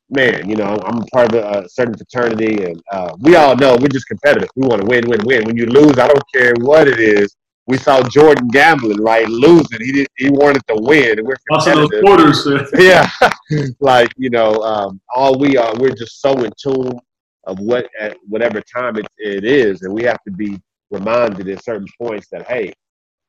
man, 0.09 0.49
you 0.49 0.55
know, 0.55 0.79
I'm 0.85 1.03
part 1.13 1.33
of 1.33 1.43
a, 1.43 1.69
certain 1.69 1.95
fraternity 1.95 2.65
and 2.65 2.81
uh, 2.91 3.15
we 3.19 3.35
all 3.35 3.55
know 3.55 3.77
we're 3.79 3.87
just 3.87 4.07
competitive. 4.07 4.49
We 4.55 4.67
want 4.67 4.81
to 4.81 4.87
win, 4.87 5.07
win, 5.07 5.21
win. 5.25 5.45
When 5.45 5.57
you 5.57 5.65
lose, 5.65 5.97
I 5.97 6.07
don't 6.07 6.23
care 6.33 6.53
what 6.59 6.87
it 6.87 6.99
is. 6.99 7.35
We 7.65 7.77
saw 7.77 8.01
Jordan 8.03 8.49
gambling, 8.49 9.01
right? 9.01 9.27
Losing. 9.27 9.79
He 9.79 9.91
did, 9.93 10.07
he 10.17 10.29
wanted 10.29 10.61
to 10.67 10.75
win. 10.75 11.17
And 11.17 11.27
we're 11.27 11.37
competitive. 11.49 12.03
quarters. 12.03 12.45
yeah. 12.77 13.09
like, 13.79 14.11
you 14.17 14.29
know, 14.29 14.55
um, 14.63 14.99
all 15.15 15.39
we 15.39 15.55
are, 15.57 15.73
we're 15.77 15.95
just 15.95 16.21
so 16.21 16.33
in 16.43 16.51
tune 16.61 16.91
of 17.45 17.59
what, 17.59 17.87
at 17.99 18.17
whatever 18.27 18.61
time 18.61 18.97
it, 18.97 19.07
it 19.17 19.45
is. 19.45 19.83
And 19.83 19.93
we 19.93 20.03
have 20.03 20.21
to 20.23 20.31
be 20.31 20.61
reminded 20.91 21.47
at 21.47 21.63
certain 21.63 21.87
points 21.99 22.27
that 22.31 22.45
hey, 22.47 22.73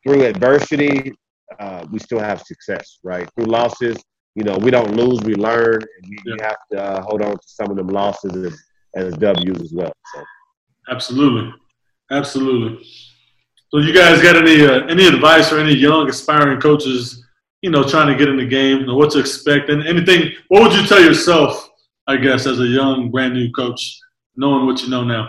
through 0.03 0.25
adversity, 0.25 1.13
uh, 1.59 1.87
we 1.91 1.99
still 1.99 2.21
have 2.21 2.43
success, 2.43 2.99
right? 3.03 3.29
Through 3.35 3.47
losses, 3.47 3.97
you 4.35 4.43
know, 4.43 4.57
we 4.59 4.71
don't 4.71 4.97
lose, 4.97 5.21
we 5.23 5.35
learn, 5.35 5.75
and 5.75 6.07
you, 6.07 6.19
yeah. 6.27 6.35
you 6.35 6.43
have 6.43 6.57
to 6.73 6.83
uh, 6.83 7.03
hold 7.03 7.23
on 7.23 7.33
to 7.33 7.47
some 7.47 7.71
of 7.71 7.77
them 7.77 7.89
losses 7.89 8.35
as, 8.35 8.63
as 8.95 9.17
W's 9.17 9.61
as 9.61 9.73
well. 9.73 9.93
So. 10.15 10.23
Absolutely, 10.91 11.53
absolutely. 12.11 12.85
So, 13.71 13.79
you 13.79 13.93
guys 13.95 14.23
got 14.23 14.37
any 14.37 14.65
uh, 14.65 14.87
any 14.87 15.07
advice 15.07 15.53
or 15.53 15.59
any 15.59 15.75
young 15.75 16.09
aspiring 16.09 16.61
coaches, 16.61 17.25
you 17.63 17.71
know, 17.71 17.83
trying 17.83 18.07
to 18.13 18.19
get 18.19 18.29
in 18.29 18.37
the 18.37 18.47
game, 18.47 18.81
you 18.81 18.87
know, 18.87 18.97
what 18.97 19.11
to 19.13 19.19
expect, 19.19 19.69
and 19.71 19.87
anything? 19.87 20.33
What 20.49 20.63
would 20.63 20.73
you 20.73 20.87
tell 20.87 21.03
yourself, 21.03 21.71
I 22.07 22.17
guess, 22.17 22.47
as 22.47 22.61
a 22.61 22.67
young, 22.67 23.11
brand 23.11 23.35
new 23.35 23.51
coach, 23.53 23.99
knowing 24.37 24.67
what 24.67 24.83
you 24.83 24.91
know 24.91 25.05
now? 25.05 25.29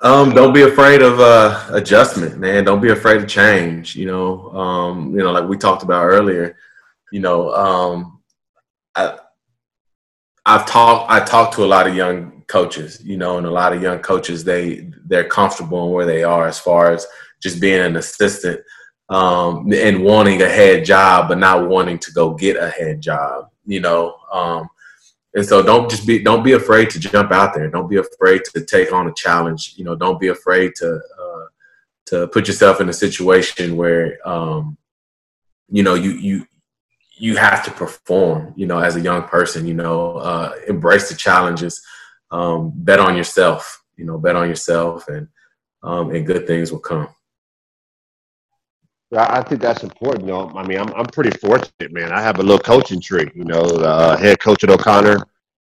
Um, 0.00 0.34
don't 0.34 0.52
be 0.52 0.62
afraid 0.62 1.02
of 1.02 1.20
uh, 1.20 1.66
adjustment, 1.70 2.38
man. 2.38 2.64
Don't 2.64 2.82
be 2.82 2.90
afraid 2.90 3.22
of 3.22 3.28
change. 3.28 3.96
You 3.96 4.06
know, 4.06 4.50
um, 4.50 5.12
you 5.12 5.22
know, 5.22 5.32
like 5.32 5.48
we 5.48 5.56
talked 5.56 5.82
about 5.82 6.04
earlier. 6.04 6.56
You 7.12 7.20
know, 7.20 7.54
um, 7.54 8.20
I, 8.94 9.18
I've 10.44 10.66
talked. 10.66 11.10
I 11.10 11.24
talked 11.24 11.54
to 11.54 11.64
a 11.64 11.66
lot 11.66 11.86
of 11.86 11.94
young 11.94 12.42
coaches. 12.48 13.00
You 13.04 13.16
know, 13.16 13.38
and 13.38 13.46
a 13.46 13.50
lot 13.50 13.72
of 13.72 13.82
young 13.82 14.00
coaches 14.00 14.44
they 14.44 14.90
they're 15.06 15.28
comfortable 15.28 15.86
in 15.86 15.92
where 15.92 16.06
they 16.06 16.24
are 16.24 16.46
as 16.46 16.58
far 16.58 16.92
as 16.92 17.06
just 17.40 17.60
being 17.60 17.80
an 17.80 17.96
assistant 17.96 18.60
um, 19.08 19.72
and 19.72 20.02
wanting 20.02 20.42
a 20.42 20.48
head 20.48 20.84
job, 20.84 21.28
but 21.28 21.38
not 21.38 21.68
wanting 21.68 21.98
to 22.00 22.12
go 22.12 22.34
get 22.34 22.56
a 22.56 22.70
head 22.70 23.00
job. 23.00 23.48
You 23.64 23.80
know, 23.80 24.16
um, 24.32 24.68
and 25.34 25.44
so 25.44 25.62
don't 25.62 25.90
just 25.90 26.06
be 26.06 26.22
don't 26.22 26.44
be 26.44 26.52
afraid 26.52 26.90
to 26.90 27.00
jump 27.00 27.32
out 27.32 27.54
there. 27.54 27.68
Don't 27.68 27.88
be 27.88 27.96
afraid 27.96 28.42
to 28.44 28.64
take 28.64 28.92
on 28.92 29.08
a 29.08 29.14
challenge. 29.14 29.74
You 29.76 29.84
know, 29.84 29.96
don't 29.96 30.20
be 30.20 30.28
afraid 30.28 30.74
to 30.76 30.96
uh, 30.96 31.46
to 32.06 32.28
put 32.28 32.46
yourself 32.46 32.80
in 32.80 32.88
a 32.88 32.92
situation 32.92 33.76
where 33.76 34.18
um, 34.26 34.76
you 35.68 35.82
know 35.82 35.94
you 35.94 36.12
you 36.12 36.46
you 37.16 37.36
have 37.36 37.64
to 37.64 37.72
perform. 37.72 38.54
You 38.56 38.66
know, 38.66 38.78
as 38.78 38.94
a 38.94 39.00
young 39.00 39.24
person, 39.24 39.66
you 39.66 39.74
know, 39.74 40.16
uh, 40.16 40.52
embrace 40.68 41.08
the 41.08 41.16
challenges. 41.16 41.82
Um, 42.30 42.72
bet 42.74 43.00
on 43.00 43.16
yourself. 43.16 43.82
You 43.96 44.04
know, 44.04 44.18
bet 44.18 44.36
on 44.36 44.48
yourself, 44.48 45.08
and 45.08 45.28
um, 45.82 46.10
and 46.10 46.26
good 46.26 46.46
things 46.46 46.70
will 46.70 46.80
come. 46.80 47.08
I 49.16 49.42
think 49.42 49.60
that's 49.60 49.82
important. 49.82 50.26
You 50.26 50.32
know, 50.32 50.52
I 50.54 50.66
mean, 50.66 50.78
I'm 50.78 50.92
I'm 50.94 51.06
pretty 51.06 51.36
fortunate, 51.38 51.92
man. 51.92 52.12
I 52.12 52.20
have 52.20 52.38
a 52.38 52.42
little 52.42 52.58
coaching 52.58 53.00
tree. 53.00 53.28
You 53.34 53.44
know, 53.44 53.62
uh, 53.62 54.16
head 54.16 54.40
coach 54.40 54.64
at 54.64 54.70
O'Connor, 54.70 55.18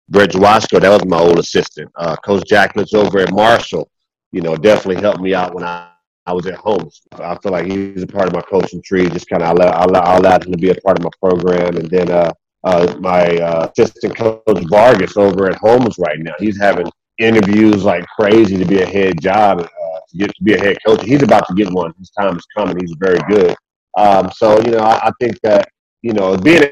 Brett 0.08 0.30
Wasco, 0.30 0.80
that 0.80 0.88
was 0.88 1.04
my 1.04 1.18
old 1.18 1.38
assistant. 1.38 1.90
Uh, 1.96 2.16
coach 2.16 2.44
Jacklitz 2.48 2.94
over 2.94 3.18
at 3.18 3.32
Marshall, 3.32 3.90
you 4.32 4.40
know, 4.40 4.56
definitely 4.56 5.02
helped 5.02 5.20
me 5.20 5.34
out 5.34 5.54
when 5.54 5.64
I, 5.64 5.90
I 6.26 6.32
was 6.32 6.46
at 6.46 6.54
home. 6.54 6.88
I 7.12 7.36
feel 7.36 7.52
like 7.52 7.66
he's 7.66 8.02
a 8.02 8.06
part 8.06 8.28
of 8.28 8.34
my 8.34 8.42
coaching 8.42 8.82
tree. 8.82 9.08
Just 9.08 9.28
kind 9.28 9.42
of 9.42 9.56
allowed, 9.56 9.96
I 9.96 10.16
allowed 10.16 10.44
him 10.44 10.52
to 10.52 10.58
be 10.58 10.70
a 10.70 10.74
part 10.76 10.98
of 10.98 11.04
my 11.04 11.10
program, 11.20 11.76
and 11.76 11.90
then 11.90 12.10
uh, 12.10 12.32
uh, 12.64 12.96
my 13.00 13.36
uh, 13.38 13.68
assistant 13.76 14.16
coach 14.16 14.64
Vargas 14.68 15.16
over 15.16 15.48
at 15.48 15.56
Holmes 15.56 15.96
right 15.98 16.18
now. 16.18 16.34
He's 16.38 16.58
having 16.60 16.86
interviews 17.18 17.84
like 17.84 18.04
crazy 18.06 18.56
to 18.58 18.64
be 18.64 18.82
a 18.82 18.86
head 18.86 19.20
job. 19.20 19.68
Get 20.16 20.34
to 20.34 20.44
be 20.44 20.54
a 20.54 20.58
head 20.58 20.78
coach. 20.86 21.04
He's 21.04 21.22
about 21.22 21.46
to 21.48 21.54
get 21.54 21.72
one. 21.72 21.92
His 21.98 22.10
time 22.10 22.36
is 22.36 22.46
coming. 22.56 22.76
He's 22.80 22.94
very 22.98 23.20
good. 23.28 23.54
Um, 23.96 24.30
so 24.30 24.60
you 24.60 24.72
know, 24.72 24.78
I, 24.78 25.08
I, 25.08 25.10
think 25.20 25.40
that 25.42 25.68
you 26.02 26.12
know 26.12 26.36
being 26.36 26.64
a 26.64 26.70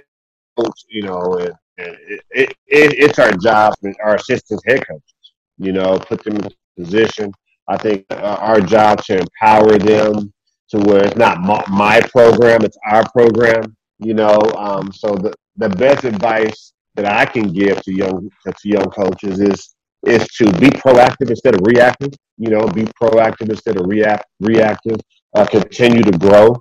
coach, 0.62 0.84
you 0.88 1.02
know, 1.02 1.34
it, 1.38 1.52
it, 1.78 2.20
it, 2.30 2.54
it's 2.66 3.18
our 3.18 3.32
job, 3.32 3.74
our 4.02 4.16
assistants, 4.16 4.62
head 4.66 4.86
coaches. 4.86 5.14
You 5.58 5.72
know, 5.72 5.98
put 5.98 6.22
them 6.24 6.36
in 6.36 6.48
position. 6.78 7.32
I 7.68 7.76
think 7.78 8.04
our 8.10 8.60
job 8.60 9.02
to 9.04 9.20
empower 9.20 9.78
them 9.78 10.32
to 10.70 10.78
where 10.78 11.04
it's 11.04 11.16
not 11.16 11.40
my, 11.40 11.64
my 11.70 12.00
program, 12.00 12.62
it's 12.62 12.78
our 12.86 13.08
program. 13.10 13.76
You 13.98 14.14
know, 14.14 14.38
um, 14.56 14.92
so 14.92 15.14
the 15.14 15.32
the 15.56 15.68
best 15.70 16.04
advice 16.04 16.72
that 16.96 17.06
I 17.06 17.24
can 17.24 17.52
give 17.52 17.80
to 17.82 17.92
young 17.92 18.28
to 18.46 18.68
young 18.68 18.90
coaches 18.90 19.40
is 19.40 19.74
is 20.06 20.26
to 20.38 20.44
be 20.58 20.68
proactive 20.68 21.30
instead 21.30 21.54
of 21.54 21.60
reactive. 21.64 22.10
You 22.36 22.50
know, 22.50 22.66
be 22.66 22.84
proactive 23.00 23.50
instead 23.50 23.78
of 23.78 23.86
react 23.86 24.26
reactive. 24.40 24.96
Uh, 25.34 25.46
continue 25.46 26.02
to 26.02 26.16
grow, 26.18 26.56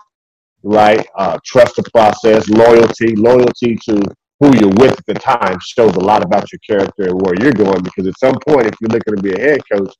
right? 0.63 1.05
Uh, 1.15 1.37
trust 1.45 1.75
the 1.75 1.83
process. 1.93 2.49
Loyalty, 2.49 3.15
loyalty 3.15 3.77
to 3.87 4.01
who 4.39 4.55
you're 4.57 4.69
with 4.69 4.97
at 4.97 5.05
the 5.05 5.13
time 5.13 5.57
shows 5.65 5.95
a 5.95 5.99
lot 5.99 6.23
about 6.23 6.51
your 6.51 6.59
character 6.67 7.07
and 7.07 7.21
where 7.21 7.35
you're 7.39 7.53
going. 7.53 7.81
Because 7.81 8.07
at 8.07 8.17
some 8.19 8.35
point, 8.47 8.67
if 8.67 8.73
you're 8.81 8.89
looking 8.89 9.15
to 9.15 9.21
be 9.21 9.33
a 9.33 9.39
head 9.39 9.61
coach, 9.71 9.93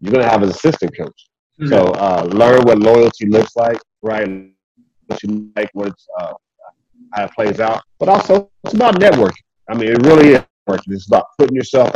you're 0.00 0.12
going 0.12 0.24
to 0.24 0.30
have 0.30 0.42
an 0.42 0.48
assistant 0.48 0.96
coach. 0.96 1.26
Mm-hmm. 1.60 1.68
So 1.68 1.86
uh, 1.92 2.28
learn 2.30 2.62
what 2.62 2.78
loyalty 2.78 3.26
looks 3.26 3.54
like, 3.56 3.78
right? 4.02 4.26
What 5.06 5.22
you 5.22 5.50
like, 5.56 5.68
what 5.74 5.88
it's, 5.88 6.06
uh, 6.18 6.32
how 7.12 7.24
it 7.24 7.32
plays 7.32 7.60
out. 7.60 7.82
But 7.98 8.08
also, 8.08 8.50
it's 8.64 8.74
about 8.74 8.94
networking. 8.94 9.42
I 9.68 9.74
mean, 9.74 9.90
it 9.90 10.06
really 10.06 10.34
is 10.34 10.44
working. 10.66 10.94
It's 10.94 11.06
about 11.06 11.26
putting 11.38 11.54
yourself 11.54 11.92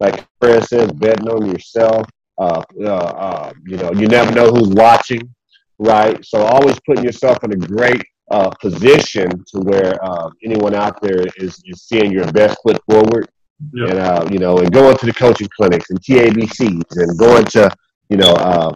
like 0.00 0.26
Chris 0.40 0.68
says, 0.68 0.92
betting 0.92 1.28
on 1.28 1.50
yourself. 1.50 2.06
Uh, 2.38 2.62
uh, 2.80 2.84
uh, 2.84 3.52
you 3.66 3.76
know, 3.76 3.90
you 3.92 4.06
never 4.06 4.32
know 4.32 4.50
who's 4.50 4.68
watching, 4.68 5.34
right? 5.78 6.24
So 6.24 6.42
always 6.42 6.78
putting 6.86 7.04
yourself 7.04 7.42
in 7.42 7.52
a 7.52 7.56
great 7.56 8.02
uh, 8.30 8.50
position 8.60 9.28
to 9.48 9.60
where 9.60 10.02
uh, 10.04 10.30
anyone 10.44 10.74
out 10.74 11.00
there 11.00 11.24
is, 11.36 11.60
is 11.64 11.82
seeing 11.82 12.12
your 12.12 12.30
best 12.32 12.58
foot 12.62 12.80
forward. 12.88 13.28
Yep. 13.72 13.90
And, 13.90 13.98
uh, 13.98 14.28
you 14.30 14.38
know, 14.38 14.58
and 14.58 14.72
going 14.72 14.96
to 14.98 15.06
the 15.06 15.12
coaching 15.12 15.48
clinics 15.56 15.90
and 15.90 16.00
TABCs 16.00 16.96
and 16.96 17.18
going 17.18 17.44
to, 17.46 17.68
you 18.08 18.16
know, 18.16 18.32
uh, 18.34 18.72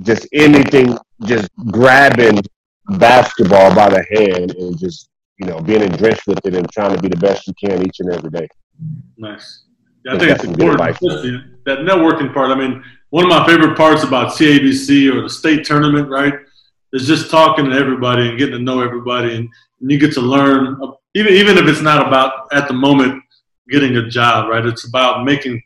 just 0.00 0.26
anything, 0.32 0.96
just 1.24 1.50
grabbing 1.70 2.40
basketball 2.88 3.74
by 3.74 3.90
the 3.90 4.04
hand 4.16 4.52
and 4.52 4.78
just, 4.78 5.10
you 5.38 5.46
know, 5.46 5.60
being 5.60 5.86
drenched 5.90 6.26
with 6.26 6.44
it 6.46 6.54
and 6.54 6.70
trying 6.72 6.96
to 6.96 7.02
be 7.02 7.08
the 7.08 7.16
best 7.16 7.46
you 7.46 7.52
can 7.62 7.86
each 7.86 8.00
and 8.00 8.10
every 8.10 8.30
day. 8.30 8.48
Nice. 9.18 9.63
Yeah, 10.04 10.14
I 10.14 10.18
think 10.18 10.30
it's 10.32 10.44
important, 10.44 10.78
that 11.64 11.78
networking 11.78 12.32
part. 12.34 12.50
I 12.50 12.54
mean, 12.54 12.84
one 13.10 13.24
of 13.24 13.30
my 13.30 13.46
favorite 13.46 13.76
parts 13.76 14.02
about 14.02 14.34
TABC 14.34 15.12
or 15.14 15.22
the 15.22 15.30
state 15.30 15.64
tournament, 15.64 16.08
right, 16.08 16.34
is 16.92 17.06
just 17.06 17.30
talking 17.30 17.66
to 17.66 17.76
everybody 17.76 18.28
and 18.28 18.38
getting 18.38 18.54
to 18.54 18.60
know 18.60 18.82
everybody, 18.82 19.36
and, 19.36 19.48
and 19.80 19.90
you 19.90 19.98
get 19.98 20.12
to 20.14 20.20
learn. 20.20 20.78
Even 21.14 21.32
even 21.32 21.56
if 21.56 21.66
it's 21.66 21.80
not 21.80 22.06
about 22.06 22.52
at 22.52 22.68
the 22.68 22.74
moment 22.74 23.22
getting 23.70 23.96
a 23.96 24.08
job, 24.08 24.50
right? 24.50 24.66
It's 24.66 24.86
about 24.86 25.24
making 25.24 25.62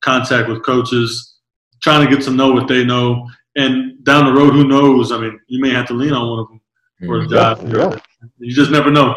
contact 0.00 0.48
with 0.48 0.64
coaches, 0.64 1.36
trying 1.82 2.04
to 2.04 2.12
get 2.14 2.24
to 2.24 2.30
know 2.32 2.52
what 2.52 2.66
they 2.66 2.84
know, 2.84 3.28
and 3.56 4.02
down 4.04 4.24
the 4.24 4.32
road, 4.32 4.54
who 4.54 4.66
knows? 4.66 5.12
I 5.12 5.20
mean, 5.20 5.38
you 5.48 5.60
may 5.60 5.70
have 5.70 5.86
to 5.88 5.94
lean 5.94 6.12
on 6.12 6.30
one 6.30 6.38
of 6.38 6.48
them 6.48 6.60
for 7.06 7.20
a 7.20 7.26
mm-hmm. 7.26 7.70
job. 7.70 7.92
Yeah. 7.92 8.00
You 8.38 8.52
just 8.52 8.70
never 8.70 8.90
know. 8.90 9.14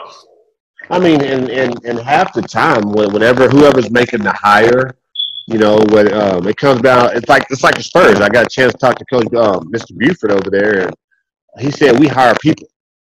I 0.92 1.00
mean, 1.00 1.22
and, 1.22 1.50
and, 1.50 1.86
and 1.86 2.00
half 2.00 2.34
the 2.34 2.42
time, 2.42 2.92
whenever 2.92 3.48
whoever's 3.48 3.90
making 3.90 4.24
the 4.24 4.34
hire, 4.34 4.94
you 5.48 5.58
know, 5.58 5.80
when 5.90 6.14
um, 6.14 6.48
it 6.48 6.58
comes 6.58 6.82
down, 6.82 7.16
it's 7.16 7.30
like 7.30 7.46
it's 7.50 7.64
like 7.64 7.76
the 7.76 7.84
Spurs. 7.84 8.20
I 8.20 8.30
got 8.30 8.46
a 8.46 8.50
chance 8.50 8.74
to 8.74 8.78
talk 8.78 8.98
to 8.98 9.06
Coach 9.06 9.34
um, 9.34 9.72
Mr. 9.72 9.98
Buford 9.98 10.32
over 10.32 10.50
there, 10.50 10.88
and 10.88 10.94
he 11.60 11.72
said 11.72 12.00
we 12.00 12.08
hire 12.08 12.36
people. 12.42 12.68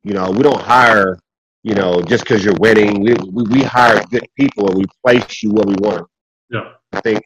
You 0.03 0.13
know, 0.13 0.29
we 0.31 0.43
don't 0.43 0.61
hire, 0.61 1.17
you 1.63 1.73
know, 1.73 2.01
just 2.01 2.23
because 2.23 2.45
you're 2.45 2.57
winning. 2.59 3.01
We, 3.01 3.15
we 3.31 3.43
we 3.43 3.63
hire 3.63 4.03
good 4.11 4.27
people 4.39 4.67
and 4.69 4.77
we 4.77 4.85
place 5.03 5.43
you 5.43 5.51
where 5.51 5.65
we 5.65 5.75
want. 5.75 6.07
Yeah, 6.49 6.73
I 6.91 7.01
think 7.01 7.23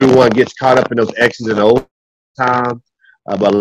everyone 0.00 0.30
gets 0.30 0.54
caught 0.54 0.78
up 0.78 0.90
in 0.90 0.98
those 0.98 1.12
X's 1.16 1.46
and 1.46 1.58
O's 1.60 1.86
time, 2.36 2.82
uh, 3.28 3.36
but 3.36 3.54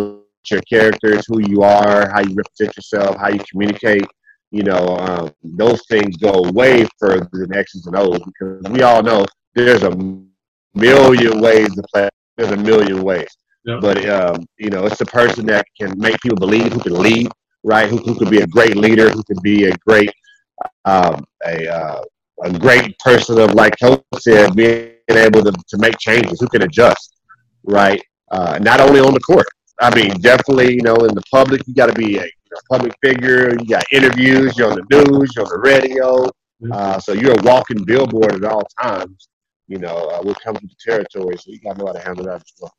your 0.50 0.62
character 0.62 1.14
is 1.14 1.26
who 1.28 1.42
you 1.48 1.62
are, 1.62 2.10
how 2.10 2.22
you 2.22 2.36
represent 2.36 2.76
yourself, 2.76 3.18
how 3.18 3.30
you 3.30 3.40
communicate. 3.52 4.06
You 4.52 4.64
know, 4.64 4.98
um, 4.98 5.32
those 5.44 5.86
things 5.88 6.16
go 6.18 6.50
way 6.52 6.88
further 7.00 7.28
than 7.32 7.54
X's 7.54 7.86
and 7.86 7.96
O's 7.96 8.20
because 8.20 8.64
we 8.72 8.82
all 8.82 9.04
know 9.04 9.26
there's 9.56 9.84
a 9.84 9.96
million 10.74 11.42
ways 11.42 11.74
to 11.76 11.84
play. 11.94 12.10
There's 12.38 12.52
a 12.52 12.58
million 12.58 13.02
ways. 13.02 13.28
Yep. 13.66 13.82
But 13.82 14.10
um, 14.10 14.46
you 14.58 14.70
know, 14.70 14.86
it's 14.86 14.98
the 14.98 15.06
person 15.06 15.46
that 15.48 15.66
can 15.80 15.94
make 16.00 16.18
people 16.22 16.38
believe, 16.38 16.72
who 16.72 16.80
can 16.80 16.94
lead, 16.94 17.28
right? 17.64 17.90
Who, 17.90 17.98
who 17.98 18.16
could 18.16 18.30
be 18.30 18.40
a 18.40 18.48
great 18.48 18.78
leader, 18.78 19.10
who 19.10 19.24
could 19.24 19.42
be 19.42 19.66
a 19.66 19.76
great 19.86 20.12
um, 20.86 21.26
a 21.46 21.68
uh, 21.68 22.02
a 22.44 22.60
great 22.60 22.98
person 23.00 23.40
of 23.40 23.54
like 23.54 23.76
Coach 23.82 24.04
said, 24.20 24.56
being 24.56 24.94
able 25.10 25.44
to, 25.44 25.52
to 25.52 25.78
make 25.78 25.98
changes, 25.98 26.40
who 26.40 26.48
can 26.48 26.64
adjust, 26.64 27.20
right? 27.64 28.02
Uh, 28.32 28.60
not 28.62 28.80
only 28.80 29.00
on 29.00 29.14
the 29.14 29.20
court. 29.20 29.48
I 29.80 29.94
mean, 29.94 30.10
definitely, 30.22 30.74
you 30.74 30.82
know, 30.82 30.96
in 30.96 31.14
the 31.14 31.22
public, 31.32 31.62
you 31.68 31.76
got 31.76 31.88
to 31.88 31.94
be 31.94 32.18
a 32.18 32.28
public 32.70 32.94
figure. 33.04 33.52
You 33.52 33.66
got 33.66 33.84
interviews. 33.92 34.58
You're 34.58 34.72
on 34.72 34.78
the 34.78 35.04
news. 35.04 35.32
You're 35.36 35.46
on 35.46 35.52
the 35.52 35.60
radio. 35.60 36.30
Uh, 36.72 37.00
so 37.00 37.14
you're 37.14 37.40
a 37.40 37.44
walking 37.44 37.84
billboard 37.84 38.36
at 38.36 38.44
all 38.44 38.68
times. 38.82 39.30
You 39.68 39.80
know, 39.80 40.10
uh, 40.10 40.22
what 40.22 40.42
comes 40.42 40.62
with 40.62 40.72
the 40.72 40.92
territory. 40.92 41.38
So 41.38 41.52
you 41.52 41.60
got 41.60 41.74
to 41.74 41.80
know 41.80 41.88
how 41.88 41.94
to 41.94 42.00
handle 42.00 42.26
that 42.26 42.36
as 42.36 42.54
well. 42.60 42.74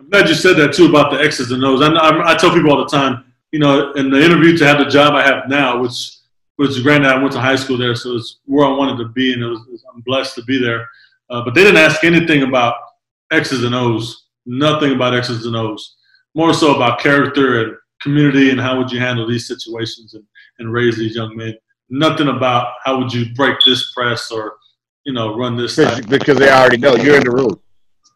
I'm 0.00 0.08
glad 0.08 0.28
you 0.28 0.34
said 0.34 0.56
that 0.56 0.72
too 0.72 0.86
about 0.86 1.12
the 1.12 1.20
X's 1.20 1.52
and 1.52 1.64
O's. 1.64 1.82
I, 1.82 1.88
I, 1.92 2.32
I 2.32 2.36
tell 2.36 2.52
people 2.52 2.72
all 2.72 2.78
the 2.78 2.90
time, 2.90 3.32
you 3.52 3.60
know, 3.60 3.92
in 3.92 4.10
the 4.10 4.20
interview 4.20 4.56
to 4.56 4.66
have 4.66 4.78
the 4.78 4.86
job 4.86 5.14
I 5.14 5.22
have 5.22 5.48
now, 5.48 5.80
which 5.80 6.16
which 6.56 6.82
granted 6.82 7.08
I 7.08 7.18
went 7.18 7.32
to 7.32 7.40
high 7.40 7.56
school 7.56 7.78
there, 7.78 7.94
so 7.94 8.16
it's 8.16 8.40
where 8.44 8.66
I 8.66 8.72
wanted 8.72 9.02
to 9.02 9.08
be, 9.08 9.32
and 9.32 9.42
it 9.42 9.46
was, 9.46 9.84
I'm 9.92 10.00
blessed 10.02 10.34
to 10.36 10.44
be 10.44 10.58
there. 10.60 10.86
Uh, 11.30 11.42
but 11.44 11.54
they 11.54 11.64
didn't 11.64 11.78
ask 11.78 12.04
anything 12.04 12.42
about 12.42 12.74
X's 13.30 13.64
and 13.64 13.74
O's, 13.74 14.26
nothing 14.44 14.92
about 14.92 15.14
X's 15.14 15.46
and 15.46 15.56
O's. 15.56 15.96
More 16.34 16.52
so 16.52 16.74
about 16.74 17.00
character 17.00 17.62
and 17.62 17.76
community 18.02 18.50
and 18.50 18.60
how 18.60 18.76
would 18.78 18.90
you 18.90 18.98
handle 19.00 19.26
these 19.28 19.46
situations 19.46 20.14
and, 20.14 20.24
and 20.58 20.72
raise 20.72 20.96
these 20.96 21.14
young 21.14 21.36
men. 21.36 21.54
Nothing 21.90 22.28
about 22.28 22.68
how 22.84 22.98
would 22.98 23.12
you 23.12 23.32
break 23.34 23.56
this 23.66 23.92
press 23.92 24.30
or 24.30 24.56
you 25.04 25.12
know 25.12 25.36
run 25.36 25.56
this. 25.56 25.76
Because, 25.76 26.00
because 26.06 26.38
they 26.38 26.50
already 26.50 26.78
know 26.78 26.94
you're 26.96 27.16
in 27.16 27.24
the 27.24 27.30
room. 27.30 27.60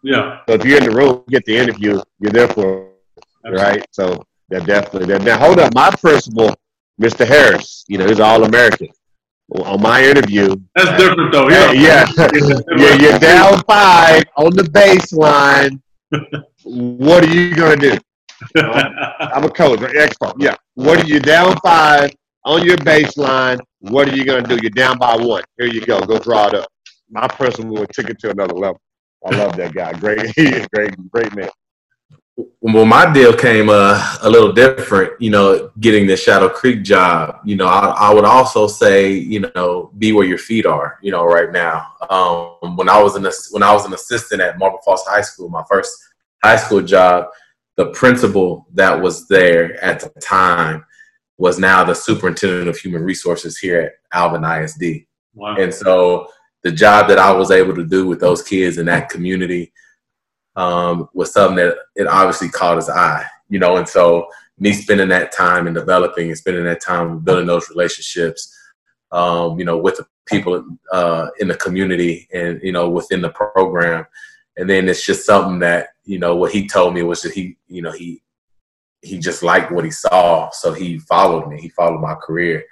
Yeah. 0.02 0.40
So 0.48 0.54
if 0.54 0.64
you're 0.64 0.78
in 0.78 0.84
the 0.88 0.96
room, 0.96 1.24
get 1.28 1.44
the 1.44 1.56
interview. 1.56 2.00
You're 2.20 2.32
there 2.32 2.48
for 2.48 2.90
Absolutely. 3.44 3.62
right. 3.64 3.86
So 3.90 4.22
they're 4.48 4.60
definitely 4.60 5.06
there. 5.06 5.18
Now 5.18 5.38
hold 5.38 5.58
up, 5.58 5.74
my 5.74 5.90
principal, 5.90 6.54
Mr. 7.00 7.26
Harris. 7.26 7.84
You 7.88 7.98
know 7.98 8.06
he's 8.06 8.20
all 8.20 8.44
American. 8.44 8.88
On 9.64 9.80
my 9.80 10.02
interview, 10.02 10.56
That's 10.74 11.00
different 11.00 11.30
though. 11.32 11.48
yeah, 11.48 11.70
Yeah. 11.70 12.04
yeah, 12.18 12.28
yeah, 12.76 12.94
you're 12.96 13.18
down 13.20 13.62
five 13.62 14.24
on 14.36 14.50
the 14.56 14.64
baseline. 14.64 15.80
what 16.64 17.22
are 17.24 17.28
you 17.32 17.54
gonna 17.54 17.76
do? 17.76 17.96
I'm 18.56 19.44
a 19.44 19.50
coach, 19.50 19.80
an 19.80 19.96
expert. 19.96 20.34
Yeah. 20.38 20.56
What 20.74 21.02
are 21.02 21.06
you 21.06 21.20
down 21.20 21.56
five 21.64 22.10
on 22.44 22.64
your 22.64 22.76
baseline? 22.78 23.60
What 23.80 24.08
are 24.08 24.16
you 24.16 24.24
gonna 24.24 24.46
do? 24.46 24.58
You're 24.60 24.70
down 24.70 24.98
by 24.98 25.16
one. 25.16 25.42
Here 25.58 25.68
you 25.68 25.80
go. 25.80 26.00
Go 26.00 26.18
draw 26.18 26.48
it 26.48 26.54
up. 26.54 26.68
My 27.10 27.26
principal 27.28 27.86
took 27.86 28.10
it 28.10 28.18
to 28.20 28.30
another 28.30 28.54
level. 28.54 28.80
I 29.24 29.36
love 29.36 29.56
that 29.56 29.74
guy. 29.74 29.92
Great, 29.94 30.34
great, 30.72 31.10
great 31.10 31.34
man. 31.34 31.48
well, 32.60 32.84
my 32.84 33.10
deal 33.12 33.34
came 33.34 33.68
uh, 33.70 34.16
a 34.22 34.28
little 34.28 34.52
different, 34.52 35.20
you 35.20 35.30
know, 35.30 35.70
getting 35.80 36.06
the 36.06 36.16
Shadow 36.16 36.48
Creek 36.48 36.82
job. 36.82 37.40
You 37.44 37.56
know, 37.56 37.66
I, 37.66 37.88
I 37.88 38.14
would 38.14 38.24
also 38.24 38.66
say, 38.66 39.12
you 39.12 39.50
know, 39.54 39.90
be 39.98 40.12
where 40.12 40.26
your 40.26 40.38
feet 40.38 40.66
are, 40.66 40.98
you 41.02 41.10
know, 41.10 41.24
right 41.24 41.50
now. 41.50 41.92
Um, 42.10 42.76
when 42.76 42.88
I 42.88 43.02
was 43.02 43.16
an 43.16 43.26
ass- 43.26 43.48
when 43.50 43.62
I 43.62 43.72
was 43.72 43.86
an 43.86 43.94
assistant 43.94 44.42
at 44.42 44.58
Marble 44.58 44.80
Falls 44.84 45.04
High 45.06 45.22
School, 45.22 45.48
my 45.48 45.64
first 45.68 45.96
high 46.42 46.56
school 46.56 46.82
job, 46.82 47.28
the 47.76 47.86
principal 47.86 48.66
that 48.74 49.00
was 49.00 49.28
there 49.28 49.82
at 49.82 50.00
the 50.00 50.20
time 50.20 50.84
was 51.38 51.58
now 51.58 51.84
the 51.84 51.94
superintendent 51.94 52.68
of 52.68 52.76
human 52.76 53.02
resources 53.02 53.58
here 53.58 53.80
at 53.80 53.92
Alvin 54.12 54.44
ISD. 54.44 55.06
wow. 55.34 55.56
And 55.56 55.72
so 55.72 56.28
the 56.62 56.72
job 56.72 57.08
that 57.08 57.18
I 57.18 57.30
was 57.32 57.50
able 57.50 57.74
to 57.74 57.84
do 57.84 58.06
with 58.06 58.20
those 58.20 58.42
kids 58.42 58.78
in 58.78 58.86
that 58.86 59.10
community 59.10 59.72
um, 60.56 61.08
was 61.12 61.32
something 61.32 61.56
that 61.56 61.76
it 61.94 62.06
obviously 62.06 62.48
caught 62.48 62.76
his 62.76 62.88
eye, 62.88 63.24
you 63.48 63.58
know. 63.58 63.76
And 63.76 63.86
so 63.86 64.28
me 64.58 64.72
spending 64.72 65.08
that 65.10 65.32
time 65.32 65.66
and 65.66 65.76
developing 65.76 66.28
and 66.28 66.38
spending 66.38 66.64
that 66.64 66.80
time 66.80 67.18
building 67.18 67.46
those 67.46 67.68
relationships, 67.68 68.52
um, 69.12 69.58
you 69.58 69.66
know, 69.66 69.76
with 69.76 69.98
the 69.98 70.06
people 70.24 70.64
uh, 70.92 71.28
in 71.38 71.48
the 71.48 71.56
community 71.56 72.28
and 72.32 72.60
you 72.62 72.72
know 72.72 72.88
within 72.88 73.20
the 73.20 73.30
program, 73.30 74.06
and 74.56 74.68
then 74.68 74.88
it's 74.88 75.04
just 75.04 75.26
something 75.26 75.58
that 75.60 75.88
you 76.04 76.18
know 76.18 76.36
what 76.36 76.52
he 76.52 76.66
told 76.66 76.94
me 76.94 77.02
was 77.02 77.22
that 77.22 77.32
he, 77.32 77.56
you 77.68 77.82
know, 77.82 77.92
he 77.92 78.22
he 79.02 79.18
just 79.18 79.42
liked 79.42 79.70
what 79.70 79.84
he 79.84 79.90
saw, 79.90 80.50
so 80.50 80.72
he 80.72 80.98
followed 80.98 81.48
me. 81.48 81.60
He 81.60 81.68
followed 81.70 82.00
my 82.00 82.14
career. 82.14 82.64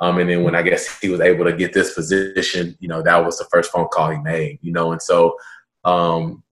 Um, 0.00 0.18
and 0.18 0.30
then 0.30 0.44
when 0.44 0.54
I 0.54 0.62
guess 0.62 1.00
he 1.00 1.08
was 1.08 1.20
able 1.20 1.44
to 1.44 1.52
get 1.52 1.72
this 1.72 1.94
position, 1.94 2.76
you 2.78 2.88
know, 2.88 3.02
that 3.02 3.24
was 3.24 3.38
the 3.38 3.46
first 3.50 3.72
phone 3.72 3.88
call 3.88 4.10
he 4.10 4.18
made, 4.18 4.58
you 4.62 4.72
know, 4.72 4.92
and 4.92 5.02
so, 5.02 5.36
um, 5.84 6.42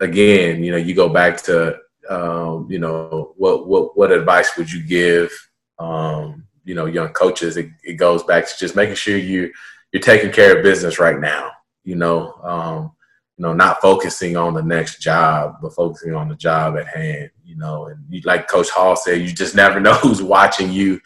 again, 0.00 0.62
you 0.62 0.70
know, 0.70 0.76
you 0.76 0.94
go 0.94 1.08
back 1.08 1.42
to, 1.42 1.76
um, 2.08 2.68
you 2.70 2.78
know, 2.78 3.34
what, 3.36 3.66
what, 3.66 3.96
what 3.96 4.12
advice 4.12 4.56
would 4.56 4.70
you 4.70 4.86
give, 4.86 5.32
um, 5.80 6.46
you 6.64 6.74
know, 6.74 6.86
young 6.86 7.08
coaches? 7.08 7.56
It, 7.56 7.70
it 7.82 7.94
goes 7.94 8.22
back 8.22 8.46
to 8.46 8.52
just 8.56 8.76
making 8.76 8.94
sure 8.94 9.16
you, 9.16 9.52
you're 9.92 10.02
taking 10.02 10.30
care 10.30 10.56
of 10.56 10.62
business 10.62 11.00
right 11.00 11.18
now, 11.18 11.50
you 11.82 11.96
know, 11.96 12.34
um, 12.44 12.92
you 13.36 13.42
know, 13.42 13.52
not 13.52 13.80
focusing 13.80 14.36
on 14.36 14.54
the 14.54 14.62
next 14.62 15.00
job, 15.00 15.56
but 15.60 15.74
focusing 15.74 16.14
on 16.14 16.28
the 16.28 16.34
job 16.36 16.76
at 16.76 16.88
hand, 16.88 17.30
you 17.44 17.56
know, 17.56 17.86
and 17.86 18.02
you, 18.08 18.20
like 18.24 18.48
Coach 18.48 18.70
Hall 18.70 18.96
said, 18.96 19.20
you 19.20 19.32
just 19.32 19.54
never 19.64 19.80
know 19.80 19.94
who's 19.94 20.22
watching 20.22 20.72
you. 20.72 21.00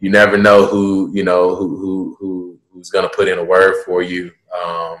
You 0.00 0.10
never 0.10 0.36
know 0.36 0.66
who, 0.66 1.10
you 1.14 1.24
know, 1.24 1.54
who, 1.54 1.76
who, 1.78 2.16
who 2.18 2.58
who's 2.72 2.90
going 2.90 3.08
to 3.08 3.16
put 3.16 3.28
in 3.28 3.38
a 3.38 3.44
word 3.44 3.84
for 3.84 4.02
you. 4.02 4.30
Um, 4.64 4.98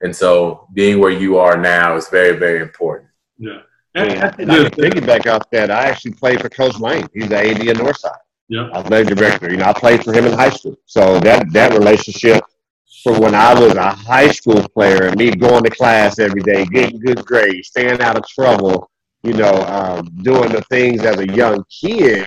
and 0.00 0.14
so 0.14 0.68
being 0.72 1.00
where 1.00 1.10
you 1.10 1.36
are 1.36 1.56
now 1.56 1.96
is 1.96 2.08
very, 2.08 2.38
very 2.38 2.62
important. 2.62 3.10
yeah. 3.38 3.60
I 3.94 4.08
mean, 4.08 4.18
I 4.18 4.30
think 4.30 4.50
I 4.50 4.70
can 4.70 4.70
piggyback 4.70 5.30
off 5.30 5.42
that. 5.50 5.70
I 5.70 5.84
actually 5.84 6.12
played 6.12 6.40
for 6.40 6.48
Coach 6.48 6.80
Lane. 6.80 7.06
He's 7.12 7.28
the 7.28 7.36
AD 7.36 7.68
at 7.68 7.76
Northside. 7.76 8.16
Yeah. 8.48 8.70
athletic 8.72 9.14
director. 9.14 9.50
You 9.50 9.58
know, 9.58 9.66
I 9.66 9.74
played 9.74 10.02
for 10.02 10.14
him 10.14 10.24
in 10.24 10.32
high 10.32 10.48
school. 10.48 10.76
So 10.86 11.20
that 11.20 11.52
that 11.52 11.72
relationship 11.74 12.42
from 13.02 13.20
when 13.20 13.34
I 13.34 13.58
was 13.58 13.74
a 13.74 13.90
high 13.90 14.28
school 14.28 14.66
player 14.68 15.04
and 15.04 15.16
me 15.16 15.30
going 15.30 15.64
to 15.64 15.70
class 15.70 16.18
every 16.18 16.42
day, 16.42 16.64
getting 16.66 17.00
good 17.00 17.24
grades, 17.24 17.68
staying 17.68 18.00
out 18.00 18.16
of 18.16 18.26
trouble, 18.28 18.90
you 19.22 19.32
know, 19.32 19.52
um, 19.66 20.06
doing 20.22 20.50
the 20.50 20.62
things 20.62 21.02
as 21.02 21.18
a 21.18 21.26
young 21.26 21.64
kid, 21.70 22.26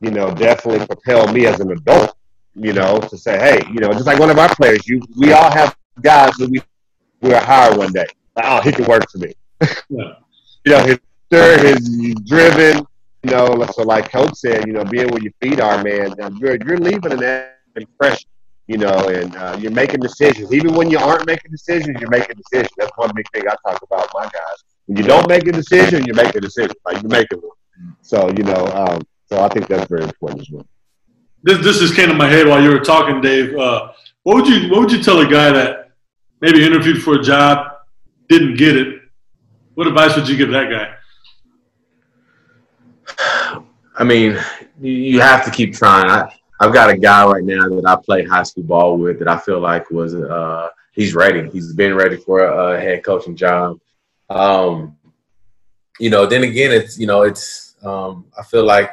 you 0.00 0.10
know, 0.10 0.32
definitely 0.34 0.84
propelled 0.86 1.32
me 1.32 1.46
as 1.46 1.60
an 1.60 1.70
adult, 1.70 2.14
you 2.54 2.72
know, 2.72 2.98
to 2.98 3.16
say, 3.16 3.38
hey, 3.38 3.62
you 3.72 3.80
know, 3.80 3.92
just 3.92 4.06
like 4.06 4.18
one 4.18 4.30
of 4.30 4.38
our 4.38 4.54
players, 4.54 4.86
you 4.86 5.00
we 5.16 5.32
all 5.32 5.50
have 5.50 5.76
guys 6.00 6.32
that 6.34 6.50
we 6.50 6.60
we'll 7.20 7.38
hire 7.40 7.76
one 7.76 7.92
day. 7.92 8.06
Like, 8.36 8.44
oh, 8.46 8.60
he 8.60 8.72
can 8.72 8.84
work 8.86 9.10
for 9.10 9.18
me. 9.18 9.32
Yeah. 9.88 10.14
You 10.64 10.72
know, 10.72 10.80
his 10.80 10.98
stir, 11.26 11.58
his 11.66 12.14
driven, 12.26 12.84
you 13.22 13.30
know, 13.30 13.64
so 13.72 13.82
like 13.82 14.10
Coach 14.10 14.34
said, 14.34 14.66
you 14.66 14.72
know, 14.72 14.84
being 14.84 15.08
where 15.08 15.22
your 15.22 15.32
feet 15.40 15.60
are, 15.60 15.82
man, 15.82 16.14
you're, 16.38 16.56
you're 16.64 16.78
leaving 16.78 17.22
an 17.22 17.46
impression, 17.76 18.28
you 18.66 18.78
know, 18.78 19.08
and 19.08 19.34
uh, 19.36 19.56
you're 19.58 19.72
making 19.72 20.00
decisions. 20.00 20.52
Even 20.52 20.74
when 20.74 20.90
you 20.90 20.98
aren't 20.98 21.26
making 21.26 21.50
decisions, 21.50 21.96
you're 22.00 22.10
making 22.10 22.36
decisions. 22.36 22.70
That's 22.76 22.90
one 22.96 23.10
big 23.14 23.26
thing 23.32 23.44
I 23.48 23.54
talk 23.68 23.82
about 23.82 24.02
with 24.02 24.10
my 24.14 24.24
guys. 24.24 24.64
When 24.86 24.96
you 24.98 25.04
don't 25.04 25.28
make 25.28 25.46
a 25.46 25.52
decision, 25.52 26.04
you 26.06 26.14
make 26.14 26.34
a 26.34 26.40
decision. 26.40 26.72
Like 26.84 27.02
you're 27.02 27.10
making 27.10 27.38
one. 27.40 27.96
So, 28.02 28.28
you 28.36 28.42
know, 28.44 28.66
um, 28.74 29.02
so 29.26 29.42
I 29.42 29.48
think 29.48 29.68
that's 29.68 29.88
very 29.88 30.04
important 30.04 30.42
as 30.42 30.50
well. 30.50 30.66
This 31.42 31.62
this 31.64 31.78
just 31.78 31.94
came 31.94 32.08
to 32.08 32.14
my 32.14 32.28
head 32.28 32.48
while 32.48 32.62
you 32.62 32.70
were 32.70 32.80
talking, 32.80 33.20
Dave. 33.20 33.56
Uh, 33.56 33.92
what 34.24 34.36
would 34.36 34.48
you 34.48 34.68
what 34.70 34.80
would 34.80 34.92
you 34.92 35.02
tell 35.02 35.20
a 35.20 35.28
guy 35.28 35.52
that 35.52 35.90
maybe 36.40 36.64
interviewed 36.64 37.02
for 37.02 37.20
a 37.20 37.22
job, 37.22 37.68
didn't 38.28 38.56
get 38.56 38.76
it? 38.76 39.00
What 39.74 39.86
advice 39.86 40.16
would 40.16 40.28
you 40.28 40.36
give 40.36 40.50
that 40.50 40.70
guy? 40.70 40.94
I 43.98 44.04
mean, 44.04 44.38
you- 44.80 44.92
you 44.92 45.20
have 45.20 45.44
to 45.44 45.50
keep 45.50 45.74
trying. 45.74 46.10
I, 46.10 46.32
I've 46.60 46.72
got 46.72 46.90
a 46.90 46.96
guy 46.96 47.24
right 47.26 47.44
now 47.44 47.68
that 47.68 47.86
I 47.86 47.96
play 47.96 48.24
high 48.24 48.42
school 48.42 48.64
ball 48.64 48.96
with 48.96 49.18
that 49.18 49.28
I 49.28 49.38
feel 49.38 49.60
like 49.60 49.90
was 49.90 50.14
uh, 50.14 50.68
he's 50.92 51.14
ready. 51.14 51.48
He's 51.50 51.72
been 51.72 51.94
ready 51.94 52.16
for 52.16 52.44
a, 52.44 52.74
a 52.74 52.80
head 52.80 53.04
coaching 53.04 53.36
job. 53.36 53.78
Um, 54.30 54.96
you 56.00 56.10
know, 56.10 56.26
then 56.26 56.44
again, 56.44 56.72
it's 56.72 56.98
you 56.98 57.06
know, 57.06 57.22
it's 57.22 57.76
um, 57.82 58.26
I 58.38 58.42
feel 58.42 58.64
like 58.64 58.90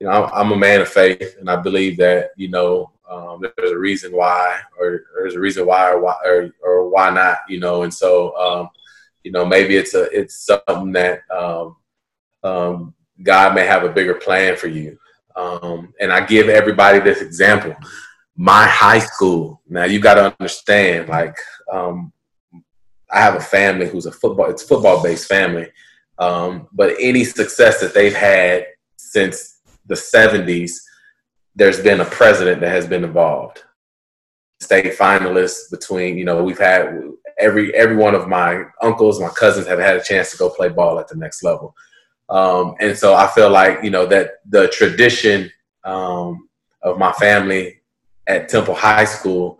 you 0.00 0.06
know 0.06 0.12
I'm, 0.12 0.30
I'm 0.32 0.52
a 0.52 0.56
man 0.56 0.80
of 0.80 0.88
faith, 0.88 1.36
and 1.38 1.48
I 1.48 1.56
believe 1.56 1.96
that 1.98 2.30
you 2.36 2.48
know 2.48 2.92
um, 3.08 3.42
there's 3.56 3.70
a 3.70 3.78
reason 3.78 4.12
why, 4.12 4.60
or, 4.78 4.86
or 4.86 5.02
there's 5.22 5.34
a 5.34 5.40
reason 5.40 5.66
why, 5.66 5.90
or 5.90 6.00
why, 6.00 6.16
or, 6.24 6.50
or 6.62 6.88
why 6.90 7.10
not. 7.10 7.38
You 7.48 7.60
know, 7.60 7.82
and 7.84 7.94
so 7.94 8.36
um, 8.36 8.70
you 9.22 9.30
know 9.30 9.44
maybe 9.44 9.76
it's 9.76 9.94
a 9.94 10.04
it's 10.10 10.34
something 10.34 10.92
that 10.92 11.20
um, 11.30 11.76
um, 12.42 12.94
God 13.22 13.54
may 13.54 13.66
have 13.66 13.84
a 13.84 13.92
bigger 13.92 14.14
plan 14.14 14.56
for 14.56 14.66
you. 14.66 14.98
Um, 15.38 15.94
and 16.00 16.12
I 16.12 16.26
give 16.26 16.48
everybody 16.48 16.98
this 16.98 17.22
example. 17.22 17.76
My 18.36 18.66
high 18.66 18.98
school. 18.98 19.62
Now 19.68 19.84
you 19.84 20.00
got 20.00 20.14
to 20.14 20.34
understand, 20.38 21.08
like, 21.08 21.36
um, 21.72 22.12
I 23.10 23.20
have 23.20 23.36
a 23.36 23.40
family 23.40 23.88
who's 23.88 24.06
a 24.06 24.12
football. 24.12 24.50
It's 24.50 24.62
football 24.62 25.02
based 25.02 25.28
family, 25.28 25.68
um, 26.18 26.68
but 26.72 26.94
any 27.00 27.24
success 27.24 27.80
that 27.80 27.94
they've 27.94 28.14
had 28.14 28.66
since 28.96 29.60
the 29.86 29.94
70s, 29.94 30.72
there's 31.54 31.80
been 31.80 32.00
a 32.00 32.04
president 32.04 32.60
that 32.60 32.70
has 32.70 32.86
been 32.86 33.04
involved. 33.04 33.62
State 34.60 34.98
finalists 34.98 35.70
between, 35.70 36.18
you 36.18 36.24
know, 36.24 36.42
we've 36.42 36.58
had 36.58 37.00
every 37.38 37.74
every 37.74 37.96
one 37.96 38.14
of 38.14 38.28
my 38.28 38.64
uncles, 38.82 39.20
my 39.20 39.28
cousins 39.28 39.66
have 39.66 39.78
had 39.78 39.96
a 39.96 40.02
chance 40.02 40.32
to 40.32 40.36
go 40.36 40.50
play 40.50 40.68
ball 40.68 40.98
at 40.98 41.08
the 41.08 41.16
next 41.16 41.42
level. 41.42 41.74
Um, 42.28 42.74
and 42.80 42.96
so 42.96 43.14
I 43.14 43.26
feel 43.28 43.50
like, 43.50 43.82
you 43.82 43.90
know, 43.90 44.06
that 44.06 44.40
the 44.48 44.68
tradition 44.68 45.50
um, 45.84 46.48
of 46.82 46.98
my 46.98 47.12
family 47.12 47.80
at 48.26 48.48
Temple 48.48 48.74
High 48.74 49.04
School, 49.04 49.58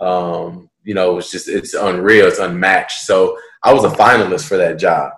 um, 0.00 0.68
you 0.84 0.94
know, 0.94 1.18
it's 1.18 1.30
just, 1.30 1.48
it's 1.48 1.74
unreal. 1.74 2.26
It's 2.26 2.38
unmatched. 2.38 3.02
So 3.02 3.38
I 3.62 3.72
was 3.72 3.84
a 3.84 3.88
finalist 3.88 4.48
for 4.48 4.56
that 4.56 4.78
job 4.78 5.12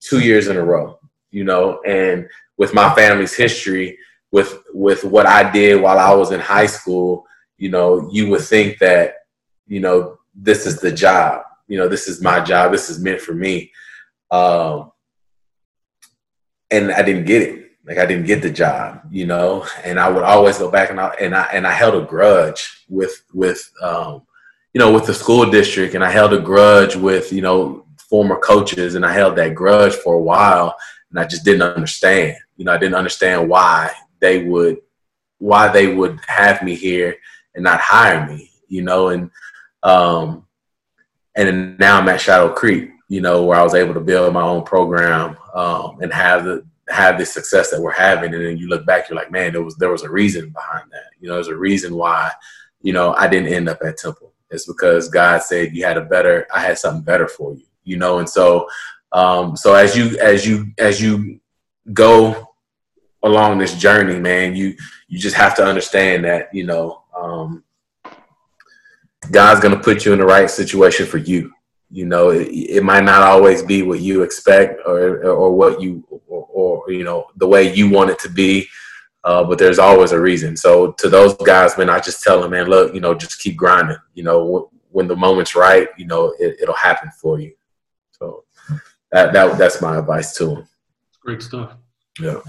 two 0.00 0.20
years 0.20 0.48
in 0.48 0.56
a 0.56 0.64
row, 0.64 0.98
you 1.30 1.44
know, 1.44 1.80
and 1.86 2.28
with 2.56 2.74
my 2.74 2.94
family's 2.94 3.34
history, 3.34 3.98
with, 4.30 4.62
with 4.72 5.04
what 5.04 5.26
I 5.26 5.50
did 5.50 5.80
while 5.80 5.98
I 5.98 6.14
was 6.14 6.32
in 6.32 6.40
high 6.40 6.66
school, 6.66 7.26
you 7.58 7.68
know, 7.70 8.08
you 8.10 8.28
would 8.30 8.42
think 8.42 8.78
that, 8.78 9.14
you 9.66 9.80
know, 9.80 10.18
this 10.34 10.66
is 10.66 10.80
the 10.80 10.90
job, 10.90 11.42
you 11.68 11.78
know, 11.78 11.88
this 11.88 12.08
is 12.08 12.22
my 12.22 12.40
job. 12.40 12.72
This 12.72 12.88
is 12.90 13.00
meant 13.00 13.20
for 13.20 13.34
me. 13.34 13.70
Um, 14.30 14.91
and 16.72 16.90
I 16.90 17.02
didn't 17.02 17.26
get 17.26 17.42
it. 17.42 17.70
Like 17.84 17.98
I 17.98 18.06
didn't 18.06 18.26
get 18.26 18.42
the 18.42 18.50
job, 18.50 19.02
you 19.10 19.26
know, 19.26 19.66
and 19.84 19.98
I 19.98 20.08
would 20.08 20.22
always 20.22 20.58
go 20.58 20.70
back 20.70 20.90
and 20.90 21.00
I 21.00 21.08
and 21.20 21.34
I 21.34 21.44
and 21.52 21.66
I 21.66 21.72
held 21.72 22.00
a 22.00 22.06
grudge 22.06 22.84
with 22.88 23.24
with 23.34 23.70
um, 23.82 24.22
you 24.72 24.78
know 24.78 24.92
with 24.92 25.06
the 25.06 25.14
school 25.14 25.50
district, 25.50 25.94
and 25.94 26.04
I 26.04 26.10
held 26.10 26.32
a 26.32 26.40
grudge 26.40 26.94
with 26.94 27.32
you 27.32 27.42
know 27.42 27.86
former 27.98 28.36
coaches, 28.36 28.94
and 28.94 29.04
I 29.04 29.12
held 29.12 29.36
that 29.36 29.54
grudge 29.54 29.94
for 29.94 30.14
a 30.14 30.20
while, 30.20 30.76
and 31.10 31.18
I 31.18 31.24
just 31.24 31.44
didn't 31.44 31.62
understand. 31.62 32.36
You 32.56 32.64
know, 32.64 32.72
I 32.72 32.78
didn't 32.78 32.94
understand 32.94 33.48
why 33.48 33.90
they 34.20 34.44
would 34.44 34.78
why 35.38 35.66
they 35.66 35.92
would 35.92 36.20
have 36.28 36.62
me 36.62 36.76
here 36.76 37.16
and 37.56 37.64
not 37.64 37.80
hire 37.80 38.24
me. 38.26 38.50
You 38.68 38.82
know, 38.82 39.08
and 39.08 39.28
um, 39.82 40.46
and 41.34 41.78
now 41.80 41.98
I'm 41.98 42.08
at 42.08 42.20
Shadow 42.20 42.52
Creek, 42.52 42.91
you 43.12 43.20
know, 43.20 43.44
where 43.44 43.58
I 43.58 43.62
was 43.62 43.74
able 43.74 43.92
to 43.92 44.00
build 44.00 44.32
my 44.32 44.40
own 44.40 44.62
program 44.62 45.36
um, 45.52 45.98
and 46.00 46.10
have 46.10 46.46
the 46.46 46.64
have 46.88 47.18
the 47.18 47.26
success 47.26 47.70
that 47.70 47.80
we're 47.80 47.92
having. 47.92 48.32
And 48.32 48.42
then 48.42 48.56
you 48.56 48.68
look 48.68 48.86
back, 48.86 49.10
you're 49.10 49.18
like, 49.18 49.30
man, 49.30 49.52
there 49.52 49.62
was 49.62 49.76
there 49.76 49.90
was 49.90 50.02
a 50.02 50.10
reason 50.10 50.48
behind 50.48 50.90
that. 50.92 51.10
You 51.20 51.28
know, 51.28 51.34
there's 51.34 51.48
a 51.48 51.54
reason 51.54 51.94
why, 51.94 52.30
you 52.80 52.94
know, 52.94 53.12
I 53.12 53.26
didn't 53.26 53.52
end 53.52 53.68
up 53.68 53.80
at 53.84 53.98
Temple. 53.98 54.32
It's 54.48 54.66
because 54.66 55.10
God 55.10 55.42
said 55.42 55.76
you 55.76 55.84
had 55.84 55.98
a 55.98 56.06
better, 56.06 56.46
I 56.54 56.60
had 56.60 56.78
something 56.78 57.02
better 57.02 57.28
for 57.28 57.52
you. 57.52 57.66
You 57.84 57.98
know, 57.98 58.18
and 58.18 58.26
so 58.26 58.66
um, 59.12 59.58
so 59.58 59.74
as 59.74 59.94
you 59.94 60.18
as 60.18 60.46
you 60.46 60.72
as 60.78 60.98
you 61.02 61.38
go 61.92 62.54
along 63.22 63.58
this 63.58 63.76
journey, 63.76 64.18
man, 64.18 64.56
you 64.56 64.74
you 65.08 65.18
just 65.18 65.36
have 65.36 65.54
to 65.56 65.62
understand 65.62 66.24
that, 66.24 66.48
you 66.54 66.64
know, 66.64 67.02
um, 67.14 67.62
God's 69.30 69.60
gonna 69.60 69.78
put 69.78 70.06
you 70.06 70.14
in 70.14 70.18
the 70.18 70.24
right 70.24 70.48
situation 70.48 71.04
for 71.04 71.18
you. 71.18 71.52
You 71.92 72.06
know, 72.06 72.30
it, 72.30 72.48
it 72.48 72.82
might 72.82 73.04
not 73.04 73.20
always 73.20 73.62
be 73.62 73.82
what 73.82 74.00
you 74.00 74.22
expect 74.22 74.80
or 74.86 75.22
or 75.24 75.54
what 75.54 75.82
you 75.82 76.02
or, 76.26 76.48
or 76.50 76.90
you 76.90 77.04
know 77.04 77.26
the 77.36 77.46
way 77.46 77.74
you 77.74 77.90
want 77.90 78.08
it 78.08 78.18
to 78.20 78.30
be. 78.30 78.66
Uh, 79.24 79.44
but 79.44 79.58
there's 79.58 79.78
always 79.78 80.12
a 80.12 80.20
reason. 80.20 80.56
So 80.56 80.92
to 80.92 81.08
those 81.10 81.34
guys, 81.34 81.76
man, 81.76 81.90
I 81.90 82.00
just 82.00 82.24
tell 82.24 82.40
them, 82.40 82.52
man, 82.52 82.66
look, 82.66 82.92
you 82.94 83.00
know, 83.00 83.14
just 83.14 83.40
keep 83.40 83.56
grinding. 83.56 83.98
You 84.14 84.24
know, 84.24 84.38
w- 84.38 84.68
when 84.90 85.06
the 85.06 85.14
moment's 85.14 85.54
right, 85.54 85.86
you 85.96 86.06
know, 86.06 86.34
it, 86.40 86.66
will 86.66 86.74
happen 86.74 87.10
for 87.20 87.38
you. 87.38 87.52
So 88.10 88.44
that, 89.12 89.32
that 89.34 89.58
that's 89.58 89.82
my 89.82 89.98
advice 89.98 90.34
to 90.38 90.46
them. 90.46 90.68
Great 91.20 91.42
stuff. 91.42 91.74
Yeah. 92.18 92.40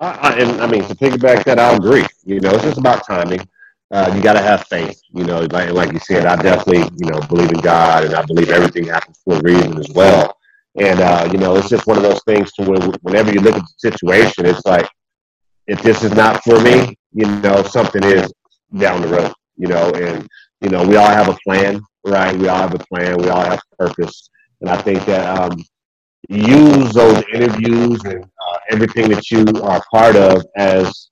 I, 0.00 0.10
I, 0.10 0.32
and 0.38 0.60
I 0.62 0.66
mean, 0.68 0.84
to 0.84 0.94
piggyback 0.94 1.44
that, 1.44 1.58
I 1.58 1.74
agree. 1.74 2.06
You 2.24 2.40
know, 2.40 2.50
it's 2.50 2.62
just 2.62 2.78
about 2.78 3.04
timing 3.04 3.46
uh, 3.94 4.12
you 4.14 4.20
got 4.20 4.32
to 4.32 4.42
have 4.42 4.66
faith. 4.66 5.00
You 5.14 5.24
know, 5.24 5.46
like, 5.52 5.70
like 5.70 5.92
you 5.92 6.00
said, 6.00 6.26
I 6.26 6.34
definitely, 6.34 6.90
you 6.96 7.10
know, 7.10 7.20
believe 7.28 7.52
in 7.52 7.60
God 7.60 8.04
and 8.04 8.14
I 8.14 8.22
believe 8.24 8.50
everything 8.50 8.86
happens 8.86 9.20
for 9.24 9.36
a 9.36 9.40
reason 9.42 9.78
as 9.78 9.88
well. 9.94 10.36
And, 10.76 10.98
uh, 10.98 11.28
you 11.30 11.38
know, 11.38 11.54
it's 11.54 11.68
just 11.68 11.86
one 11.86 11.96
of 11.96 12.02
those 12.02 12.20
things 12.24 12.52
to 12.54 12.64
where 12.64 12.80
whenever 13.02 13.32
you 13.32 13.40
look 13.40 13.54
at 13.54 13.62
the 13.62 13.90
situation, 13.90 14.46
it's 14.46 14.64
like, 14.66 14.88
if 15.68 15.80
this 15.82 16.02
is 16.02 16.12
not 16.12 16.42
for 16.42 16.60
me, 16.60 16.98
you 17.12 17.26
know, 17.40 17.62
something 17.62 18.02
is 18.02 18.32
down 18.76 19.00
the 19.00 19.08
road, 19.08 19.32
you 19.56 19.68
know, 19.68 19.92
and, 19.92 20.28
you 20.60 20.70
know, 20.70 20.84
we 20.84 20.96
all 20.96 21.06
have 21.06 21.28
a 21.28 21.38
plan, 21.46 21.80
right? 22.04 22.36
We 22.36 22.48
all 22.48 22.58
have 22.58 22.74
a 22.74 22.84
plan. 22.92 23.18
We 23.18 23.28
all 23.28 23.44
have 23.44 23.60
purpose. 23.78 24.28
And 24.60 24.68
I 24.68 24.76
think 24.82 25.04
that 25.06 25.38
um, 25.38 25.56
use 26.28 26.92
those 26.92 27.22
interviews 27.32 28.04
and 28.04 28.24
uh, 28.24 28.58
everything 28.70 29.08
that 29.10 29.30
you 29.30 29.44
are 29.62 29.80
part 29.92 30.16
of 30.16 30.44
as 30.56 31.10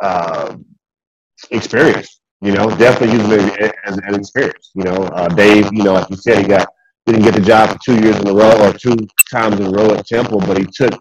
uh, 0.00 0.56
experience. 1.50 2.20
You 2.40 2.52
know, 2.52 2.68
definitely 2.76 3.16
using 3.16 3.54
it 3.60 3.74
as 3.84 3.96
an 3.98 4.14
experience. 4.14 4.72
You 4.74 4.84
know, 4.84 5.04
uh, 5.14 5.28
Dave, 5.28 5.72
you 5.72 5.84
know, 5.84 5.92
like 5.94 6.10
you 6.10 6.16
said, 6.16 6.38
he 6.38 6.44
got 6.44 6.66
didn't 7.06 7.22
get 7.22 7.34
the 7.34 7.40
job 7.40 7.70
for 7.70 7.78
two 7.84 8.00
years 8.00 8.16
in 8.16 8.28
a 8.28 8.32
row 8.32 8.68
or 8.68 8.72
two 8.72 8.96
times 9.30 9.58
in 9.58 9.66
a 9.66 9.70
row 9.70 9.94
at 9.94 10.06
Temple, 10.06 10.38
but 10.40 10.56
he 10.56 10.64
took, 10.64 10.92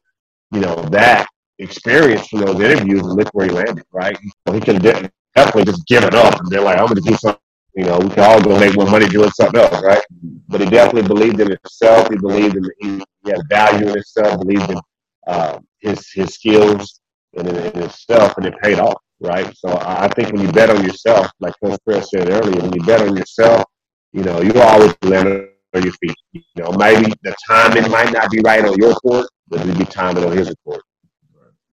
you 0.52 0.60
know, 0.60 0.76
that 0.90 1.28
experience 1.60 2.28
from 2.28 2.42
those 2.42 2.60
interviews 2.60 3.02
and 3.02 3.14
look 3.14 3.30
where 3.34 3.48
he 3.48 3.52
landed. 3.52 3.84
Right? 3.92 4.18
he 4.52 4.60
could 4.60 4.84
have 4.84 5.12
definitely 5.36 5.66
just 5.66 5.86
given 5.88 6.14
up 6.16 6.40
and 6.40 6.50
been 6.50 6.64
like, 6.64 6.80
I'm 6.80 6.88
going 6.88 7.02
to 7.02 7.10
do 7.10 7.16
something. 7.16 7.40
You 7.76 7.86
know, 7.86 8.00
we 8.00 8.10
can 8.10 8.20
all 8.20 8.42
go 8.42 8.60
make 8.60 8.76
more 8.76 8.90
money 8.90 9.08
doing 9.08 9.30
something 9.32 9.62
else, 9.62 9.82
right? 9.82 10.04
But 10.50 10.60
he 10.60 10.70
definitely 10.70 11.08
believed 11.08 11.40
in 11.40 11.48
himself. 11.48 12.10
He 12.10 12.18
believed 12.18 12.58
in 12.58 12.66
he, 12.82 13.04
he 13.24 13.32
had 13.32 13.42
value 13.48 13.88
in 13.88 13.94
himself. 13.94 14.40
Believed 14.40 14.70
in 14.70 14.80
uh, 15.26 15.58
his 15.80 16.12
his 16.12 16.34
skills 16.34 17.00
and 17.38 17.48
in, 17.48 17.56
in 17.56 17.82
himself, 17.82 18.36
and 18.38 18.46
it 18.46 18.60
paid 18.62 18.78
off 18.78 19.01
right? 19.22 19.56
So 19.56 19.70
I 19.82 20.08
think 20.10 20.34
when 20.34 20.42
you 20.42 20.52
bet 20.52 20.70
on 20.70 20.84
yourself, 20.84 21.28
like 21.40 21.54
Coach 21.64 21.80
Chris 21.86 22.10
said 22.10 22.30
earlier, 22.30 22.62
when 22.62 22.74
you 22.74 22.84
bet 22.84 23.02
on 23.02 23.16
yourself, 23.16 23.64
you 24.12 24.24
know, 24.24 24.42
you 24.42 24.52
always 24.60 24.94
land 25.04 25.28
on 25.74 25.84
your 25.84 25.94
feet. 25.94 26.16
You 26.34 26.44
know, 26.58 26.72
maybe 26.72 27.14
the 27.24 27.36
timing 27.48 27.90
might 27.90 28.12
not 28.12 28.30
be 28.32 28.42
right 28.42 28.66
on 28.66 28.76
your 28.78 28.94
court, 28.96 29.28
but 29.48 29.62
it'll 29.62 29.78
be 29.78 29.86
timing 29.86 30.26
on 30.26 30.36
his 30.36 30.54
court. 30.66 30.84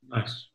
Nice. 0.10 0.48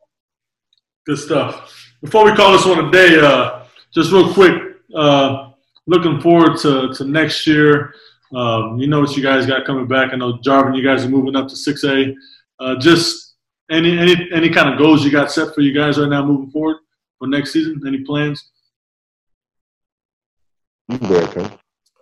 Good 1.07 1.19
stuff. 1.19 1.93
Before 2.01 2.25
we 2.25 2.35
call 2.35 2.53
this 2.53 2.65
one 2.65 2.85
a 2.87 2.91
day, 2.91 3.19
uh, 3.21 3.65
just 3.93 4.13
real 4.13 4.33
quick, 4.33 4.77
uh, 4.95 5.51
looking 5.87 6.21
forward 6.21 6.59
to, 6.59 6.93
to 6.95 7.05
next 7.05 7.47
year. 7.47 7.95
Um, 8.35 8.79
you 8.79 8.87
know 8.87 9.01
what 9.01 9.17
you 9.17 9.23
guys 9.23 9.47
got 9.47 9.67
coming 9.67 9.87
back. 9.87 10.13
I 10.13 10.17
know 10.17 10.39
Jarvin, 10.39 10.75
you 10.75 10.85
guys 10.85 11.05
are 11.05 11.09
moving 11.09 11.37
up 11.37 11.49
to 11.49 11.55
6A. 11.55 12.15
Uh, 12.61 12.77
just 12.77 13.22
any 13.73 13.99
any 13.99 14.29
any 14.33 14.51
kind 14.51 14.69
of 14.69 14.79
goals 14.79 15.05
you 15.05 15.11
got 15.11 15.33
set 15.33 15.55
for 15.55 15.63
you 15.63 15.73
guys 15.73 15.99
right 15.99 16.09
now 16.09 16.25
moving 16.25 16.51
forward 16.51 16.77
for 17.19 17.27
next 17.27 17.53
season? 17.53 17.81
Any 17.87 18.03
plans? 18.03 18.51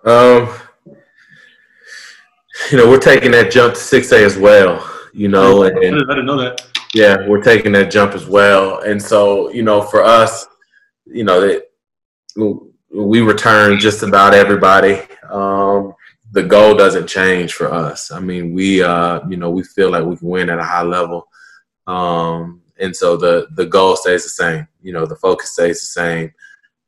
Um, 0.05 0.49
you 2.71 2.79
know, 2.79 2.89
we're 2.89 2.99
taking 2.99 3.31
that 3.33 3.51
jump 3.51 3.75
to 3.75 3.81
six 3.81 4.11
A 4.13 4.25
as 4.25 4.37
well. 4.37 4.87
You 5.13 5.29
know, 5.29 5.63
and, 5.65 5.77
I 5.77 5.81
didn't 5.81 6.27
know 6.27 6.41
that. 6.41 6.67
Yeah, 6.95 7.27
we're 7.29 7.43
taking 7.43 7.73
that 7.73 7.91
jump 7.91 8.15
as 8.15 8.27
well, 8.27 8.81
and 8.81 9.01
so 9.01 9.51
you 9.53 9.63
know, 9.63 9.83
for 9.83 10.03
us, 10.03 10.47
you 11.07 11.25
know, 11.25 11.41
that 11.41 11.69
we 12.93 13.21
return 13.21 13.79
just 13.79 14.03
about 14.03 14.35
everybody. 14.35 15.03
Um, 15.31 15.95
the 16.33 16.43
goal 16.43 16.75
doesn't 16.75 17.09
change 17.09 17.55
for 17.55 17.73
us. 17.73 18.11
I 18.11 18.21
mean, 18.21 18.55
we, 18.55 18.83
uh, 18.83 19.21
you 19.29 19.37
know, 19.37 19.51
we 19.51 19.65
feel 19.65 19.91
like 19.91 20.05
we 20.05 20.17
can 20.17 20.29
win 20.29 20.51
at 20.51 20.59
a 20.59 20.65
high 20.65 20.83
level. 20.83 21.29
Um, 21.87 22.63
and 22.79 22.95
so 22.95 23.17
the 23.17 23.49
the 23.55 23.67
goal 23.67 23.97
stays 23.97 24.25
the 24.25 24.31
same. 24.31 24.67
You 24.83 24.93
know, 24.93 25.07
the 25.07 25.17
focus 25.17 25.53
stays 25.53 25.81
the 25.81 25.87
same. 25.87 26.33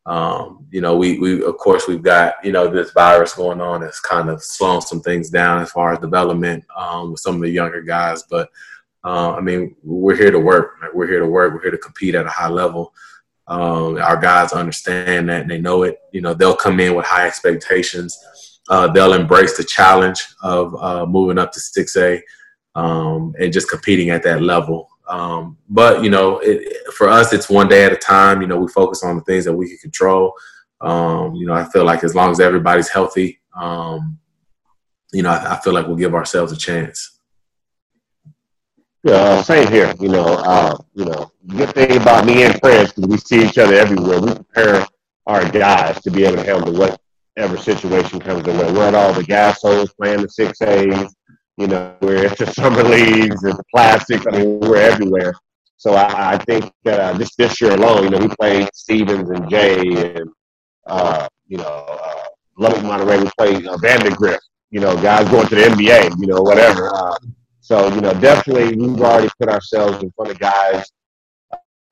Um, 0.04 0.66
you 0.70 0.80
know, 0.80 0.96
we 0.96 1.18
we 1.18 1.44
of 1.44 1.56
course 1.58 1.86
we've 1.86 2.02
got 2.02 2.34
you 2.42 2.52
know 2.52 2.68
this 2.68 2.90
virus 2.92 3.34
going 3.34 3.60
on 3.60 3.82
that's 3.82 4.00
kind 4.00 4.28
of 4.28 4.42
slowing 4.42 4.80
some 4.80 5.00
things 5.00 5.30
down 5.30 5.62
as 5.62 5.70
far 5.70 5.92
as 5.92 6.00
development 6.00 6.64
um, 6.76 7.12
with 7.12 7.20
some 7.20 7.36
of 7.36 7.42
the 7.42 7.50
younger 7.50 7.82
guys. 7.82 8.24
But 8.24 8.50
uh, 9.04 9.34
I 9.34 9.40
mean, 9.40 9.76
we're 9.82 10.16
here 10.16 10.30
to 10.30 10.40
work. 10.40 10.76
We're 10.94 11.06
here 11.08 11.20
to 11.20 11.26
work. 11.26 11.52
We're 11.54 11.62
here 11.62 11.70
to 11.70 11.78
compete 11.78 12.14
at 12.14 12.26
a 12.26 12.30
high 12.30 12.48
level. 12.48 12.92
Um, 13.48 13.98
our 13.98 14.16
guys 14.16 14.52
understand 14.52 15.28
that 15.28 15.42
and 15.42 15.50
they 15.50 15.60
know 15.60 15.82
it. 15.82 15.98
You 16.12 16.20
know, 16.20 16.32
they'll 16.32 16.56
come 16.56 16.80
in 16.80 16.94
with 16.94 17.04
high 17.04 17.26
expectations. 17.26 18.18
Uh, 18.68 18.88
they'll 18.88 19.12
embrace 19.12 19.56
the 19.56 19.64
challenge 19.64 20.24
of 20.42 20.74
uh, 20.80 21.04
moving 21.04 21.38
up 21.38 21.52
to 21.52 21.60
6A 21.60 22.22
um, 22.74 23.34
and 23.38 23.52
just 23.52 23.70
competing 23.70 24.10
at 24.10 24.22
that 24.22 24.42
level. 24.42 24.88
Um, 25.08 25.58
but 25.68 26.02
you 26.02 26.10
know, 26.10 26.38
it, 26.38 26.92
for 26.94 27.08
us, 27.08 27.32
it's 27.32 27.50
one 27.50 27.68
day 27.68 27.84
at 27.84 27.92
a 27.92 27.96
time. 27.96 28.40
You 28.40 28.48
know, 28.48 28.58
we 28.58 28.68
focus 28.68 29.02
on 29.02 29.16
the 29.16 29.22
things 29.22 29.44
that 29.44 29.52
we 29.52 29.68
can 29.68 29.78
control. 29.78 30.32
Um, 30.80 31.34
you 31.34 31.46
know, 31.46 31.52
I 31.52 31.64
feel 31.64 31.84
like 31.84 32.02
as 32.02 32.14
long 32.14 32.30
as 32.30 32.40
everybody's 32.40 32.88
healthy, 32.88 33.40
um, 33.56 34.18
you 35.12 35.22
know, 35.22 35.30
I, 35.30 35.54
I, 35.54 35.60
feel 35.60 35.72
like 35.72 35.86
we'll 35.86 35.96
give 35.96 36.14
ourselves 36.14 36.52
a 36.52 36.56
chance. 36.56 37.20
Yeah, 39.04 39.14
uh, 39.14 39.42
same 39.42 39.68
here. 39.68 39.92
You 40.00 40.08
know, 40.08 40.24
uh, 40.24 40.76
you 40.94 41.04
know, 41.04 41.30
good 41.48 41.74
thing 41.74 42.00
about 42.00 42.24
me 42.24 42.44
and 42.44 42.60
Chris 42.60 42.92
because 42.92 43.08
we 43.08 43.16
see 43.18 43.44
each 43.46 43.58
other 43.58 43.74
everywhere. 43.74 44.20
We 44.20 44.34
prepare 44.34 44.86
our 45.26 45.48
guys 45.50 46.00
to 46.02 46.10
be 46.10 46.24
able 46.24 46.36
to 46.36 46.44
handle 46.44 46.72
whatever 46.72 47.56
situation 47.56 48.20
comes 48.20 48.44
their 48.44 48.58
way. 48.58 48.72
We're 48.72 48.88
at 48.88 48.94
all 48.94 49.12
the 49.12 49.24
gas 49.24 49.60
holes 49.60 49.92
playing 49.92 50.22
the 50.22 50.28
six 50.28 50.62
A's 50.62 51.14
You 51.62 51.68
know, 51.68 51.94
we're 52.00 52.26
at 52.26 52.36
the 52.36 52.46
summer 52.46 52.82
leagues 52.82 53.44
and 53.44 53.56
the 53.56 53.62
classics. 53.72 54.26
I 54.26 54.36
mean, 54.36 54.58
we're 54.58 54.78
everywhere. 54.78 55.32
So 55.76 55.94
I, 55.94 56.32
I 56.32 56.38
think 56.38 56.72
that 56.82 56.98
uh, 56.98 57.16
just 57.16 57.36
this 57.38 57.60
year 57.60 57.70
alone, 57.70 58.02
you 58.02 58.10
know, 58.10 58.18
we 58.18 58.26
played 58.34 58.68
Stevens 58.74 59.30
and 59.30 59.48
Jay 59.48 60.16
and 60.16 60.28
uh, 60.88 61.28
you 61.46 61.58
know 61.58 61.86
uh, 61.88 62.24
Lubbock 62.58 62.82
Monterey. 62.82 63.22
We 63.22 63.30
played 63.38 63.64
uh, 63.68 63.76
Vandegrift. 63.76 64.42
You 64.72 64.80
know, 64.80 65.00
guys 65.00 65.28
going 65.28 65.46
to 65.46 65.54
the 65.54 65.62
NBA. 65.62 66.16
You 66.18 66.26
know, 66.26 66.42
whatever. 66.42 66.92
Uh, 66.92 67.14
so 67.60 67.94
you 67.94 68.00
know, 68.00 68.12
definitely 68.14 68.76
we've 68.76 69.00
already 69.00 69.30
put 69.38 69.48
ourselves 69.48 70.02
in 70.02 70.10
front 70.16 70.32
of 70.32 70.40
guys 70.40 70.84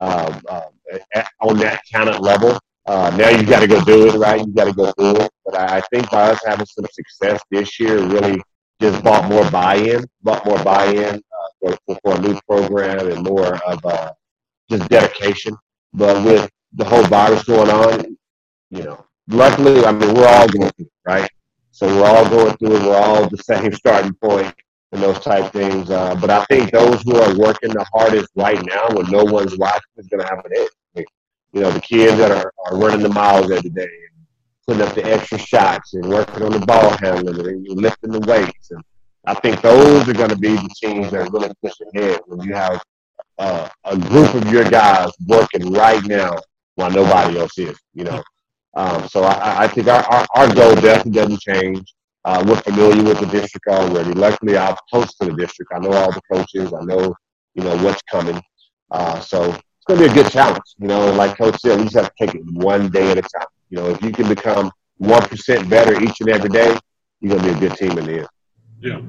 uh, 0.01 0.37
uh, 0.49 1.23
on 1.39 1.57
that 1.59 1.79
talent 1.89 2.21
level. 2.21 2.59
Uh, 2.87 3.09
now 3.17 3.29
you 3.29 3.45
got 3.45 3.61
to 3.61 3.67
go 3.67 3.81
do 3.85 4.09
it, 4.09 4.15
right? 4.15 4.45
You 4.45 4.53
got 4.53 4.65
to 4.65 4.73
go 4.73 4.91
do 4.97 5.15
it. 5.15 5.31
But 5.45 5.55
I, 5.55 5.77
I 5.77 5.81
think 5.93 6.11
by 6.11 6.31
us 6.31 6.41
having 6.45 6.65
some 6.65 6.85
success 6.91 7.39
this 7.49 7.79
year, 7.79 8.05
really 8.05 8.41
just 8.81 9.03
bought 9.03 9.29
more 9.29 9.49
buy-in, 9.51 10.03
bought 10.23 10.43
more 10.45 10.61
buy-in 10.63 11.15
uh, 11.15 11.75
for, 11.85 11.97
for, 12.03 12.15
a 12.15 12.19
new 12.19 12.39
program 12.49 13.11
and 13.11 13.23
more 13.23 13.55
of 13.65 13.85
uh, 13.85 14.11
just 14.69 14.89
dedication. 14.89 15.55
But 15.93 16.25
with 16.25 16.49
the 16.73 16.83
whole 16.83 17.03
virus 17.03 17.43
going 17.43 17.69
on, 17.69 18.17
you 18.71 18.83
know, 18.83 19.05
luckily, 19.27 19.85
I 19.85 19.91
mean, 19.91 20.13
we're 20.15 20.27
all 20.27 20.47
going 20.47 20.71
through 20.71 20.87
it, 20.87 20.91
right? 21.05 21.29
So 21.69 21.87
we're 21.87 22.07
all 22.07 22.27
going 22.27 22.57
through 22.57 22.77
it. 22.77 22.83
We're 22.83 22.97
all 22.97 23.29
the 23.29 23.37
same 23.43 23.71
starting 23.73 24.15
point 24.15 24.53
and 24.91 25.01
those 25.01 25.19
type 25.19 25.53
things. 25.53 25.91
Uh, 25.91 26.15
but 26.15 26.31
I 26.31 26.43
think 26.45 26.71
those 26.71 27.01
who 27.03 27.15
are 27.17 27.37
working 27.37 27.69
the 27.69 27.85
hardest 27.93 28.29
right 28.35 28.59
now, 28.65 28.89
when 28.95 29.09
no 29.11 29.23
one's 29.23 29.57
watching, 29.57 29.81
is 29.97 30.07
going 30.07 30.21
to 30.21 30.27
have 30.27 30.43
an 30.43 30.51
edge. 30.55 30.69
I 30.95 30.99
mean, 30.99 31.05
you 31.53 31.61
know, 31.61 31.71
the 31.71 31.81
kids 31.81 32.17
that 32.17 32.31
are, 32.31 32.51
are 32.65 32.77
running 32.77 33.01
the 33.01 33.09
miles 33.09 33.51
every 33.51 33.69
day 33.69 33.89
putting 34.71 34.87
up 34.87 34.95
the 34.95 35.05
extra 35.05 35.37
shots 35.37 35.95
and 35.95 36.07
working 36.07 36.43
on 36.43 36.51
the 36.53 36.59
ball 36.59 36.95
handling 37.01 37.65
and 37.67 37.81
lifting 37.81 38.09
the 38.09 38.21
weights. 38.21 38.71
And 38.71 38.81
I 39.25 39.33
think 39.33 39.61
those 39.61 40.07
are 40.07 40.13
going 40.13 40.29
to 40.29 40.37
be 40.37 40.55
the 40.55 40.69
teams 40.81 41.11
that 41.11 41.27
are 41.27 41.31
really 41.31 41.51
pushing 41.61 41.87
ahead 41.93 42.21
when 42.27 42.47
you 42.47 42.53
have 42.53 42.81
uh, 43.37 43.67
a 43.83 43.97
group 43.97 44.33
of 44.33 44.49
your 44.49 44.63
guys 44.63 45.09
working 45.27 45.73
right 45.73 46.01
now 46.05 46.37
while 46.75 46.89
nobody 46.89 47.37
else 47.37 47.57
is, 47.57 47.77
you 47.93 48.05
know. 48.05 48.23
Um, 48.75 49.09
so 49.09 49.23
I, 49.23 49.63
I 49.63 49.67
think 49.67 49.89
our, 49.89 50.03
our, 50.03 50.25
our 50.35 50.55
goal 50.55 50.75
definitely 50.75 51.11
doesn't 51.11 51.41
change. 51.41 51.93
Uh, 52.23 52.41
we're 52.47 52.61
familiar 52.61 53.03
with 53.03 53.19
the 53.19 53.25
district 53.25 53.67
already. 53.67 54.13
Luckily, 54.13 54.55
I've 54.55 54.77
close 54.89 55.13
to 55.15 55.25
the 55.25 55.33
district. 55.33 55.73
I 55.75 55.79
know 55.79 55.91
all 55.91 56.13
the 56.13 56.21
coaches. 56.31 56.71
I 56.73 56.85
know, 56.85 57.13
you 57.55 57.63
know, 57.63 57.75
what's 57.83 58.01
coming. 58.03 58.41
Uh, 58.89 59.19
so 59.19 59.49
it's 59.49 59.85
going 59.85 59.99
to 59.99 60.05
be 60.05 60.11
a 60.11 60.23
good 60.23 60.31
challenge. 60.31 60.63
You 60.77 60.87
know, 60.87 61.11
like 61.13 61.37
Coach 61.37 61.59
said, 61.59 61.77
we 61.77 61.83
just 61.85 61.95
have 61.95 62.05
to 62.05 62.25
take 62.25 62.35
it 62.35 62.43
one 62.53 62.89
day 62.89 63.11
at 63.11 63.17
a 63.17 63.21
time. 63.21 63.47
You 63.71 63.77
know, 63.77 63.89
if 63.89 64.01
you 64.03 64.11
can 64.11 64.27
become 64.27 64.69
one 64.97 65.21
percent 65.23 65.69
better 65.69 65.99
each 66.03 66.19
and 66.19 66.29
every 66.29 66.49
day, 66.49 66.77
you're 67.21 67.37
going 67.37 67.41
to 67.41 67.59
be 67.59 67.65
a 67.65 67.69
good 67.69 67.77
team 67.77 67.97
in 67.97 68.05
the 68.05 68.19
end. 68.19 68.27
Yeah, 68.81 69.01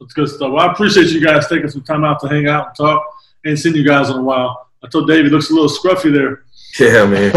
that's 0.00 0.14
good 0.14 0.28
stuff. 0.28 0.52
Well, 0.52 0.66
I 0.66 0.72
appreciate 0.72 1.08
you 1.08 1.20
guys 1.20 1.48
taking 1.48 1.68
some 1.68 1.82
time 1.82 2.04
out 2.04 2.20
to 2.20 2.28
hang 2.28 2.46
out 2.46 2.68
and 2.68 2.76
talk. 2.76 3.02
Ain't 3.44 3.58
seen 3.58 3.74
you 3.74 3.84
guys 3.84 4.10
in 4.10 4.16
a 4.16 4.22
while. 4.22 4.68
I 4.82 4.86
told 4.86 5.08
Dave 5.08 5.24
he 5.24 5.30
looks 5.30 5.50
a 5.50 5.54
little 5.54 5.68
scruffy 5.68 6.12
there. 6.12 6.44
Yeah, 6.78 7.06
man. 7.06 7.32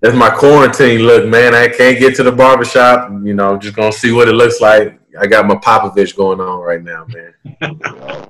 That's 0.00 0.16
my 0.16 0.28
quarantine 0.28 1.02
look, 1.02 1.26
man. 1.28 1.54
I 1.54 1.68
can't 1.68 1.98
get 1.98 2.16
to 2.16 2.24
the 2.24 2.32
barbershop. 2.32 3.08
You 3.22 3.34
know, 3.34 3.56
just 3.56 3.76
gonna 3.76 3.92
see 3.92 4.10
what 4.10 4.28
it 4.28 4.32
looks 4.32 4.60
like. 4.60 4.98
I 5.18 5.28
got 5.28 5.46
my 5.46 5.54
Popovich 5.54 6.16
going 6.16 6.40
on 6.40 6.60
right 6.60 6.82
now, 6.82 7.06
man. 7.06 7.34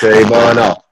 Save 0.00 0.32
on 0.32 0.58
up. 0.58 0.84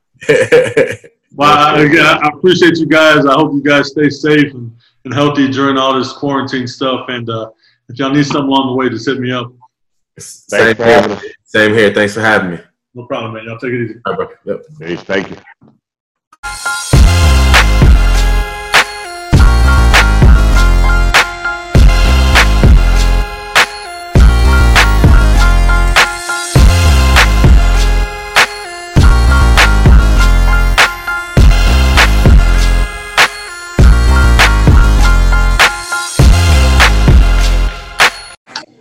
well, 1.35 1.81
again, 1.81 2.07
I 2.07 2.31
appreciate 2.33 2.79
you 2.79 2.87
guys. 2.87 3.27
I 3.27 3.35
hope 3.35 3.53
you 3.53 3.63
guys 3.63 3.91
stay 3.91 4.09
safe 4.11 4.55
and, 4.55 4.73
and 5.07 5.15
healthy 5.15 5.49
during 5.49 5.79
all 5.79 5.97
this 5.97 6.13
quarantine 6.13 6.67
stuff. 6.67 7.07
And 7.09 7.31
uh, 7.31 7.51
if 7.89 7.99
y'all 7.99 8.11
need 8.11 8.27
something 8.27 8.49
along 8.49 8.67
the 8.67 8.75
way, 8.75 8.91
just 8.91 9.07
hit 9.07 9.21
me 9.21 9.31
up. 9.31 9.53
Same 10.19 10.77
here. 10.77 11.21
Same 11.45 11.73
here. 11.73 11.95
Thanks 11.95 12.15
for 12.15 12.21
having 12.21 12.51
me. 12.51 12.59
No 12.95 13.07
problem, 13.07 13.35
man. 13.35 13.45
Y'all 13.45 13.59
take 13.59 13.73
it 13.73 13.85
easy. 13.85 14.01
All 14.05 14.15
right, 14.15 14.29
bro. 14.45 14.61
Yep. 14.81 14.99
thank 15.01 15.31
you. 15.31 16.83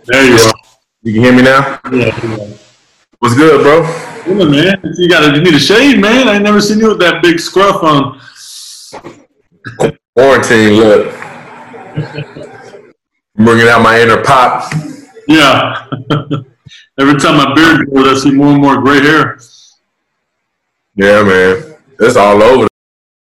There 0.06 0.24
you 0.24 0.34
are. 0.34 0.52
You 1.02 1.12
can 1.14 1.22
hear 1.22 1.32
me 1.34 1.42
now? 1.42 1.80
Yeah. 1.92 2.16
What's 3.18 3.34
good, 3.34 3.62
bro? 3.62 3.82
Good, 4.24 4.50
man. 4.50 4.94
You 4.96 5.08
got 5.08 5.34
you 5.34 5.42
need 5.42 5.54
a 5.54 5.58
shave, 5.58 5.98
man. 5.98 6.28
I 6.28 6.34
ain't 6.34 6.44
never 6.44 6.60
seen 6.60 6.78
you 6.78 6.88
with 6.88 7.00
that 7.00 7.22
big 7.22 7.40
scruff 7.40 7.82
on. 7.82 8.20
Quarantine 10.14 10.74
look. 10.74 11.12
bringing 13.34 13.68
out 13.68 13.82
my 13.82 14.00
inner 14.00 14.22
pop. 14.22 14.72
Yeah. 15.26 15.86
Every 16.98 17.18
time 17.18 17.36
my 17.36 17.52
beard 17.54 17.90
grows, 17.90 18.18
I 18.18 18.22
see 18.22 18.34
more 18.34 18.52
and 18.52 18.62
more 18.62 18.80
gray 18.80 19.00
hair. 19.00 19.38
Yeah, 20.94 21.22
man. 21.24 21.74
It's 21.98 22.16
all 22.16 22.42
over. 22.42 22.68